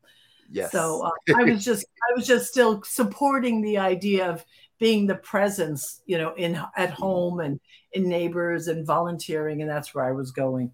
Yes. 0.54 0.72
So 0.74 1.06
uh, 1.06 1.36
I 1.38 1.44
was 1.44 1.64
just, 1.64 1.86
I 2.10 2.14
was 2.18 2.28
just 2.28 2.48
still 2.48 2.84
supporting 2.84 3.62
the 3.62 3.78
idea 3.78 4.30
of 4.30 4.46
being 4.82 5.06
the 5.06 5.16
presence, 5.16 6.02
you 6.08 6.18
know, 6.18 6.34
in 6.34 6.60
at 6.76 6.90
home 6.90 7.40
and 7.40 7.60
in 7.94 8.10
neighbors 8.10 8.68
and 8.68 8.84
volunteering, 8.84 9.62
and 9.62 9.70
that's 9.70 9.94
where 9.94 10.04
I 10.04 10.12
was 10.12 10.32
going. 10.32 10.74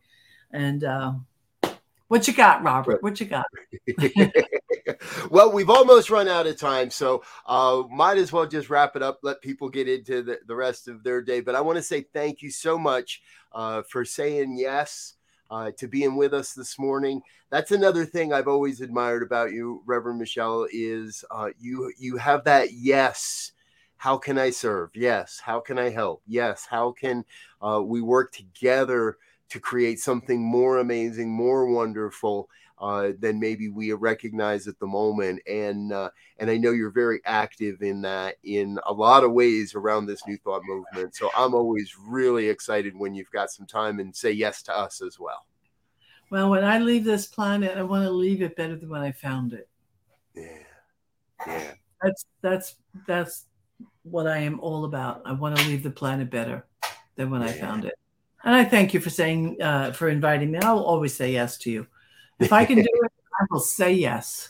And 0.53 0.85
uh, 0.85 1.11
what 2.07 2.25
you 2.25 2.33
got, 2.33 2.63
Robert? 2.63 3.03
What 3.03 3.19
you 3.19 3.25
got? 3.25 3.45
well, 5.29 5.51
we've 5.51 5.69
almost 5.69 6.09
run 6.09 6.29
out 6.29 6.47
of 6.47 6.57
time, 6.57 6.89
so 6.89 7.21
uh, 7.47 7.83
might 7.91 8.17
as 8.17 8.31
well 8.31 8.45
just 8.47 8.69
wrap 8.69 8.95
it 8.95 9.03
up. 9.03 9.19
Let 9.23 9.41
people 9.41 9.67
get 9.67 9.89
into 9.89 10.23
the, 10.23 10.39
the 10.47 10.55
rest 10.55 10.87
of 10.87 11.03
their 11.03 11.21
day. 11.21 11.41
But 11.41 11.55
I 11.55 11.61
want 11.61 11.75
to 11.75 11.83
say 11.83 12.05
thank 12.13 12.41
you 12.41 12.49
so 12.49 12.77
much 12.77 13.21
uh, 13.51 13.83
for 13.83 14.05
saying 14.05 14.57
yes. 14.57 15.15
Uh, 15.49 15.71
to 15.77 15.87
being 15.87 16.17
with 16.17 16.33
us 16.33 16.51
this 16.51 16.77
morning. 16.77 17.21
That's 17.51 17.71
another 17.71 18.03
thing 18.03 18.33
I've 18.33 18.49
always 18.49 18.81
admired 18.81 19.23
about 19.23 19.53
you, 19.53 19.81
Reverend 19.85 20.19
Michelle, 20.19 20.67
is 20.69 21.23
uh, 21.31 21.51
you 21.57 21.89
you 21.97 22.17
have 22.17 22.43
that 22.43 22.73
yes 22.73 23.53
how 23.97 24.17
can 24.17 24.37
I 24.37 24.51
serve? 24.51 24.91
Yes. 24.93 25.41
How 25.43 25.59
can 25.59 25.77
I 25.77 25.89
help? 25.89 26.21
Yes. 26.27 26.65
How 26.69 26.91
can 26.91 27.25
uh, 27.61 27.81
we 27.83 28.01
work 28.01 28.31
together 28.31 29.17
to 29.49 29.59
create 29.59 29.99
something 29.99 30.41
more 30.41 30.77
amazing, 30.79 31.31
more 31.31 31.65
wonderful 31.67 32.49
uh, 32.79 33.09
than 33.19 33.39
maybe 33.39 33.69
we 33.69 33.91
recognize 33.93 34.67
at 34.67 34.77
the 34.79 34.85
moment? 34.85 35.41
And 35.47 35.91
uh, 35.91 36.11
and 36.37 36.49
I 36.49 36.57
know 36.57 36.71
you're 36.71 36.91
very 36.91 37.21
active 37.25 37.81
in 37.81 38.01
that 38.03 38.35
in 38.43 38.79
a 38.85 38.93
lot 38.93 39.23
of 39.23 39.31
ways 39.31 39.73
around 39.73 40.05
this 40.05 40.25
New 40.27 40.37
Thought 40.37 40.61
movement. 40.65 41.15
So 41.15 41.29
I'm 41.35 41.55
always 41.55 41.93
really 41.99 42.49
excited 42.49 42.95
when 42.95 43.15
you've 43.15 43.31
got 43.31 43.49
some 43.49 43.65
time 43.65 43.99
and 43.99 44.15
say 44.15 44.31
yes 44.31 44.61
to 44.63 44.77
us 44.77 45.01
as 45.01 45.19
well. 45.19 45.45
Well, 46.29 46.49
when 46.49 46.63
I 46.63 46.79
leave 46.79 47.05
this 47.05 47.25
planet, 47.25 47.77
I 47.77 47.83
want 47.83 48.03
to 48.03 48.11
leave 48.11 48.41
it 48.41 48.55
better 48.55 48.75
than 48.75 48.89
when 48.89 49.01
I 49.01 49.11
found 49.11 49.53
it. 49.53 49.69
Yeah. 50.35 50.63
Yeah. 51.47 51.71
That's 52.01 52.25
that's 52.41 52.75
that's 53.07 53.45
what 54.09 54.27
I 54.27 54.37
am 54.37 54.59
all 54.59 54.85
about. 54.85 55.21
I 55.25 55.31
want 55.33 55.57
to 55.57 55.67
leave 55.67 55.83
the 55.83 55.91
planet 55.91 56.29
better 56.29 56.65
than 57.15 57.29
when 57.29 57.41
yeah. 57.41 57.47
I 57.47 57.51
found 57.53 57.85
it. 57.85 57.95
And 58.43 58.55
I 58.55 58.63
thank 58.63 58.93
you 58.93 58.99
for 58.99 59.09
saying, 59.09 59.61
uh, 59.61 59.91
for 59.91 60.09
inviting 60.09 60.51
me. 60.51 60.59
I'll 60.59 60.79
always 60.79 61.13
say 61.13 61.31
yes 61.31 61.57
to 61.59 61.71
you. 61.71 61.87
If 62.39 62.53
I 62.53 62.65
can 62.65 62.77
do 62.77 62.81
it, 62.83 63.11
I 63.41 63.45
will 63.51 63.59
say 63.59 63.93
yes. 63.93 64.49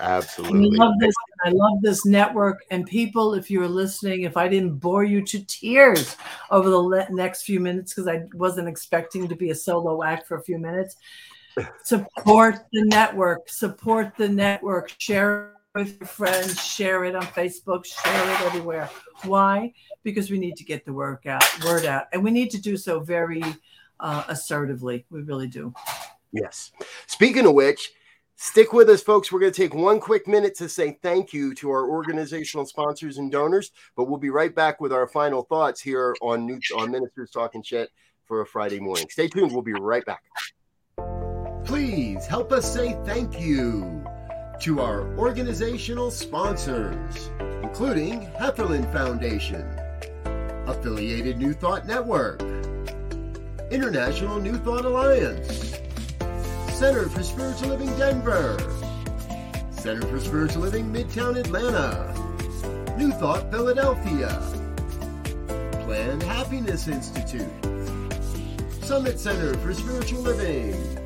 Absolutely. 0.00 0.78
I 0.78 0.84
love 0.84 0.94
this. 0.98 1.14
I 1.44 1.50
love 1.50 1.80
this 1.80 2.04
network. 2.04 2.64
And 2.70 2.86
people, 2.86 3.34
if 3.34 3.50
you're 3.50 3.68
listening, 3.68 4.22
if 4.22 4.36
I 4.36 4.48
didn't 4.48 4.76
bore 4.76 5.04
you 5.04 5.22
to 5.22 5.44
tears 5.44 6.16
over 6.50 6.70
the 6.70 7.06
next 7.10 7.42
few 7.42 7.60
minutes, 7.60 7.94
because 7.94 8.08
I 8.08 8.24
wasn't 8.34 8.68
expecting 8.68 9.28
to 9.28 9.36
be 9.36 9.50
a 9.50 9.54
solo 9.54 10.02
act 10.02 10.26
for 10.26 10.36
a 10.36 10.42
few 10.42 10.58
minutes, 10.58 10.96
support 11.84 12.56
the 12.72 12.82
network. 12.84 13.48
Support 13.48 14.16
the 14.16 14.28
network. 14.28 14.92
Share 14.98 15.52
with 15.74 15.98
your 16.00 16.06
friends, 16.06 16.62
share 16.62 17.04
it 17.04 17.14
on 17.14 17.22
Facebook, 17.22 17.86
share 17.86 18.30
it 18.30 18.40
everywhere. 18.42 18.90
Why? 19.24 19.72
Because 20.02 20.30
we 20.30 20.38
need 20.38 20.56
to 20.56 20.64
get 20.64 20.84
the 20.84 20.92
word 20.92 21.26
out, 21.26 21.64
word 21.64 21.86
out, 21.86 22.08
and 22.12 22.22
we 22.22 22.30
need 22.30 22.50
to 22.50 22.60
do 22.60 22.76
so 22.76 23.00
very 23.00 23.42
uh, 23.98 24.24
assertively. 24.28 25.06
We 25.10 25.22
really 25.22 25.46
do. 25.46 25.72
Yes. 26.30 26.72
Speaking 27.06 27.46
of 27.46 27.54
which, 27.54 27.92
stick 28.36 28.74
with 28.74 28.90
us, 28.90 29.02
folks. 29.02 29.32
We're 29.32 29.40
going 29.40 29.52
to 29.52 29.62
take 29.62 29.74
one 29.74 29.98
quick 29.98 30.28
minute 30.28 30.54
to 30.56 30.68
say 30.68 30.98
thank 31.02 31.32
you 31.32 31.54
to 31.54 31.70
our 31.70 31.88
organizational 31.88 32.66
sponsors 32.66 33.16
and 33.16 33.32
donors, 33.32 33.70
but 33.96 34.04
we'll 34.04 34.18
be 34.18 34.30
right 34.30 34.54
back 34.54 34.80
with 34.80 34.92
our 34.92 35.06
final 35.06 35.42
thoughts 35.42 35.80
here 35.80 36.14
on 36.20 36.44
New- 36.46 36.60
on 36.76 36.90
Ministers 36.90 37.30
Talking 37.30 37.62
Shit 37.62 37.90
for 38.24 38.42
a 38.42 38.46
Friday 38.46 38.80
morning. 38.80 39.06
Stay 39.08 39.28
tuned. 39.28 39.52
We'll 39.52 39.62
be 39.62 39.72
right 39.72 40.04
back. 40.04 40.22
Please 41.64 42.26
help 42.26 42.52
us 42.52 42.70
say 42.70 42.98
thank 43.04 43.40
you 43.40 44.01
to 44.62 44.80
our 44.80 45.02
organizational 45.18 46.08
sponsors, 46.08 47.30
including 47.64 48.28
Hefferland 48.38 48.92
Foundation, 48.92 49.66
Affiliated 50.68 51.36
New 51.36 51.52
Thought 51.52 51.84
Network, 51.84 52.40
International 53.72 54.38
New 54.38 54.56
Thought 54.58 54.84
Alliance, 54.84 55.80
Center 56.78 57.08
for 57.08 57.24
Spiritual 57.24 57.70
Living 57.70 57.92
Denver, 57.98 58.56
Center 59.72 60.06
for 60.06 60.20
Spiritual 60.20 60.62
Living 60.62 60.92
Midtown 60.92 61.36
Atlanta, 61.36 62.14
New 62.96 63.10
Thought 63.10 63.50
Philadelphia, 63.50 64.28
Planned 65.84 66.22
Happiness 66.22 66.86
Institute, 66.86 67.50
Summit 68.80 69.18
Center 69.18 69.54
for 69.54 69.74
Spiritual 69.74 70.20
Living, 70.20 71.01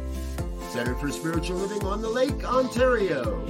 Center 0.77 0.95
for 0.95 1.11
Spiritual 1.11 1.57
Living 1.57 1.87
on 1.87 2.03
the 2.03 2.09
Lake, 2.11 2.45
Ontario, 2.45 3.43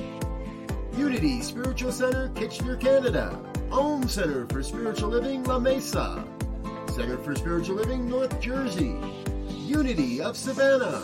Unity 0.97 1.43
Spiritual 1.43 1.91
Center, 1.91 2.29
Kitchener, 2.37 2.77
Canada, 2.77 3.37
Om 3.72 4.07
Center 4.07 4.47
for 4.47 4.62
Spiritual 4.62 5.09
Living, 5.09 5.43
La 5.43 5.59
Mesa, 5.59 6.24
Center 6.95 7.18
for 7.18 7.35
Spiritual 7.35 7.74
Living, 7.74 8.09
North 8.09 8.41
Jersey, 8.41 8.95
Unity 9.49 10.20
of 10.20 10.37
Savannah, 10.37 11.03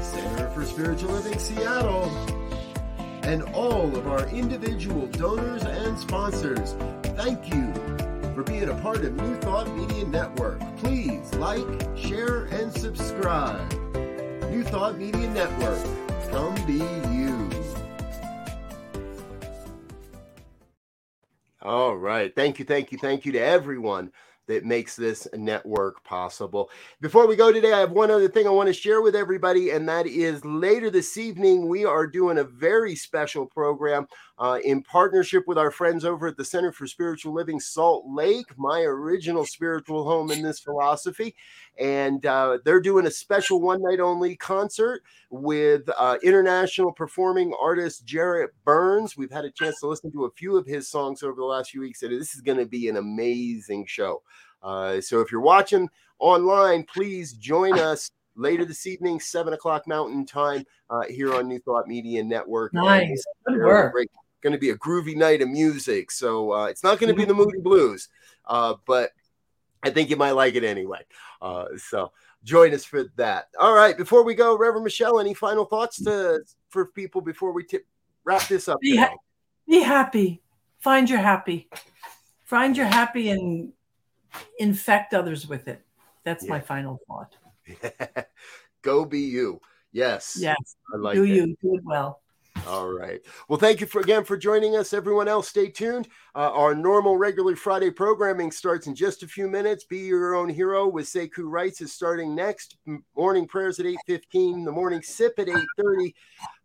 Center 0.00 0.48
for 0.54 0.64
Spiritual 0.64 1.10
Living, 1.10 1.38
Seattle, 1.38 2.08
and 3.24 3.42
all 3.52 3.94
of 3.94 4.06
our 4.06 4.26
individual 4.28 5.06
donors 5.08 5.64
and 5.64 5.98
sponsors. 5.98 6.76
Thank 7.14 7.52
you 7.52 7.74
for 8.34 8.42
being 8.42 8.70
a 8.70 8.74
part 8.76 9.04
of 9.04 9.12
New 9.12 9.36
Thought 9.42 9.68
Media 9.76 10.06
Network. 10.06 10.62
Please 10.78 11.34
like, 11.34 11.66
share, 11.94 12.44
and 12.44 12.72
subscribe. 12.72 13.70
New 14.54 14.62
Thought 14.62 14.96
Media 14.98 15.28
Network. 15.30 15.84
Come 16.30 16.54
be 16.64 16.74
you. 17.12 17.50
All 21.60 21.96
right. 21.96 22.32
Thank 22.32 22.60
you, 22.60 22.64
thank 22.64 22.92
you, 22.92 22.98
thank 22.98 23.26
you 23.26 23.32
to 23.32 23.40
everyone 23.40 24.12
that 24.46 24.64
makes 24.64 24.94
this 24.94 25.26
network 25.34 26.04
possible. 26.04 26.70
Before 27.00 27.26
we 27.26 27.34
go 27.34 27.50
today, 27.50 27.72
I 27.72 27.80
have 27.80 27.90
one 27.90 28.12
other 28.12 28.28
thing 28.28 28.46
I 28.46 28.50
want 28.50 28.68
to 28.68 28.72
share 28.72 29.00
with 29.00 29.16
everybody, 29.16 29.70
and 29.70 29.88
that 29.88 30.06
is 30.06 30.44
later 30.44 30.88
this 30.88 31.16
evening, 31.16 31.66
we 31.66 31.84
are 31.84 32.06
doing 32.06 32.38
a 32.38 32.44
very 32.44 32.94
special 32.94 33.46
program 33.46 34.06
uh, 34.38 34.58
in 34.64 34.82
partnership 34.82 35.44
with 35.46 35.58
our 35.58 35.70
friends 35.70 36.04
over 36.04 36.26
at 36.26 36.36
the 36.36 36.44
Center 36.44 36.72
for 36.72 36.86
Spiritual 36.86 37.32
Living 37.32 37.60
Salt 37.60 38.04
Lake, 38.08 38.46
my 38.56 38.80
original 38.80 39.46
spiritual 39.46 40.04
home 40.04 40.30
in 40.30 40.42
this 40.42 40.58
philosophy. 40.58 41.34
And 41.78 42.24
uh, 42.26 42.58
they're 42.64 42.80
doing 42.80 43.06
a 43.06 43.10
special 43.10 43.60
one 43.60 43.82
night 43.82 44.00
only 44.00 44.36
concert 44.36 45.02
with 45.30 45.88
uh, 45.96 46.18
international 46.22 46.92
performing 46.92 47.52
artist 47.60 48.04
Jarrett 48.04 48.50
Burns. 48.64 49.16
We've 49.16 49.30
had 49.30 49.44
a 49.44 49.50
chance 49.50 49.78
to 49.80 49.88
listen 49.88 50.10
to 50.12 50.24
a 50.24 50.30
few 50.32 50.56
of 50.56 50.66
his 50.66 50.88
songs 50.88 51.22
over 51.22 51.36
the 51.36 51.44
last 51.44 51.70
few 51.70 51.80
weeks, 51.80 52.02
and 52.02 52.12
this 52.12 52.34
is 52.34 52.40
going 52.40 52.58
to 52.58 52.66
be 52.66 52.88
an 52.88 52.96
amazing 52.96 53.86
show. 53.86 54.22
Uh, 54.62 55.00
so 55.00 55.20
if 55.20 55.30
you're 55.30 55.40
watching 55.40 55.88
online, 56.18 56.84
please 56.84 57.34
join 57.34 57.78
us 57.78 58.10
later 58.36 58.64
this 58.64 58.86
evening, 58.86 59.20
seven 59.20 59.52
o'clock 59.52 59.86
Mountain 59.86 60.26
Time, 60.26 60.64
uh, 60.90 61.02
here 61.08 61.34
on 61.34 61.46
New 61.46 61.60
Thought 61.60 61.86
Media 61.86 62.24
Network. 62.24 62.72
Nice, 62.74 63.24
good 63.46 63.58
work. 63.58 63.94
Going 64.44 64.52
to 64.52 64.58
be 64.58 64.70
a 64.70 64.76
groovy 64.76 65.16
night 65.16 65.40
of 65.40 65.48
music, 65.48 66.10
so 66.10 66.52
uh, 66.52 66.66
it's 66.66 66.84
not 66.84 66.98
going 66.98 67.08
to 67.08 67.16
be 67.16 67.24
the 67.24 67.32
Moody 67.32 67.60
Blues, 67.60 68.10
uh, 68.46 68.74
but 68.86 69.10
I 69.82 69.88
think 69.88 70.10
you 70.10 70.16
might 70.16 70.32
like 70.32 70.54
it 70.54 70.64
anyway. 70.64 71.00
Uh, 71.40 71.64
so 71.78 72.12
join 72.44 72.74
us 72.74 72.84
for 72.84 73.06
that. 73.16 73.48
All 73.58 73.74
right, 73.74 73.96
before 73.96 74.22
we 74.22 74.34
go, 74.34 74.54
Reverend 74.58 74.84
Michelle, 74.84 75.18
any 75.18 75.32
final 75.32 75.64
thoughts 75.64 75.96
to 76.04 76.42
for 76.68 76.88
people 76.88 77.22
before 77.22 77.52
we 77.52 77.64
wrap 78.24 78.46
this 78.46 78.68
up? 78.68 78.80
Be, 78.80 78.96
ha- 78.96 79.14
be 79.66 79.80
happy. 79.80 80.42
Find 80.80 81.08
your 81.08 81.20
happy. 81.20 81.70
Find 82.44 82.76
your 82.76 82.84
happy 82.84 83.30
and 83.30 83.72
infect 84.58 85.14
others 85.14 85.48
with 85.48 85.68
it. 85.68 85.82
That's 86.24 86.44
yeah. 86.44 86.50
my 86.50 86.60
final 86.60 87.00
thought. 87.08 87.34
Go 88.82 89.06
be 89.06 89.20
you. 89.20 89.62
Yes. 89.92 90.36
Yes. 90.38 90.76
I 90.92 90.98
like 90.98 91.14
Do 91.14 91.22
it. 91.22 91.30
you. 91.30 91.46
Do 91.62 91.76
it 91.76 91.84
well. 91.84 92.20
All 92.66 92.90
right. 92.90 93.20
Well, 93.48 93.58
thank 93.58 93.80
you 93.80 93.86
for 93.86 94.00
again 94.00 94.24
for 94.24 94.36
joining 94.36 94.76
us. 94.76 94.92
Everyone 94.92 95.28
else, 95.28 95.48
stay 95.48 95.68
tuned. 95.68 96.08
Uh, 96.34 96.50
our 96.50 96.74
normal, 96.74 97.16
regular 97.16 97.56
Friday 97.56 97.90
programming 97.90 98.50
starts 98.50 98.86
in 98.86 98.94
just 98.94 99.22
a 99.22 99.28
few 99.28 99.48
minutes. 99.48 99.84
Be 99.84 99.98
your 99.98 100.34
own 100.34 100.48
hero 100.48 100.88
with 100.88 101.06
Sekou 101.06 101.50
Writes 101.50 101.80
is 101.80 101.92
starting 101.92 102.34
next. 102.34 102.76
Morning 103.16 103.46
prayers 103.46 103.80
at 103.80 103.86
eight 103.86 103.98
fifteen. 104.06 104.64
The 104.64 104.72
morning 104.72 105.02
sip 105.02 105.34
at 105.38 105.48
eight 105.48 105.66
thirty. 105.76 106.14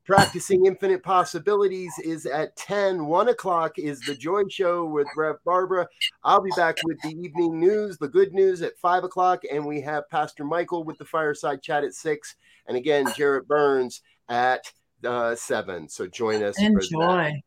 Practicing 0.05 0.65
Infinite 0.65 1.03
Possibilities 1.03 1.93
is 2.03 2.25
at 2.25 2.55
10. 2.55 3.05
1 3.05 3.29
o'clock 3.29 3.77
is 3.77 3.99
the 3.99 4.15
Joy 4.15 4.41
Show 4.49 4.85
with 4.85 5.05
Rev 5.15 5.35
Barbara. 5.45 5.87
I'll 6.23 6.41
be 6.41 6.49
back 6.55 6.77
with 6.83 6.99
the 7.03 7.09
evening 7.09 7.59
news, 7.59 7.99
the 7.99 8.07
good 8.07 8.33
news 8.33 8.63
at 8.63 8.75
5 8.79 9.03
o'clock. 9.03 9.43
And 9.51 9.67
we 9.67 9.81
have 9.81 10.09
Pastor 10.09 10.43
Michael 10.43 10.83
with 10.83 10.97
the 10.97 11.05
Fireside 11.05 11.61
Chat 11.61 11.83
at 11.83 11.93
6. 11.93 12.35
And 12.65 12.75
again, 12.75 13.05
Jarrett 13.15 13.47
Burns 13.47 14.01
at 14.29 14.73
uh, 15.05 15.35
7. 15.35 15.89
So 15.89 16.07
join 16.07 16.43
us. 16.43 16.59
Enjoy. 16.59 17.41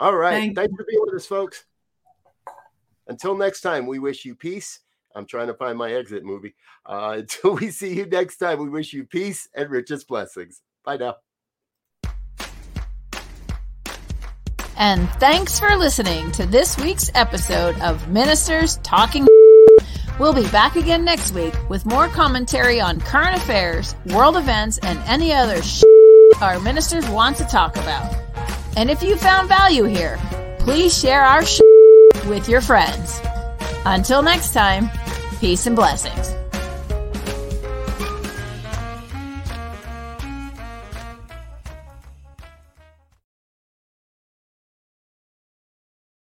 All 0.00 0.14
right. 0.14 0.32
Thank 0.32 0.56
Thanks 0.56 0.74
for 0.76 0.84
being 0.84 1.02
with 1.04 1.14
us, 1.14 1.26
folks. 1.26 1.64
Until 3.06 3.36
next 3.36 3.60
time, 3.60 3.86
we 3.86 3.98
wish 3.98 4.24
you 4.24 4.34
peace. 4.34 4.80
I'm 5.14 5.26
trying 5.26 5.48
to 5.48 5.54
find 5.54 5.76
my 5.76 5.92
exit 5.92 6.24
movie. 6.24 6.54
Uh, 6.86 7.16
until 7.18 7.54
we 7.54 7.70
see 7.70 7.94
you 7.94 8.06
next 8.06 8.38
time, 8.38 8.58
we 8.58 8.68
wish 8.68 8.92
you 8.92 9.04
peace 9.04 9.48
and 9.54 9.70
richest 9.70 10.08
blessings. 10.08 10.62
Bye 10.84 10.96
now. 10.96 11.16
And 14.76 15.08
thanks 15.20 15.60
for 15.60 15.76
listening 15.76 16.32
to 16.32 16.46
this 16.46 16.76
week's 16.76 17.10
episode 17.14 17.78
of 17.80 18.08
Ministers 18.08 18.78
Talking. 18.78 19.28
We'll 20.18 20.32
be 20.32 20.48
back 20.48 20.76
again 20.76 21.04
next 21.04 21.32
week 21.32 21.54
with 21.68 21.86
more 21.86 22.08
commentary 22.08 22.80
on 22.80 23.00
current 23.00 23.36
affairs, 23.36 23.94
world 24.06 24.36
events, 24.36 24.78
and 24.78 24.98
any 25.06 25.32
other 25.32 25.62
our 26.40 26.58
ministers 26.60 27.08
want 27.08 27.36
to 27.38 27.44
talk 27.44 27.76
about. 27.76 28.14
And 28.76 28.90
if 28.90 29.02
you 29.02 29.16
found 29.16 29.48
value 29.48 29.84
here, 29.84 30.18
please 30.58 30.96
share 30.96 31.22
our 31.22 31.42
with 32.26 32.48
your 32.48 32.60
friends. 32.60 33.20
Until 33.84 34.22
next 34.22 34.52
time, 34.52 34.90
peace 35.40 35.66
and 35.66 35.76
blessings. 35.76 36.41